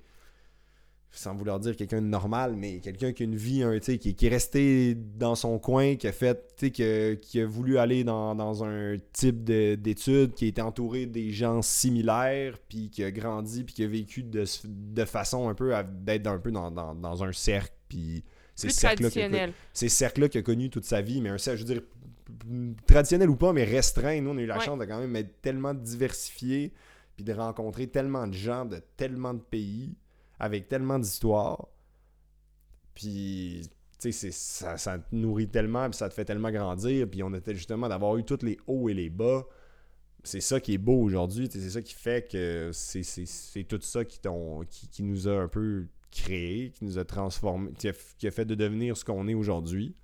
sans 1.12 1.34
vouloir 1.34 1.58
dire 1.58 1.76
quelqu'un 1.76 2.00
de 2.00 2.06
normal, 2.06 2.54
mais 2.56 2.78
quelqu'un 2.78 3.12
qui 3.12 3.22
a 3.22 3.26
une 3.26 3.36
vie, 3.36 3.62
un, 3.62 3.78
qui, 3.78 4.14
qui 4.14 4.26
est 4.26 4.28
resté 4.28 4.94
dans 4.94 5.34
son 5.34 5.58
coin, 5.58 5.96
qui 5.96 6.06
a 6.06 6.12
fait, 6.12 6.54
qui 6.56 6.82
a, 6.84 7.16
qui 7.16 7.40
a 7.40 7.46
voulu 7.46 7.78
aller 7.78 8.04
dans, 8.04 8.64
un 8.64 8.96
type 9.12 9.42
d'études, 9.42 10.34
qui 10.34 10.44
a 10.44 10.48
été 10.48 10.62
entouré 10.62 11.06
des 11.06 11.30
gens 11.30 11.62
similaires, 11.62 12.58
puis 12.68 12.90
qui 12.90 13.02
a 13.02 13.10
grandi, 13.10 13.64
puis 13.64 13.74
qui 13.74 13.84
a 13.84 13.88
vécu 13.88 14.22
de, 14.22 14.44
de 14.64 15.04
façon 15.04 15.48
un 15.48 15.54
peu 15.54 15.72
d'être 16.02 16.28
un 16.28 16.38
peu 16.38 16.52
dans, 16.52 16.70
dans 16.70 17.24
un 17.24 17.32
cercle, 17.32 17.74
puis 17.88 18.24
c'est 18.68 18.96
traditionnel. 18.96 19.52
C'est 19.72 19.88
ce 19.88 19.96
cercle-là 19.96 20.28
qu'il 20.28 20.40
a 20.40 20.42
connu 20.42 20.70
toute 20.70 20.84
sa 20.84 21.00
vie, 21.00 21.20
mais 21.20 21.30
un 21.30 21.38
cercle, 21.38 21.60
je 21.60 21.66
veux 21.66 21.74
dire, 21.74 22.76
traditionnel 22.86 23.30
ou 23.30 23.36
pas, 23.36 23.52
mais 23.52 23.64
restreint. 23.64 24.20
Nous, 24.20 24.30
on 24.30 24.36
a 24.36 24.42
eu 24.42 24.46
la 24.46 24.60
chance 24.60 24.78
de 24.78 24.84
quand 24.84 24.98
même 24.98 25.14
être 25.16 25.40
tellement 25.40 25.74
diversifié, 25.74 26.72
puis 27.16 27.24
de 27.24 27.32
rencontrer 27.32 27.86
tellement 27.86 28.26
de 28.26 28.34
gens 28.34 28.64
de 28.64 28.80
tellement 28.96 29.34
de 29.34 29.40
pays, 29.40 29.94
avec 30.40 30.68
tellement 30.68 30.98
d'histoires. 30.98 31.68
Puis, 32.94 33.68
tu 34.00 34.10
sais, 34.10 34.30
ça, 34.32 34.76
ça 34.78 34.98
te 34.98 35.14
nourrit 35.14 35.48
tellement, 35.48 35.88
puis 35.88 35.96
ça 35.96 36.08
te 36.08 36.14
fait 36.14 36.24
tellement 36.24 36.50
grandir. 36.50 37.08
Puis 37.08 37.22
on 37.22 37.32
était 37.34 37.54
justement 37.54 37.88
d'avoir 37.88 38.16
eu 38.16 38.24
tous 38.24 38.42
les 38.42 38.58
hauts 38.66 38.88
et 38.88 38.94
les 38.94 39.10
bas. 39.10 39.46
C'est 40.24 40.40
ça 40.40 40.60
qui 40.60 40.74
est 40.74 40.78
beau 40.78 41.00
aujourd'hui. 41.00 41.48
C'est 41.50 41.70
ça 41.70 41.82
qui 41.82 41.94
fait 41.94 42.30
que 42.30 42.70
c'est 42.72 43.64
tout 43.64 43.80
ça 43.80 44.04
qui, 44.04 44.18
qui, 44.70 44.88
qui 44.88 45.02
nous 45.02 45.28
a 45.28 45.32
un 45.32 45.48
peu 45.48 45.86
créé, 46.10 46.70
qui 46.70 46.84
nous 46.84 46.98
a 46.98 47.04
transformé, 47.04 47.70
qui 47.78 47.88
a, 47.88 48.30
fait 48.30 48.44
de 48.44 48.54
devenir 48.54 48.96
ce 48.96 49.04
qu'on 49.04 49.28
est 49.28 49.34
aujourd'hui. 49.34 49.94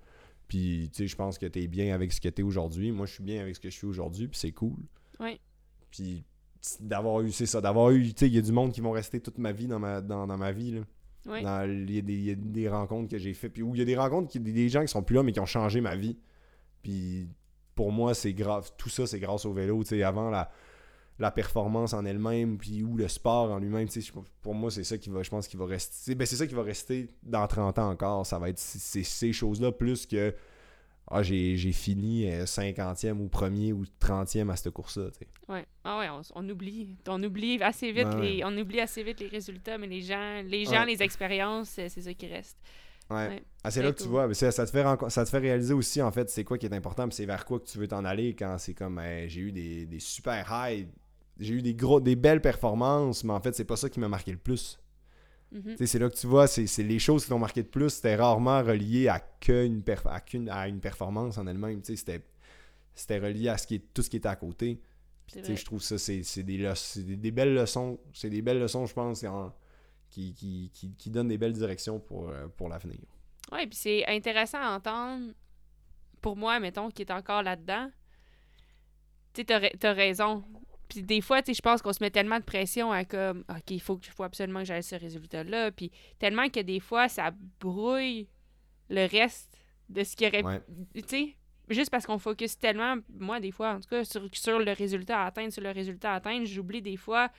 Puis, 0.48 0.90
tu 0.92 1.02
sais, 1.02 1.08
je 1.08 1.16
pense 1.16 1.38
que 1.38 1.46
tu 1.46 1.62
es 1.62 1.66
bien 1.66 1.92
avec 1.94 2.12
ce 2.12 2.20
que 2.20 2.28
tu 2.28 2.42
es 2.42 2.44
aujourd'hui. 2.44 2.92
Moi, 2.92 3.06
je 3.06 3.14
suis 3.14 3.24
bien 3.24 3.42
avec 3.42 3.56
ce 3.56 3.60
que 3.60 3.68
je 3.68 3.74
suis 3.74 3.86
aujourd'hui, 3.86 4.28
puis 4.28 4.38
c'est 4.38 4.52
cool. 4.52 4.76
Oui. 5.18 5.40
Puis, 5.90 6.24
d'avoir 6.80 7.20
eu, 7.20 7.32
c'est 7.32 7.46
ça, 7.46 7.60
d'avoir 7.60 7.90
eu, 7.90 8.02
tu 8.02 8.12
sais, 8.16 8.26
il 8.26 8.34
y 8.34 8.38
a 8.38 8.42
du 8.42 8.52
monde 8.52 8.72
qui 8.72 8.80
vont 8.80 8.92
rester 8.92 9.20
toute 9.20 9.38
ma 9.38 9.52
vie 9.52 9.66
dans 9.66 9.78
ma, 9.78 10.00
dans, 10.00 10.26
ma 10.26 10.52
vie, 10.52 10.72
là. 10.72 10.80
Oui. 11.28 11.40
Il 11.40 12.26
y, 12.26 12.30
a 12.30 12.34
des 12.36 12.68
rencontres 12.68 13.10
que 13.10 13.18
j'ai 13.18 13.34
fait, 13.34 13.48
puis 13.48 13.62
où 13.62 13.74
il 13.74 13.78
y 13.78 13.82
a 13.82 13.84
des 13.84 13.96
rencontres, 13.96 14.30
qui, 14.30 14.38
des 14.38 14.68
gens 14.68 14.82
qui 14.82 14.88
sont 14.88 15.02
plus 15.02 15.16
là, 15.16 15.24
mais 15.24 15.32
qui 15.32 15.40
ont 15.40 15.46
changé 15.46 15.80
ma 15.80 15.96
vie. 15.96 16.16
Puis, 16.82 17.28
pour 17.74 17.90
moi, 17.90 18.14
c'est 18.14 18.32
grave. 18.32 18.70
Tout 18.78 18.88
ça, 18.88 19.08
c'est 19.08 19.18
grâce 19.18 19.44
au 19.44 19.52
vélo. 19.52 19.82
Tu 19.82 19.88
sais, 19.88 20.02
avant, 20.04 20.30
la, 20.30 20.50
la 21.18 21.30
performance 21.30 21.94
en 21.94 22.04
elle-même 22.04 22.58
puis 22.58 22.82
ou 22.82 22.96
le 22.96 23.08
sport 23.08 23.50
en 23.50 23.58
lui-même 23.58 23.88
pour 24.42 24.54
moi 24.54 24.70
c'est 24.70 24.84
ça 24.84 24.98
qui 24.98 25.08
va 25.08 25.22
je 25.22 25.30
pense 25.30 25.48
qui 25.48 25.56
va 25.56 25.64
rester 25.64 26.14
ben 26.14 26.26
c'est 26.26 26.36
ça 26.36 26.46
qui 26.46 26.54
va 26.54 26.62
rester 26.62 27.08
dans 27.22 27.46
30 27.46 27.78
ans 27.78 27.90
encore 27.90 28.26
ça 28.26 28.38
va 28.38 28.50
être 28.50 28.58
ces 28.58 29.32
choses 29.32 29.60
là 29.60 29.72
plus 29.72 30.06
que 30.06 30.34
ah, 31.08 31.22
j'ai 31.22 31.56
fini 31.72 32.28
euh, 32.30 32.44
50e 32.44 33.18
ou 33.20 33.28
premier 33.28 33.72
ou 33.72 33.84
30e 34.00 34.50
à 34.50 34.56
cette 34.56 34.72
course-là. 34.72 35.10
Ouais. 35.48 35.64
Ah 35.84 35.98
ouais, 35.98 36.08
on, 36.08 36.20
on 36.34 36.48
oublie. 36.48 36.96
On 37.06 37.22
oublie 37.22 37.62
assez 37.62 37.92
vite 37.92 38.08
les. 38.20 38.42
On 38.44 38.56
oublie 38.58 38.80
assez 38.80 39.02
vite 39.02 39.20
les 39.20 39.28
résultats, 39.28 39.78
mais 39.78 39.86
les 39.86 40.00
gens, 40.02 40.42
les 40.44 40.64
gens, 40.64 40.80
Ouais. 40.80 40.86
les 40.86 41.02
expériences, 41.02 41.68
c'est 41.70 41.88
ça 41.88 42.12
qui 42.14 42.26
reste. 42.26 42.56
Ouais. 43.08 43.28
Ouais. 43.28 43.42
Ah, 43.62 43.70
c'est 43.70 43.82
là 43.84 43.92
que 43.92 44.02
tu 44.02 44.08
vois, 44.08 44.26
mais 44.26 44.34
ça, 44.34 44.50
ça 44.50 44.66
te 44.66 44.70
fait 44.72 44.84
ça 45.10 45.24
te 45.24 45.30
fait 45.30 45.38
réaliser 45.38 45.74
aussi 45.74 46.02
en 46.02 46.10
fait 46.10 46.28
c'est 46.28 46.42
quoi 46.42 46.58
qui 46.58 46.66
est 46.66 46.74
important, 46.74 47.08
c'est 47.12 47.24
vers 47.24 47.44
quoi 47.44 47.60
que 47.60 47.66
tu 47.66 47.78
veux 47.78 47.86
t'en 47.86 48.04
aller 48.04 48.34
quand 48.34 48.56
c'est 48.58 48.74
comme 48.74 48.98
hey, 48.98 49.28
j'ai 49.28 49.42
eu 49.42 49.52
des, 49.52 49.86
des 49.86 50.00
super 50.00 50.52
highs, 50.52 50.88
j'ai 51.38 51.54
eu 51.54 51.62
des 51.62 51.74
gros 51.76 52.00
des 52.00 52.16
belles 52.16 52.40
performances, 52.40 53.22
mais 53.22 53.32
en 53.32 53.40
fait 53.40 53.54
c'est 53.54 53.64
pas 53.64 53.76
ça 53.76 53.88
qui 53.88 54.00
m'a 54.00 54.08
marqué 54.08 54.32
le 54.32 54.38
plus. 54.38 54.80
Mhm. 55.64 55.76
C'est 55.86 55.98
là 55.98 56.10
que 56.10 56.14
tu 56.16 56.26
vois, 56.26 56.46
c'est 56.46 56.82
les 56.82 56.98
choses 56.98 57.24
qui 57.24 57.30
t'ont 57.30 57.38
marqué 57.38 57.62
de 57.62 57.68
plus, 57.68 57.90
c'était 57.90 58.16
rarement 58.16 58.62
relié 58.62 59.08
à 59.08 59.20
qu'une 59.20 59.80
perf- 59.80 60.08
à, 60.08 60.20
qu'une- 60.20 60.48
à 60.50 60.68
une 60.68 60.80
performance 60.80 61.38
en 61.38 61.46
elle-même, 61.46 61.80
c'était 61.84 63.18
relié 63.18 63.48
à 63.48 63.58
ce 63.58 63.66
qui 63.66 63.76
est, 63.76 63.94
tout 63.94 64.02
ce 64.02 64.10
qui 64.10 64.16
était 64.16 64.28
à 64.28 64.36
côté. 64.36 64.80
Je 65.34 65.64
trouve 65.64 65.82
ça, 65.82 65.98
c'est 65.98 66.42
des, 66.42 67.30
belles 67.32 67.54
leçons. 67.54 67.98
C'est 68.12 68.30
des 68.30 68.42
belles 68.42 68.60
leçons, 68.60 68.86
je 68.86 68.94
pense, 68.94 69.24
en- 69.24 69.52
qui, 70.10 70.32
qui, 70.34 70.70
qui, 70.72 70.94
qui 70.94 71.10
donnent 71.10 71.28
des 71.28 71.38
belles 71.38 71.52
directions 71.52 71.98
pour, 71.98 72.28
euh, 72.28 72.46
pour 72.56 72.68
l'avenir. 72.68 72.98
Ouais, 73.52 73.66
puis 73.66 73.76
c'est 73.76 74.06
intéressant 74.06 74.58
à 74.60 74.76
entendre 74.76 75.32
pour 76.20 76.36
moi, 76.36 76.58
mettons, 76.60 76.90
qui 76.90 77.02
est 77.02 77.10
encore 77.10 77.42
là-dedans. 77.42 77.90
Tu 79.34 79.44
sais, 79.46 79.70
t'as 79.78 79.92
raison. 79.92 80.44
Puis 80.96 81.02
des 81.02 81.20
fois, 81.20 81.42
tu 81.42 81.46
sais, 81.52 81.54
je 81.54 81.60
pense 81.60 81.82
qu'on 81.82 81.92
se 81.92 82.02
met 82.02 82.10
tellement 82.10 82.38
de 82.38 82.44
pression 82.44 82.90
à 82.90 83.04
comme, 83.04 83.44
OK, 83.50 83.70
il 83.70 83.80
faut, 83.80 84.00
absolument 84.20 84.60
que 84.60 84.64
j'aille 84.64 84.82
ce 84.82 84.94
résultat-là. 84.96 85.70
Puis 85.70 85.90
tellement 86.18 86.48
que 86.48 86.60
des 86.60 86.80
fois, 86.80 87.06
ça 87.08 87.32
brouille 87.60 88.28
le 88.88 89.06
reste 89.06 89.54
de 89.90 90.02
ce 90.04 90.16
qui 90.16 90.26
aurait. 90.26 90.42
Ouais. 90.42 90.62
Tu 90.94 91.02
sais, 91.06 91.36
juste 91.68 91.90
parce 91.90 92.06
qu'on 92.06 92.18
focus 92.18 92.58
tellement, 92.58 92.96
moi, 93.12 93.40
des 93.40 93.50
fois, 93.50 93.74
en 93.74 93.80
tout 93.80 93.90
cas, 93.90 94.04
sur, 94.04 94.26
sur 94.32 94.58
le 94.58 94.72
résultat 94.72 95.22
à 95.22 95.26
atteindre, 95.26 95.52
sur 95.52 95.62
le 95.62 95.70
résultat 95.70 96.12
à 96.12 96.16
atteindre, 96.16 96.46
j'oublie 96.46 96.80
des 96.80 96.96
fois 96.96 97.30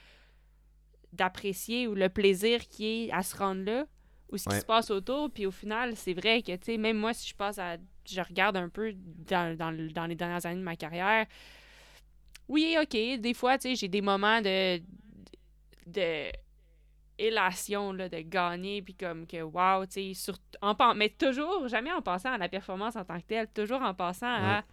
d'apprécier 1.13 1.87
ou 1.87 1.95
le 1.95 2.09
plaisir 2.09 2.67
qui 2.67 3.05
est 3.07 3.11
à 3.11 3.23
se 3.23 3.35
rendre 3.35 3.63
là 3.63 3.85
ou 4.29 4.37
ce 4.37 4.43
qui 4.43 4.53
Ouais. 4.55 4.61
se 4.61 4.65
passe 4.65 4.91
autour. 4.91 5.31
Puis 5.31 5.45
au 5.47 5.51
final, 5.51 5.95
c'est 5.95 6.13
vrai 6.13 6.41
que, 6.43 6.51
tu 6.57 6.65
sais, 6.65 6.77
même 6.77 6.97
moi, 6.97 7.13
si 7.13 7.27
je 7.27 7.35
passe 7.35 7.57
à. 7.57 7.77
Je 8.07 8.21
regarde 8.21 8.55
un 8.55 8.69
peu 8.69 8.93
dans, 8.95 9.57
dans 9.57 10.05
les 10.05 10.15
dernières 10.15 10.45
années 10.45 10.59
de 10.59 10.63
ma 10.65 10.75
carrière. 10.75 11.25
Oui, 12.47 12.77
OK, 12.81 12.91
des 13.19 13.33
fois, 13.33 13.57
tu 13.57 13.69
sais, 13.69 13.75
j'ai 13.75 13.87
des 13.87 14.01
moments 14.01 14.41
de. 14.41 14.81
de 15.85 16.31
élation, 17.19 17.93
là, 17.93 18.09
de 18.09 18.19
gagner, 18.19 18.81
puis 18.83 18.93
comme 18.93 19.25
que, 19.25 19.41
wow, 19.41 19.85
tu 19.87 19.91
sais, 19.93 20.13
sur- 20.13 20.37
en 20.61 20.75
mais 20.93 21.09
toujours, 21.09 21.67
jamais 21.67 21.91
en 21.91 22.01
pensant 22.01 22.31
à 22.31 22.37
la 22.37 22.47
performance 22.47 22.95
en 22.95 23.03
tant 23.03 23.19
que 23.19 23.25
telle, 23.25 23.47
toujours 23.51 23.81
en 23.81 23.95
pensant 23.95 24.27
à, 24.27 24.63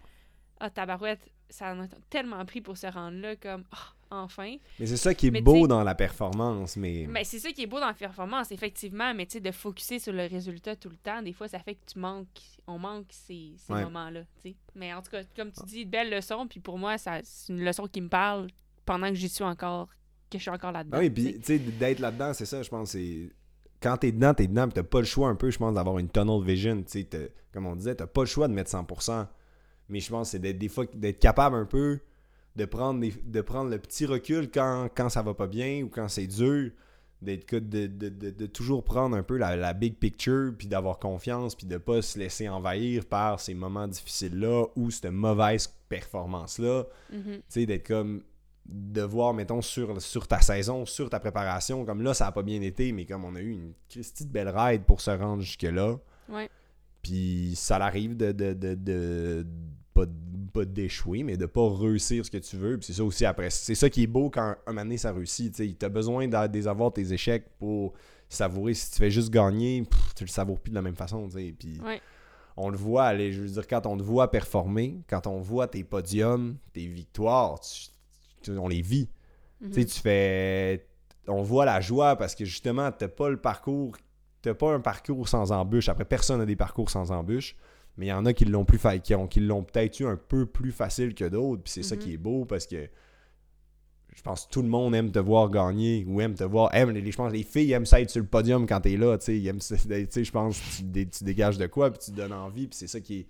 ah, 0.59 0.69
tabarouette, 0.69 1.27
ça 1.49 1.73
en 1.73 1.81
a 1.83 1.87
tellement 2.09 2.45
pris 2.45 2.61
pour 2.61 2.77
se 2.77 2.85
rendre 2.85 3.17
là, 3.19 3.35
comme, 3.35 3.63
Ah, 3.71 3.93
enfin. 4.11 4.55
Mais 4.79 4.85
c'est 4.85 4.97
ça 4.97 5.13
qui 5.13 5.27
est 5.27 5.31
Mais 5.31 5.39
tu 5.39 5.43
beau 5.45 5.67
dans 5.67 5.83
la 5.83 5.95
performance, 5.95 6.77
mais... 6.77 7.05
Mais 7.09 7.23
c'est 7.23 7.39
ça 7.39 7.51
qui 7.51 7.63
est 7.63 7.67
beau 7.67 7.79
dans 7.79 7.87
la 7.87 7.93
performance, 7.93 8.51
effectivement, 8.51 9.13
mais 9.13 9.25
tu 9.25 9.33
sais, 9.33 9.39
de 9.39 9.51
focuser 9.51 9.99
sur 9.99 10.13
le 10.13 10.27
résultat 10.27 10.75
tout 10.75 10.89
le 10.89 10.97
temps, 10.97 11.21
des 11.21 11.33
fois, 11.33 11.47
ça 11.47 11.59
fait 11.59 11.75
que 11.75 11.91
tu 11.93 11.99
manques, 11.99 12.27
on 12.67 12.77
manque 12.79 13.07
ces, 13.09 13.53
ces 13.57 13.73
Ouais. 13.73 13.83
moments-là, 13.83 14.21
tu 14.41 14.49
sais. 14.49 14.55
Mais 14.75 14.93
en 14.93 15.01
tout 15.01 15.11
cas, 15.11 15.23
comme 15.35 15.51
tu 15.51 15.63
dis, 15.65 15.85
belle 15.85 16.09
leçon, 16.09 16.47
puis 16.47 16.59
pour 16.59 16.77
moi, 16.77 16.97
c'est 16.97 17.21
une 17.49 17.63
leçon 17.63 17.87
qui 17.87 18.01
me 18.01 18.09
parle 18.09 18.47
pendant 18.85 19.09
que 19.09 19.15
j'y 19.15 19.29
suis 19.29 19.43
encore, 19.43 19.87
que 20.29 20.37
je 20.37 20.43
suis 20.43 20.51
encore 20.51 20.71
là-dedans. 20.71 20.97
Ah 20.97 21.01
oui, 21.01 21.07
tu 21.07 21.13
puis 21.13 21.39
tu 21.39 21.45
sais, 21.45 21.59
d'être 21.59 21.99
là-dedans, 21.99 22.33
c'est 22.33 22.45
ça, 22.45 22.61
je 22.61 22.69
pense, 22.69 22.91
c'est... 22.91 23.29
Quand 23.81 23.97
t'es 23.97 24.11
dedans, 24.11 24.33
t'es 24.33 24.47
dedans, 24.47 24.67
pis 24.67 24.73
t'as 24.73 24.83
pas 24.83 24.99
le 24.99 25.05
choix 25.05 25.27
un 25.29 25.35
peu, 25.35 25.51
je 25.51 25.57
pense, 25.59 25.73
d'avoir 25.75 25.99
une 25.99 26.09
tunnel 26.09 26.41
vision, 26.43 26.81
tu 26.83 27.05
comme 27.51 27.67
on 27.67 27.75
disait, 27.75 27.95
t'as 27.95 28.07
pas 28.07 28.21
le 28.21 28.27
choix 28.27 28.47
de 28.47 28.53
mettre 28.53 28.71
100%, 28.71 29.27
mais 29.89 29.99
je 29.99 30.09
pense 30.09 30.31
que 30.31 30.39
c'est 30.39 30.53
des 30.53 30.67
fois, 30.67 30.85
d'être 30.93 31.19
capable 31.19 31.55
un 31.55 31.65
peu 31.65 31.99
de 32.55 32.65
prendre, 32.65 32.99
des- 33.01 33.13
de 33.23 33.41
prendre 33.41 33.69
le 33.69 33.79
petit 33.79 34.05
recul 34.05 34.49
quand, 34.51 34.87
quand 34.95 35.09
ça 35.09 35.21
va 35.21 35.33
pas 35.33 35.47
bien 35.47 35.83
ou 35.83 35.89
quand 35.89 36.07
c'est 36.07 36.27
dur, 36.27 36.71
d'être 37.21 37.55
de, 37.55 37.87
de, 37.87 38.09
de, 38.09 38.29
de 38.29 38.45
toujours 38.45 38.83
prendre 38.83 39.15
un 39.15 39.23
peu 39.23 39.37
la, 39.37 39.55
la 39.55 39.73
big 39.73 39.95
picture, 39.95 40.53
puis 40.57 40.67
d'avoir 40.67 40.99
confiance, 40.99 41.55
puis 41.55 41.65
de 41.65 41.77
pas 41.77 42.01
se 42.01 42.19
laisser 42.19 42.47
envahir 42.49 43.05
par 43.05 43.39
ces 43.39 43.53
moments 43.53 43.87
difficiles-là 43.87 44.65
ou 44.75 44.91
cette 44.91 45.05
mauvaise 45.11 45.67
performance-là, 45.89 46.83
Mhm. 47.11 47.23
tu 47.37 47.41
sais, 47.49 47.65
d'être 47.65 47.87
comme 47.87 48.21
de 48.67 49.01
voir, 49.01 49.33
mettons, 49.33 49.61
sur, 49.61 50.01
sur 50.01 50.27
ta 50.27 50.41
saison, 50.41 50.85
sur 50.87 51.09
ta 51.09 51.19
préparation, 51.19 51.85
comme 51.85 52.01
là, 52.01 52.13
ça 52.15 52.27
a 52.27 52.31
pas 52.31 52.41
bien 52.43 52.61
été, 52.61 52.91
mais 52.91 53.05
comme 53.05 53.23
on 53.23 53.35
a 53.35 53.39
eu 53.41 53.51
une 53.51 53.73
Christie 53.89 54.25
de 54.25 54.31
belle 54.31 54.49
ride 54.49 54.83
pour 54.83 55.01
se 55.01 55.11
rendre 55.11 55.41
jusque-là. 55.43 55.97
Ouais. 56.29 56.49
Puis 57.03 57.53
ça 57.55 57.77
l'arrive 57.77 58.17
de, 58.17 58.31
de, 58.31 58.53
de, 58.53 58.73
de- 58.75 59.45
pas, 59.93 60.05
pas 60.55 60.65
d'échouer, 60.65 61.23
mais 61.23 61.37
de 61.37 61.45
pas 61.45 61.69
réussir 61.69 62.25
ce 62.25 62.31
que 62.31 62.37
tu 62.37 62.55
veux. 62.57 62.77
Puis 62.77 62.87
c'est 62.87 62.93
ça 62.93 63.03
aussi 63.03 63.25
après. 63.25 63.49
C'est 63.49 63.75
ça 63.75 63.89
qui 63.89 64.03
est 64.03 64.07
beau 64.07 64.29
quand 64.29 64.55
un 64.65 64.71
moment 64.71 64.81
donné 64.83 64.97
ça 64.97 65.11
réussit. 65.11 65.53
Tu 65.53 65.85
as 65.85 65.89
besoin 65.89 66.27
d'a- 66.27 66.47
des 66.47 66.67
avoir 66.67 66.91
tes 66.93 67.11
échecs 67.13 67.45
pour 67.59 67.93
savourer. 68.29 68.73
Si 68.73 68.91
tu 68.91 68.97
fais 68.97 69.11
juste 69.11 69.29
gagner, 69.31 69.83
pff, 69.83 70.15
tu 70.15 70.23
le 70.23 70.29
savoures 70.29 70.59
plus 70.59 70.71
de 70.71 70.75
la 70.75 70.81
même 70.81 70.95
façon. 70.95 71.27
tu 71.27 71.33
sais. 71.37 71.55
Puis 71.57 71.79
Ouais. 71.81 72.01
on 72.57 72.69
le 72.69 72.77
voit 72.77 73.03
aller, 73.05 73.31
je 73.31 73.41
veux 73.41 73.47
dire, 73.49 73.67
quand 73.67 73.85
on 73.85 73.97
te 73.97 74.03
voit 74.03 74.31
performer, 74.31 75.01
quand 75.09 75.27
on 75.27 75.39
voit 75.39 75.67
tes 75.67 75.83
podiums, 75.83 76.57
tes 76.73 76.87
victoires, 76.87 77.59
tu- 77.59 77.89
tu- 78.41 78.57
on 78.57 78.67
les 78.67 78.81
vit. 78.81 79.09
Mhm. 79.61 79.71
Tu 79.71 79.85
fais. 79.87 80.87
On 81.27 81.41
voit 81.41 81.65
la 81.65 81.81
joie 81.81 82.15
parce 82.17 82.35
que 82.35 82.45
justement, 82.45 82.91
t'as 82.91 83.07
pas 83.07 83.29
le 83.29 83.37
parcours. 83.37 83.95
T'as 84.41 84.53
pas 84.53 84.71
un 84.73 84.79
parcours 84.79 85.27
sans 85.27 85.51
embûche. 85.51 85.89
Après, 85.89 86.05
personne 86.05 86.37
n'a 86.39 86.45
des 86.45 86.55
parcours 86.55 86.89
sans 86.91 87.11
embûche. 87.11 87.55
Mais 87.97 88.07
il 88.07 88.09
y 88.09 88.13
en 88.13 88.25
a 88.25 88.33
qui 88.33 88.45
l'ont 88.45 88.65
plus 88.65 88.79
qui 89.03 89.15
ont 89.15 89.27
qui 89.27 89.39
l'ont 89.39 89.63
peut-être 89.63 89.99
eu 89.99 90.05
un 90.05 90.17
peu 90.17 90.45
plus 90.45 90.71
facile 90.71 91.13
que 91.15 91.25
d'autres. 91.25 91.63
Puis 91.63 91.71
c'est 91.73 91.83
ça 91.83 91.95
Mhm. 91.95 92.01
qui 92.01 92.13
est 92.13 92.17
beau 92.17 92.45
parce 92.45 92.67
que 92.67 92.89
je 94.15 94.21
pense 94.21 94.45
que 94.45 94.51
tout 94.51 94.61
le 94.61 94.67
monde 94.69 94.95
aime 94.95 95.11
te 95.11 95.19
voir 95.19 95.49
gagner 95.49 96.05
ou 96.07 96.21
aime 96.21 96.35
te 96.35 96.43
voir. 96.43 96.73
Aime, 96.73 96.91
les, 96.91 97.11
je 97.11 97.17
pense 97.17 97.31
que 97.31 97.37
les 97.37 97.43
filles 97.43 97.71
aiment 97.73 97.85
ça 97.85 97.99
être 98.01 98.09
sur 98.09 98.21
le 98.21 98.27
podium 98.27 98.65
quand 98.65 98.79
t'es 98.81 98.95
là. 98.97 99.17
Tu 99.17 99.25
sais, 99.25 99.37
ils 99.37 99.47
aiment 99.47 99.59
je 99.61 100.31
pense 100.31 100.59
que 100.59 100.81
tu, 100.93 101.07
tu 101.09 101.23
dégages 101.23 101.57
de 101.57 101.67
quoi 101.67 101.89
puis 101.91 101.99
tu 102.03 102.11
te 102.11 102.15
donnes 102.15 102.33
envie. 102.33 102.67
Puis 102.67 102.77
c'est 102.77 102.87
ça 102.87 102.99
qui 102.99 103.19
est. 103.19 103.27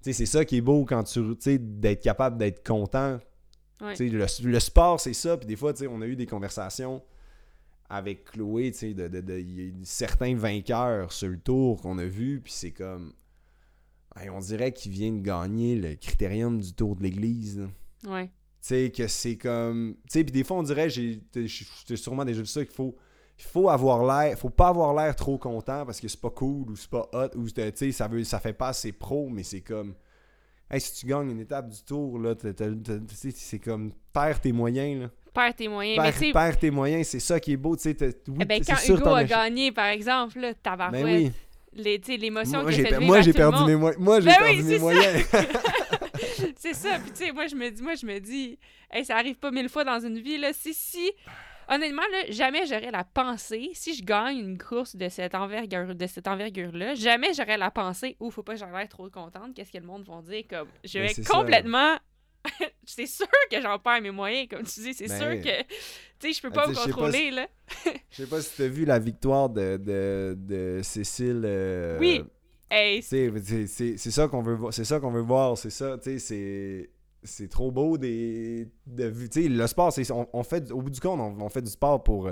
C'est 0.00 0.26
ça 0.26 0.44
qui 0.44 0.56
est 0.56 0.60
beau 0.62 0.84
quand 0.84 1.04
tu. 1.04 1.20
D'être 1.58 2.02
capable 2.02 2.36
d'être 2.38 2.66
content 2.66 3.18
Ouais. 3.80 3.94
le, 3.98 4.26
le 4.48 4.60
sport, 4.60 5.00
c'est 5.00 5.12
ça. 5.12 5.36
Puis 5.36 5.46
des 5.48 5.56
fois, 5.56 5.72
tu 5.72 5.80
sais, 5.80 5.86
on 5.88 6.00
a 6.02 6.06
eu 6.06 6.14
des 6.14 6.26
conversations 6.26 7.02
avec 7.90 8.24
Chloé, 8.30 8.70
tu 8.70 8.78
sais, 8.78 8.94
de, 8.94 9.08
de, 9.08 9.20
de- 9.20 9.38
il 9.38 9.50
y 9.56 9.60
a 9.60 9.64
eu 9.64 9.74
certains 9.82 10.36
vainqueurs 10.36 11.10
sur 11.12 11.28
le 11.28 11.38
tour 11.38 11.80
qu'on 11.80 11.98
a 11.98 12.04
vu. 12.04 12.40
Puis 12.40 12.52
c'est 12.52 12.70
comme. 12.70 13.12
Hey, 14.20 14.30
on 14.30 14.40
dirait 14.40 14.72
qu'ils 14.72 14.92
viennent 14.92 15.20
de 15.20 15.26
gagner 15.26 15.76
le 15.76 15.94
critérium 15.94 16.60
du 16.60 16.72
tour 16.72 16.96
de 16.96 17.02
l'église. 17.02 17.68
Ouais. 18.06 18.26
Tu 18.26 18.30
sais, 18.60 18.90
que 18.90 19.06
c'est 19.08 19.36
comme. 19.36 19.96
Tu 20.04 20.12
sais, 20.12 20.24
puis 20.24 20.32
des 20.32 20.44
fois, 20.44 20.58
on 20.58 20.62
dirait, 20.62 20.88
j'ai 20.88 21.20
sûrement 21.96 22.24
déjà 22.24 22.40
vu 22.40 22.46
ça, 22.46 22.64
qu'il 22.64 22.74
faut. 22.74 22.96
Il 23.38 23.44
faut 23.44 23.68
avoir 23.70 24.04
l'air, 24.04 24.38
faut 24.38 24.50
pas 24.50 24.68
avoir 24.68 24.94
l'air 24.94 25.16
trop 25.16 25.36
content 25.36 25.84
parce 25.84 26.00
que 26.00 26.06
c'est 26.06 26.20
pas 26.20 26.30
cool 26.30 26.70
ou 26.70 26.76
c'est 26.76 26.90
pas 26.90 27.08
hot 27.12 27.36
ou 27.36 27.48
tu 27.50 27.62
sais, 27.74 27.90
ça 27.90 28.06
veut, 28.06 28.22
ça 28.22 28.38
fait 28.38 28.52
pas 28.52 28.68
assez 28.68 28.92
pro, 28.92 29.28
mais 29.30 29.42
c'est 29.42 29.62
comme, 29.62 29.94
hey, 30.70 30.80
si 30.80 30.94
tu 30.94 31.06
gagnes 31.06 31.30
une 31.30 31.40
étape 31.40 31.68
du 31.68 31.82
tour 31.82 32.20
là, 32.20 32.34
c'est 33.08 33.58
comme 33.58 33.92
perds 34.12 34.42
tes 34.42 34.52
moyens 34.52 35.02
là, 35.02 35.10
Perds 35.32 35.56
tes 35.56 35.68
moyens. 35.68 35.98
mais 36.04 36.12
perds, 36.12 36.32
perds 36.32 36.58
tes 36.58 36.70
moyens, 36.70 37.06
c'est 37.06 37.20
ça 37.20 37.40
qui 37.40 37.52
est 37.52 37.56
beau, 37.56 37.74
tu 37.74 37.82
sais, 37.82 37.96
oui, 38.28 38.36
eh 38.40 38.44
ben, 38.44 38.62
quand 38.64 38.76
Hugo 38.86 39.08
a 39.08 39.24
gagné, 39.24 39.72
par 39.72 39.86
exemple, 39.86 40.38
là, 40.38 40.52
Ben 40.90 41.04
oui, 41.04 41.32
les- 41.74 41.98
l'émotion 42.18 42.62
moi 42.62 42.70
qu'il 42.72 42.80
a 42.86 42.88
j'ai, 42.88 42.94
fait 42.94 43.00
moi 43.00 43.20
j'ai 43.20 43.32
perdu 43.32 43.64
mes 43.64 43.76
moyens, 43.76 44.00
moi 44.02 44.20
j'ai 44.20 44.26
Ben 44.26 44.36
perdu 44.38 44.56
c'est 44.58 44.64
mes 44.64 44.74
ça. 44.76 44.80
moyens. 44.80 45.26
c'est 46.56 46.74
ça. 46.74 46.98
Puis 46.98 47.10
tu 47.12 47.24
sais, 47.26 47.32
moi 47.32 47.46
je 47.46 47.54
me 47.56 47.70
dis, 47.70 47.82
moi 47.82 47.94
je 47.94 48.06
me 48.06 48.18
dis, 48.18 48.58
hey, 48.90 49.04
ça 49.04 49.16
arrive 49.16 49.36
pas 49.36 49.50
mille 49.50 49.68
fois 49.68 49.84
dans 49.84 50.00
une 50.00 50.18
vie 50.18 50.38
là. 50.38 50.52
Si 50.52 50.74
si, 50.74 51.10
honnêtement 51.68 52.02
là, 52.12 52.30
jamais 52.30 52.66
j'aurais 52.66 52.90
la 52.90 53.04
pensée 53.04 53.70
si 53.74 53.94
je 53.94 54.04
gagne 54.04 54.38
une 54.38 54.58
course 54.58 54.96
de 54.96 55.08
cette 55.08 55.34
envergure, 55.34 55.94
de 55.94 56.06
cette 56.06 56.28
envergure 56.28 56.72
là, 56.72 56.94
jamais 56.94 57.32
j'aurais 57.34 57.58
la 57.58 57.70
pensée, 57.70 58.16
ou 58.20 58.30
faut 58.30 58.42
pas 58.42 58.54
que 58.54 58.60
j'en 58.60 58.70
l'air 58.70 58.88
trop 58.88 59.08
contente. 59.08 59.54
Qu'est-ce 59.54 59.72
que 59.72 59.78
le 59.78 59.86
monde 59.86 60.04
va 60.06 60.20
dire? 60.22 60.44
Comme, 60.48 60.68
je 60.84 60.98
Ben, 60.98 61.06
vais 61.08 61.14
ça. 61.14 61.22
c'est 62.84 63.06
sûr 63.06 63.26
que 63.50 63.60
j'en 63.60 63.78
perds 63.78 64.02
mes 64.02 64.10
moyens, 64.10 64.48
comme 64.48 64.62
tu 64.64 64.80
dis. 64.80 64.94
C'est 64.94 65.08
Ben 65.08 65.18
sûr 65.18 65.42
que, 65.42 65.62
tu 65.62 65.68
sais, 66.20 66.32
je 66.32 66.40
peux 66.42 66.50
Ben, 66.50 66.54
pas 66.56 66.64
tu 66.64 66.70
me 66.70 66.74
contrôler 66.76 67.30
là. 67.30 67.48
Je 68.10 68.16
sais 68.22 68.26
pas 68.28 68.40
si 68.40 68.56
t'as 68.56 68.66
vu 68.68 68.84
la 68.84 68.98
victoire 68.98 69.48
de, 69.48 69.76
de, 69.76 70.36
de 70.38 70.80
Cécile. 70.82 71.42
euh, 71.44 71.98
Oui. 72.00 72.22
Hey, 72.70 73.02
Tu 73.02 73.66
c'est- 73.68 73.96
ça 74.10 74.28
qu'on 74.28 74.42
veut 74.42 74.54
voir, 74.54 74.72
c'est 74.72 74.84
ça 74.84 74.98
qu'on 74.98 75.10
veut 75.10 75.20
voir, 75.20 75.58
c'est 75.58 75.68
ça, 75.70 75.98
tu 75.98 76.04
sais, 76.04 76.18
c'est 76.18 76.90
c'est 77.24 77.48
trop 77.48 77.70
beau 77.70 77.98
des 77.98 78.66
de 78.86 79.10
tu 79.28 79.42
sais, 79.42 79.48
le 79.48 79.66
sport 79.68 79.92
c'est 79.92 80.10
on, 80.10 80.26
on 80.32 80.42
fait 80.42 80.72
au 80.72 80.82
bout 80.82 80.90
du 80.90 80.98
compte 80.98 81.20
on, 81.20 81.40
on 81.44 81.48
fait 81.50 81.62
du 81.62 81.70
sport 81.70 82.02
pour 82.02 82.28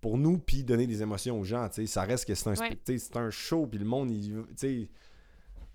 pour 0.00 0.18
nous 0.18 0.38
puis 0.38 0.62
donner 0.62 0.86
des 0.86 1.02
émotions 1.02 1.40
aux 1.40 1.44
gens, 1.44 1.68
tu 1.68 1.76
sais, 1.80 1.86
ça 1.86 2.02
reste 2.02 2.26
que 2.26 2.34
c'est 2.36 2.48
un 2.48 2.54
Ouais. 2.54 2.78
tu 2.86 2.96
c'est 2.98 3.16
un 3.16 3.30
show 3.30 3.66
puis 3.66 3.78
le 3.80 3.86
monde 3.86 4.10
il 4.12 4.28
tu 4.50 4.54
sais 4.56 4.88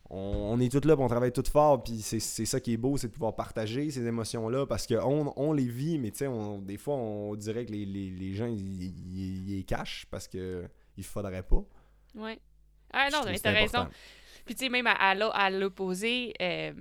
on, 0.09 0.17
on 0.53 0.59
est 0.59 0.71
tous 0.71 0.87
là, 0.87 0.95
puis 0.95 1.03
on 1.03 1.07
travaille 1.07 1.31
tous 1.31 1.49
fort, 1.49 1.83
puis 1.83 1.99
c'est 2.01 2.19
ça 2.19 2.59
qui 2.59 2.73
est 2.73 2.77
beau, 2.77 2.97
c'est 2.97 3.07
de 3.07 3.13
pouvoir 3.13 3.35
partager 3.35 3.89
ces 3.89 4.05
émotions-là, 4.05 4.65
parce 4.67 4.85
qu'on 4.87 5.33
on 5.35 5.53
les 5.53 5.67
vit, 5.67 5.97
mais 5.97 6.11
tu 6.11 6.19
sais, 6.19 6.27
on- 6.27 6.59
des 6.59 6.77
fois, 6.77 6.95
on 6.95 7.35
dirait 7.35 7.65
que 7.65 7.71
les, 7.71 7.85
les- 7.85 8.11
les 8.11 8.33
gens, 8.33 8.45
ils, 8.47 9.47
les 9.47 9.63
cachent, 9.63 10.05
parce 10.11 10.27
que 10.27 10.67
il 10.97 11.03
faudrait 11.03 11.43
pas. 11.43 11.63
ouais. 12.15 12.39
Ah 12.93 13.09
non, 13.11 13.19
mais 13.25 13.39
t'as 13.39 13.51
raison. 13.61 13.89
Puis, 14.45 14.55
tu 14.55 14.63
sais, 14.65 14.69
même 14.69 14.87
à, 14.87 14.91
à 14.93 15.49
l'opposé, 15.49 16.33
euh, 16.41 16.71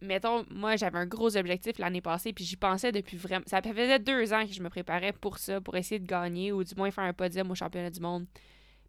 mettons, 0.00 0.46
moi, 0.50 0.76
j'avais 0.76 0.98
un 0.98 1.06
gros 1.06 1.36
objectif 1.36 1.78
l'année 1.78 2.00
passée, 2.00 2.32
puis 2.32 2.44
j'y 2.44 2.56
pensais 2.56 2.92
depuis 2.92 3.16
vraiment. 3.16 3.44
Ça 3.46 3.60
faisait 3.60 3.98
deux 3.98 4.32
ans 4.32 4.46
que 4.46 4.52
je 4.52 4.62
me 4.62 4.70
préparais 4.70 5.12
pour 5.12 5.38
ça, 5.38 5.60
pour 5.60 5.76
essayer 5.76 5.98
de 5.98 6.06
gagner, 6.06 6.52
ou 6.52 6.64
du 6.64 6.74
moins 6.76 6.90
faire 6.90 7.04
un 7.04 7.12
podium 7.12 7.50
au 7.50 7.54
championnat 7.54 7.90
du 7.90 8.00
monde. 8.00 8.26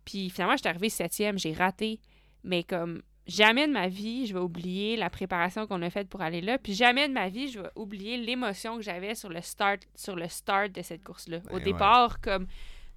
Puis 0.05 0.29
finalement, 0.29 0.55
j'étais 0.55 0.69
arrivée 0.69 0.89
septième, 0.89 1.37
j'ai 1.37 1.53
raté. 1.53 1.99
Mais 2.43 2.63
comme 2.63 3.01
jamais 3.27 3.67
de 3.67 3.71
ma 3.73 3.87
vie, 3.87 4.25
je 4.27 4.33
vais 4.33 4.39
oublier 4.39 4.95
la 4.97 5.09
préparation 5.09 5.67
qu'on 5.67 5.81
a 5.81 5.89
faite 5.89 6.09
pour 6.09 6.21
aller 6.21 6.41
là. 6.41 6.57
Puis 6.57 6.73
jamais 6.73 7.07
de 7.07 7.13
ma 7.13 7.29
vie, 7.29 7.49
je 7.49 7.59
vais 7.59 7.69
oublier 7.75 8.17
l'émotion 8.17 8.77
que 8.77 8.81
j'avais 8.83 9.15
sur 9.15 9.29
le 9.29 9.41
start, 9.41 9.81
sur 9.95 10.15
le 10.15 10.27
start 10.27 10.71
de 10.71 10.81
cette 10.81 11.03
course-là. 11.03 11.39
Au 11.51 11.57
Ben 11.57 11.63
départ, 11.63 12.19
comme 12.21 12.47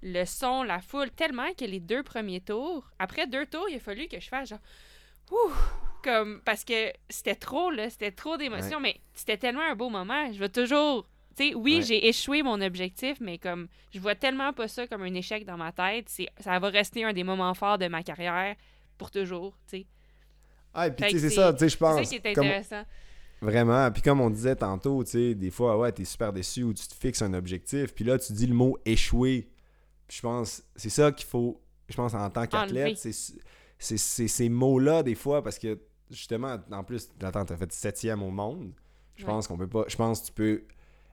le 0.01 0.25
son, 0.25 0.63
la 0.63 0.79
foule, 0.81 1.09
tellement 1.11 1.51
que 1.57 1.65
les 1.65 1.79
deux 1.79 2.03
premiers 2.03 2.41
tours, 2.41 2.89
après 2.99 3.27
deux 3.27 3.45
tours, 3.45 3.67
il 3.69 3.75
a 3.77 3.79
fallu 3.79 4.07
que 4.07 4.19
je 4.19 4.27
fasse 4.27 4.49
genre 4.49 4.59
Ouh! 5.31 5.51
comme 6.03 6.41
parce 6.45 6.63
que 6.63 6.91
c'était 7.09 7.33
trop 7.35 7.71
là, 7.71 7.89
c'était 7.89 8.11
trop 8.11 8.37
d'émotions, 8.37 8.79
mais 8.79 8.99
c'était 9.13 9.37
tellement 9.37 9.63
un 9.63 9.75
beau 9.75 9.89
moment. 9.89 10.31
Je 10.31 10.37
vais 10.39 10.49
toujours 10.49 11.07
tu 11.37 11.49
sais, 11.49 11.53
oui, 11.55 11.77
Ouais. 11.77 11.81
j'ai 11.81 12.07
échoué 12.07 12.43
mon 12.43 12.61
objectif, 12.61 13.17
mais 13.19 13.37
comme 13.37 13.67
je 13.93 13.99
vois 13.99 14.15
tellement 14.15 14.53
pas 14.53 14.69
ça 14.69 14.87
comme 14.87 15.01
un 15.01 15.13
échec 15.15 15.43
dans 15.45 15.57
ma 15.57 15.73
tête, 15.73 16.07
c'est 16.07 16.29
ça 16.39 16.57
va 16.59 16.69
rester 16.69 17.03
un 17.03 17.11
des 17.11 17.23
moments 17.25 17.53
forts 17.53 17.77
de 17.77 17.87
ma 17.87 18.03
carrière 18.03 18.55
pour 18.97 19.11
toujours, 19.11 19.57
tu 19.67 19.79
sais. 19.79 19.85
Ah, 20.75 20.87
et 20.87 20.91
puis 20.91 21.05
c'est 21.11 21.19
c'est- 21.19 21.29
ça, 21.31 21.53
tu 21.53 21.59
sais, 21.59 21.65
je 21.69 21.71
C'est 21.71 21.77
pense. 21.79 21.95
ça 21.95 22.03
qui 22.03 22.15
est 22.27 22.33
comme- 22.33 22.45
intéressant. 22.45 22.83
Vraiment. 23.41 23.91
Puis 23.91 24.01
comme 24.01 24.21
on 24.21 24.29
disait 24.29 24.55
tantôt, 24.55 25.03
tu 25.03 25.11
sais, 25.11 25.35
des 25.35 25.51
fois, 25.51 25.77
ouais, 25.77 25.91
t'es 25.91 26.05
super 26.05 26.31
déçu 26.33 26.63
ou 26.63 26.73
tu 26.73 26.87
te 26.87 26.93
fixes 26.95 27.21
un 27.21 27.33
objectif. 27.33 27.93
Puis 27.93 28.03
là, 28.05 28.17
tu 28.17 28.33
dis 28.33 28.47
le 28.47 28.53
mot 28.55 28.77
échouer. 28.85 29.49
Puis 30.07 30.17
je 30.17 30.21
pense, 30.21 30.63
c'est 30.75 30.89
ça 30.89 31.11
qu'il 31.11 31.27
faut, 31.27 31.61
je 31.89 31.95
pense, 31.95 32.13
en 32.13 32.29
tant 32.29 32.45
qu'athlète, 32.47 32.97
c'est 32.97 33.11
c'est- 33.77 33.97
c'est 33.97 34.27
ces 34.29 34.47
mots-là, 34.49 35.03
des 35.03 35.15
fois, 35.15 35.43
parce 35.43 35.59
que 35.59 35.77
justement, 36.09 36.57
en 36.71 36.83
plus, 36.83 37.09
attends, 37.21 37.43
t'as 37.45 37.57
fait 37.57 37.71
septième 37.73 38.23
au 38.23 38.31
monde. 38.31 38.71
Je 39.15 39.23
Ouais. 39.23 39.27
pense 39.31 39.47
qu'on 39.47 39.57
peut 39.57 39.67
pas, 39.67 39.83
je 39.87 39.95
pense 39.97 40.21
que 40.21 40.25
tu 40.27 40.31
peux 40.31 40.63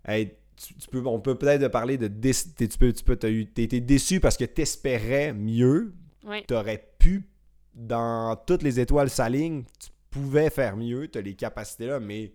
être. 0.07 0.37
Tu, 0.57 0.75
tu 0.75 0.89
peux, 0.89 1.03
on 1.07 1.19
peut 1.19 1.35
peut-être 1.35 1.67
parler 1.69 1.99
de 1.99 2.07
dé- 2.09 2.33
tu 2.33 2.69
peux, 2.79 2.93
tu 2.93 3.03
peux, 3.03 3.17
t'as 3.17 3.31
eu, 3.31 3.47
t'as 3.47 3.63
été 3.63 3.81
déçu 3.81 4.21
parce 4.21 4.37
que 4.37 4.45
t'espérais 4.45 5.33
mieux, 5.33 5.93
Ouais. 6.25 6.45
t'aurais 6.47 6.89
pu, 6.99 7.27
dans 7.75 8.37
toutes 8.37 8.63
les 8.63 8.81
étoiles 8.81 9.11
s'alignent, 9.11 9.65
tu 9.81 9.91
pouvais 10.11 10.51
faire 10.51 10.77
mieux, 10.77 11.09
tu 11.09 11.19
as 11.19 11.23
les 11.23 11.35
capacités 11.35 11.87
là, 11.87 12.01
mais 12.01 12.33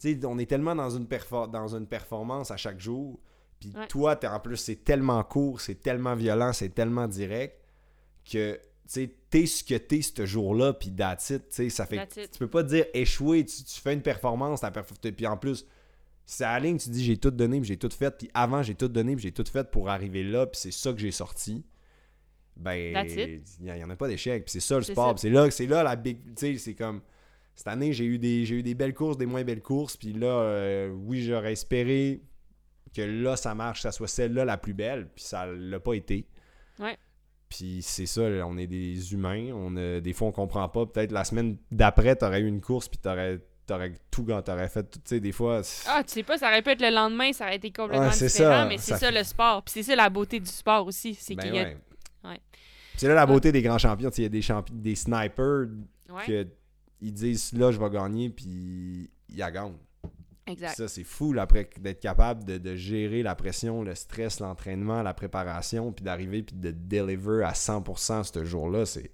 tu 0.00 0.12
sais, 0.20 0.26
on 0.26 0.38
est 0.38 0.46
tellement 0.46 0.74
dans 0.74 0.90
une, 0.90 1.06
perfor- 1.06 1.50
dans 1.50 1.74
une 1.76 1.86
performance 1.86 2.50
à 2.50 2.56
chaque 2.56 2.80
jour, 2.80 3.18
puis 3.60 3.72
Ouais. 3.74 3.86
toi, 3.86 4.18
en 4.26 4.40
plus, 4.40 4.56
c'est 4.56 4.84
tellement 4.84 5.22
court, 5.24 5.60
c'est 5.60 5.76
tellement 5.76 6.14
violent, 6.14 6.52
c'est 6.52 6.70
tellement 6.74 7.08
direct, 7.08 7.58
que 8.30 8.54
tu 8.54 8.60
sais, 8.86 9.14
t'es 9.30 9.46
ce 9.46 9.64
que 9.64 9.74
t'es 9.76 10.02
ce 10.02 10.26
jour-là, 10.26 10.72
puis 10.74 10.90
it, 10.90 11.18
tu 11.28 11.40
sais, 11.48 11.70
ça 11.70 11.86
fait... 11.86 12.06
Tu 12.08 12.38
peux 12.38 12.48
pas 12.50 12.62
dire 12.62 12.84
échouer, 12.92 13.44
tu, 13.44 13.64
tu 13.64 13.80
fais 13.80 13.94
une 13.94 14.02
performance, 14.02 14.62
puis 15.16 15.26
en 15.26 15.36
plus... 15.36 15.66
C'est 16.28 16.42
à 16.42 16.54
la 16.54 16.58
ligne, 16.66 16.76
tu 16.76 16.90
dis 16.90 17.04
j'ai 17.04 17.16
tout 17.18 17.30
donné, 17.30 17.62
j'ai 17.62 17.76
tout 17.76 17.88
fait, 17.88 18.10
puis 18.18 18.28
avant 18.34 18.60
j'ai 18.60 18.74
tout 18.74 18.88
donné, 18.88 19.16
j'ai 19.16 19.30
tout 19.30 19.44
fait 19.44 19.70
pour 19.70 19.88
arriver 19.88 20.24
là, 20.24 20.44
puis 20.46 20.60
c'est 20.60 20.72
ça 20.72 20.92
que 20.92 20.98
j'ai 20.98 21.12
sorti 21.12 21.64
ben 22.56 23.06
il 23.06 23.42
n'y 23.60 23.84
en 23.84 23.90
a 23.90 23.96
pas 23.96 24.08
d'échec 24.08 24.44
puis 24.44 24.52
c'est 24.52 24.60
ça 24.60 24.76
le 24.76 24.82
sport 24.82 25.18
c'est 25.18 25.28
là 25.30 25.50
c'est 25.50 25.66
là 25.66 25.82
la 25.82 25.94
big 25.96 26.18
tu 26.24 26.32
sais 26.36 26.58
c'est 26.58 26.74
comme 26.74 27.02
cette 27.54 27.68
année 27.68 27.92
j'ai 27.92 28.04
eu 28.06 28.18
des 28.18 28.44
j'ai 28.46 28.56
eu 28.56 28.62
des 28.62 28.74
belles 28.74 28.94
courses 28.94 29.18
des 29.18 29.26
moins 29.26 29.44
belles 29.44 29.60
courses 29.62 29.96
puis 29.96 30.12
là 30.14 30.26
euh, 30.26 30.88
oui 30.90 31.22
j'aurais 31.22 31.52
espéré 31.52 32.22
que 32.94 33.02
là 33.02 33.36
ça 33.36 33.54
marche 33.54 33.78
que 33.78 33.82
ça 33.82 33.92
soit 33.92 34.08
celle-là 34.08 34.44
la 34.46 34.56
plus 34.56 34.72
belle 34.74 35.08
puis 35.14 35.24
ça 35.24 35.46
l'a 35.46 35.80
pas 35.80 35.94
été 35.94 36.26
Ouais. 36.78 36.96
puis 37.48 37.80
c'est 37.82 38.06
ça 38.06 38.22
on 38.22 38.56
est 38.58 38.66
des 38.66 39.12
humains 39.12 39.50
on 39.54 39.76
a, 39.76 40.00
des 40.00 40.12
fois 40.14 40.28
on 40.28 40.32
comprend 40.32 40.68
pas 40.68 40.86
peut-être 40.86 41.12
la 41.12 41.24
semaine 41.24 41.56
d'après 41.70 42.16
t'aurais 42.16 42.40
eu 42.40 42.46
une 42.46 42.60
course 42.62 42.88
puis 42.88 42.98
t'aurais 42.98 43.38
t'aurais 43.66 43.92
tout 44.10 44.22
gant 44.24 44.40
t'aurais 44.42 44.68
fait 44.68 44.82
tout- 44.84 44.98
tu 45.00 45.02
sais 45.06 45.20
des 45.20 45.32
fois 45.32 45.60
Ah, 45.88 46.04
tu 46.04 46.12
sais 46.12 46.22
pas, 46.22 46.38
ça 46.38 46.46
aurait 46.48 46.62
pu 46.62 46.70
être 46.70 46.80
le 46.80 46.90
lendemain, 46.94 47.32
ça 47.32 47.46
aurait 47.46 47.56
été 47.56 47.72
complètement 47.72 48.06
Ouais, 48.06 48.12
différent, 48.12 48.62
ça. 48.62 48.66
mais 48.66 48.78
c'est 48.78 48.96
Ça 48.96 49.10
le 49.10 49.24
sport. 49.24 49.64
Puis 49.64 49.72
c'est 49.72 49.82
ça 49.82 49.96
la 49.96 50.08
beauté 50.08 50.38
du 50.38 50.46
sport 50.46 50.86
aussi, 50.86 51.14
c'est 51.14 51.34
ben 51.34 51.42
qu'il 51.42 51.54
y 51.56 51.58
a 51.58 51.62
ouais. 51.64 51.76
Ouais. 52.30 52.40
c'est 52.96 53.08
là 53.08 53.14
la 53.14 53.26
beauté 53.26 53.52
des 53.52 53.62
grands 53.62 53.78
champions 53.78 54.10
il 54.16 54.22
y 54.22 54.26
a 54.26 54.28
des 54.28 54.40
champi- 54.42 54.72
des 54.72 54.94
snipers 54.94 55.66
Ouais, 56.08 56.24
que 56.26 56.46
ils 57.00 57.12
disent 57.12 57.52
là 57.52 57.70
je 57.72 57.78
vais 57.78 57.90
gagner 57.90 58.30
puis 58.30 59.10
ils 59.28 59.36
gagnent. 59.36 59.76
exact. 60.46 60.76
Ça 60.76 60.88
c'est 60.88 61.04
fou 61.04 61.34
d'être 61.34 62.00
capable 62.00 62.44
de, 62.44 62.58
de 62.58 62.74
gérer 62.76 63.22
la 63.22 63.34
pression, 63.34 63.82
le 63.82 63.94
stress, 63.94 64.40
l'entraînement, 64.40 65.02
la 65.02 65.12
préparation 65.14 65.92
puis 65.92 66.04
d'arriver 66.04 66.42
puis 66.42 66.56
de 66.56 66.70
deliver 66.70 67.42
à 67.44 67.52
100% 67.52 68.22
ce 68.32 68.44
jour-là, 68.44 68.86
c'est 68.86 69.10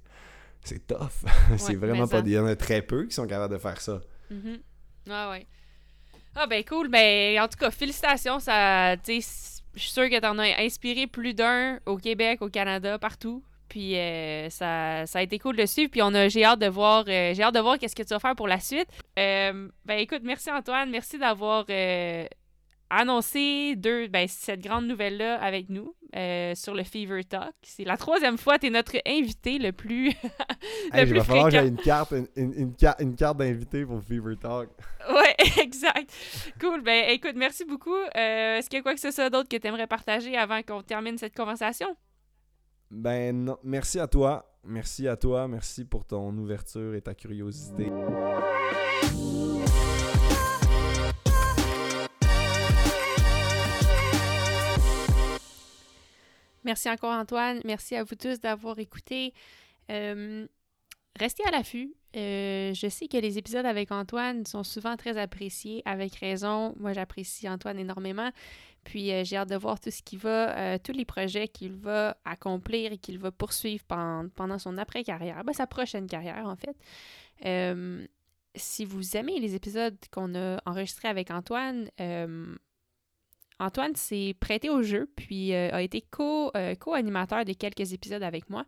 c'est 0.64 0.86
tough. 0.86 1.08
c'est 1.58 1.70
Ouais, 1.70 1.74
vraiment 1.76 2.06
pas 2.06 2.20
il 2.20 2.28
y 2.32 2.38
en 2.38 2.46
a 2.46 2.54
très 2.54 2.82
peu 2.82 3.06
qui 3.06 3.14
sont 3.14 3.26
capables 3.26 3.54
de 3.54 3.58
faire 3.58 3.80
ça. 3.80 4.00
Mhm. 4.30 4.58
Ah 5.10 5.30
ouais. 5.30 5.46
Ah 6.36 6.46
ben 6.46 6.62
cool, 6.64 6.88
ben 6.88 7.38
en 7.40 7.48
tout 7.48 7.58
cas, 7.58 7.70
félicitations, 7.70 8.38
ça, 8.38 8.96
je 9.74 9.80
suis 9.80 9.92
sûre 9.92 10.08
que 10.10 10.20
t'en 10.20 10.38
as 10.38 10.60
inspiré 10.60 11.06
plus 11.06 11.34
d'un 11.34 11.78
au 11.86 11.96
Québec, 11.96 12.42
au 12.42 12.48
Canada, 12.48 12.98
partout. 12.98 13.42
Puis 13.68 13.96
euh, 13.96 14.50
ça, 14.50 15.06
ça 15.06 15.20
a 15.20 15.22
été 15.22 15.38
cool 15.38 15.56
de 15.56 15.64
suivre. 15.64 15.90
Puis 15.90 16.02
on 16.02 16.12
a, 16.12 16.28
j'ai 16.28 16.44
hâte 16.44 16.58
de 16.58 16.66
voir, 16.66 17.04
euh, 17.08 17.32
j'ai 17.32 17.42
hâte 17.42 17.54
de 17.54 17.60
voir 17.60 17.78
qu'est-ce 17.78 17.96
que 17.96 18.02
tu 18.02 18.10
vas 18.10 18.20
faire 18.20 18.36
pour 18.36 18.46
la 18.46 18.60
suite. 18.60 18.86
Euh, 19.18 19.68
ben 19.86 19.98
écoute, 19.98 20.20
merci 20.24 20.50
Antoine, 20.50 20.90
merci 20.90 21.16
d'avoir 21.16 21.64
euh, 21.70 22.26
annoncé 22.92 23.74
deux, 23.76 24.08
ben, 24.08 24.26
cette 24.28 24.60
grande 24.62 24.86
nouvelle-là 24.86 25.40
avec 25.42 25.68
nous 25.70 25.94
euh, 26.14 26.54
sur 26.54 26.74
le 26.74 26.84
Fever 26.84 27.24
Talk. 27.24 27.54
C'est 27.62 27.84
la 27.84 27.96
troisième 27.96 28.36
fois, 28.38 28.58
tu 28.58 28.66
es 28.66 28.70
notre 28.70 28.96
invité 29.06 29.58
le 29.58 29.72
plus, 29.72 30.08
le 30.92 30.96
Hey, 30.98 31.02
il 31.04 31.08
plus 31.08 31.18
va 31.18 31.24
falloir 31.24 31.46
que 31.46 31.52
j'aie 31.52 31.66
une 31.68 31.76
carte, 31.76 32.12
une, 32.12 32.26
une- 32.36 32.52
une 32.54 32.74
ca- 32.78 32.96
une 33.00 33.14
carte 33.16 33.38
d'invité 33.38 33.84
pour 33.86 34.02
Fever 34.02 34.36
Talk. 34.40 34.68
Ouais, 35.12 35.34
exact. 35.60 36.12
Cool. 36.60 36.80
Ben, 36.82 37.08
écoute, 37.10 37.34
merci 37.34 37.64
beaucoup. 37.64 37.92
Euh, 37.94 38.58
Est-ce 38.58 38.70
qu'il 38.70 38.76
y 38.76 38.80
a 38.80 38.82
quoi 38.82 38.94
que 38.94 39.00
ce 39.00 39.10
soit 39.10 39.30
d'autre 39.30 39.48
que 39.48 39.56
tu 39.56 39.66
aimerais 39.66 39.88
partager 39.88 40.36
avant 40.36 40.62
qu'on 40.62 40.82
termine 40.82 41.18
cette 41.18 41.34
conversation? 41.36 41.88
Ben 42.90 43.34
non, 43.44 43.56
merci 43.64 43.98
à 43.98 44.06
toi. 44.06 44.48
Merci 44.64 45.08
à 45.08 45.16
toi, 45.16 45.48
merci 45.48 45.84
pour 45.84 46.04
ton 46.04 46.28
ouverture 46.36 46.94
et 46.94 47.00
ta 47.00 47.14
curiosité. 47.14 47.90
Merci 56.72 56.88
encore, 56.88 57.12
Antoine. 57.12 57.60
Merci 57.66 57.96
à 57.96 58.02
vous 58.02 58.14
tous 58.14 58.40
d'avoir 58.40 58.78
écouté. 58.78 59.34
Euh, 59.90 60.46
restez 61.20 61.44
à 61.44 61.50
l'affût. 61.50 61.92
Euh, 62.16 62.72
je 62.72 62.88
sais 62.88 63.08
que 63.08 63.18
les 63.18 63.36
épisodes 63.36 63.66
avec 63.66 63.92
Antoine 63.92 64.46
sont 64.46 64.64
souvent 64.64 64.96
très 64.96 65.18
appréciés, 65.18 65.82
avec 65.84 66.14
raison. 66.14 66.74
Moi, 66.78 66.94
j'apprécie 66.94 67.46
Antoine 67.46 67.78
énormément. 67.78 68.30
Puis, 68.84 69.12
euh, 69.12 69.22
j'ai 69.22 69.36
hâte 69.36 69.50
de 69.50 69.56
voir 69.56 69.80
tout 69.80 69.90
ce 69.90 70.00
qu'il 70.00 70.18
va, 70.20 70.78
tous 70.78 70.92
les 70.92 71.04
projets 71.04 71.46
qu'il 71.46 71.74
va 71.74 72.16
accomplir 72.24 72.90
et 72.90 72.96
qu'il 72.96 73.18
va 73.18 73.30
poursuivre 73.30 73.84
pendant, 73.86 74.30
pendant 74.30 74.58
son 74.58 74.78
après-carrière, 74.78 75.44
ben, 75.44 75.52
sa 75.52 75.66
prochaine 75.66 76.06
carrière, 76.06 76.46
en 76.46 76.56
fait. 76.56 78.08
Si 78.54 78.86
vous 78.86 79.14
aimez 79.18 79.40
les 79.40 79.54
épisodes 79.54 79.98
qu'on 80.10 80.34
a 80.34 80.58
enregistrés 80.64 81.08
avec 81.08 81.30
Antoine, 81.30 81.90
Antoine 83.58 83.94
s'est 83.94 84.34
prêté 84.40 84.70
au 84.70 84.82
jeu, 84.82 85.10
puis 85.16 85.54
euh, 85.54 85.70
a 85.72 85.82
été 85.82 86.04
euh, 86.20 86.74
co-animateur 86.74 87.44
de 87.44 87.52
quelques 87.52 87.92
épisodes 87.92 88.22
avec 88.22 88.50
moi, 88.50 88.64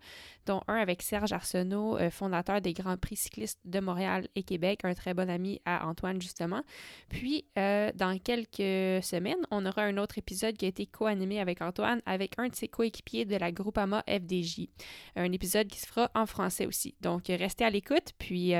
dont 0.46 0.62
un 0.68 0.76
avec 0.76 1.02
Serge 1.02 1.32
Arsenault, 1.32 1.96
euh, 1.98 2.10
fondateur 2.10 2.60
des 2.60 2.72
Grands 2.72 2.96
Prix 2.96 3.16
cyclistes 3.16 3.60
de 3.64 3.80
Montréal 3.80 4.28
et 4.34 4.42
Québec, 4.42 4.80
un 4.84 4.94
très 4.94 5.14
bon 5.14 5.28
ami 5.30 5.60
à 5.64 5.86
Antoine, 5.86 6.20
justement. 6.20 6.62
Puis, 7.08 7.46
dans 7.56 8.18
quelques 8.22 9.02
semaines, 9.04 9.44
on 9.50 9.64
aura 9.66 9.82
un 9.82 9.96
autre 9.98 10.18
épisode 10.18 10.56
qui 10.56 10.64
a 10.64 10.68
été 10.68 10.86
co-animé 10.86 11.40
avec 11.40 11.62
Antoine, 11.62 12.00
avec 12.06 12.32
un 12.38 12.48
de 12.48 12.54
ses 12.54 12.68
coéquipiers 12.68 13.24
de 13.24 13.36
la 13.36 13.52
Groupama 13.52 14.02
FDJ. 14.08 14.68
Un 15.16 15.32
épisode 15.32 15.68
qui 15.68 15.78
se 15.78 15.86
fera 15.86 16.10
en 16.14 16.26
français 16.26 16.66
aussi. 16.66 16.94
Donc, 17.00 17.24
restez 17.28 17.64
à 17.64 17.70
l'écoute, 17.70 18.12
puis 18.18 18.54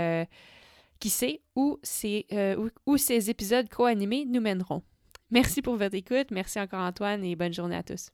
qui 1.01 1.11
sait 1.11 1.43
où 1.55 1.79
ces 1.83 2.27
épisodes 3.31 3.69
co-animés 3.69 4.25
nous 4.27 4.41
mèneront. 4.41 4.83
Merci 5.31 5.63
pour 5.63 5.77
votre 5.77 5.95
écoute. 5.95 6.31
Merci 6.31 6.61
encore 6.61 6.81
Antoine 6.81 7.25
et 7.25 7.37
bonne 7.37 7.53
journée 7.53 7.77
à 7.77 7.83
tous. 7.83 8.11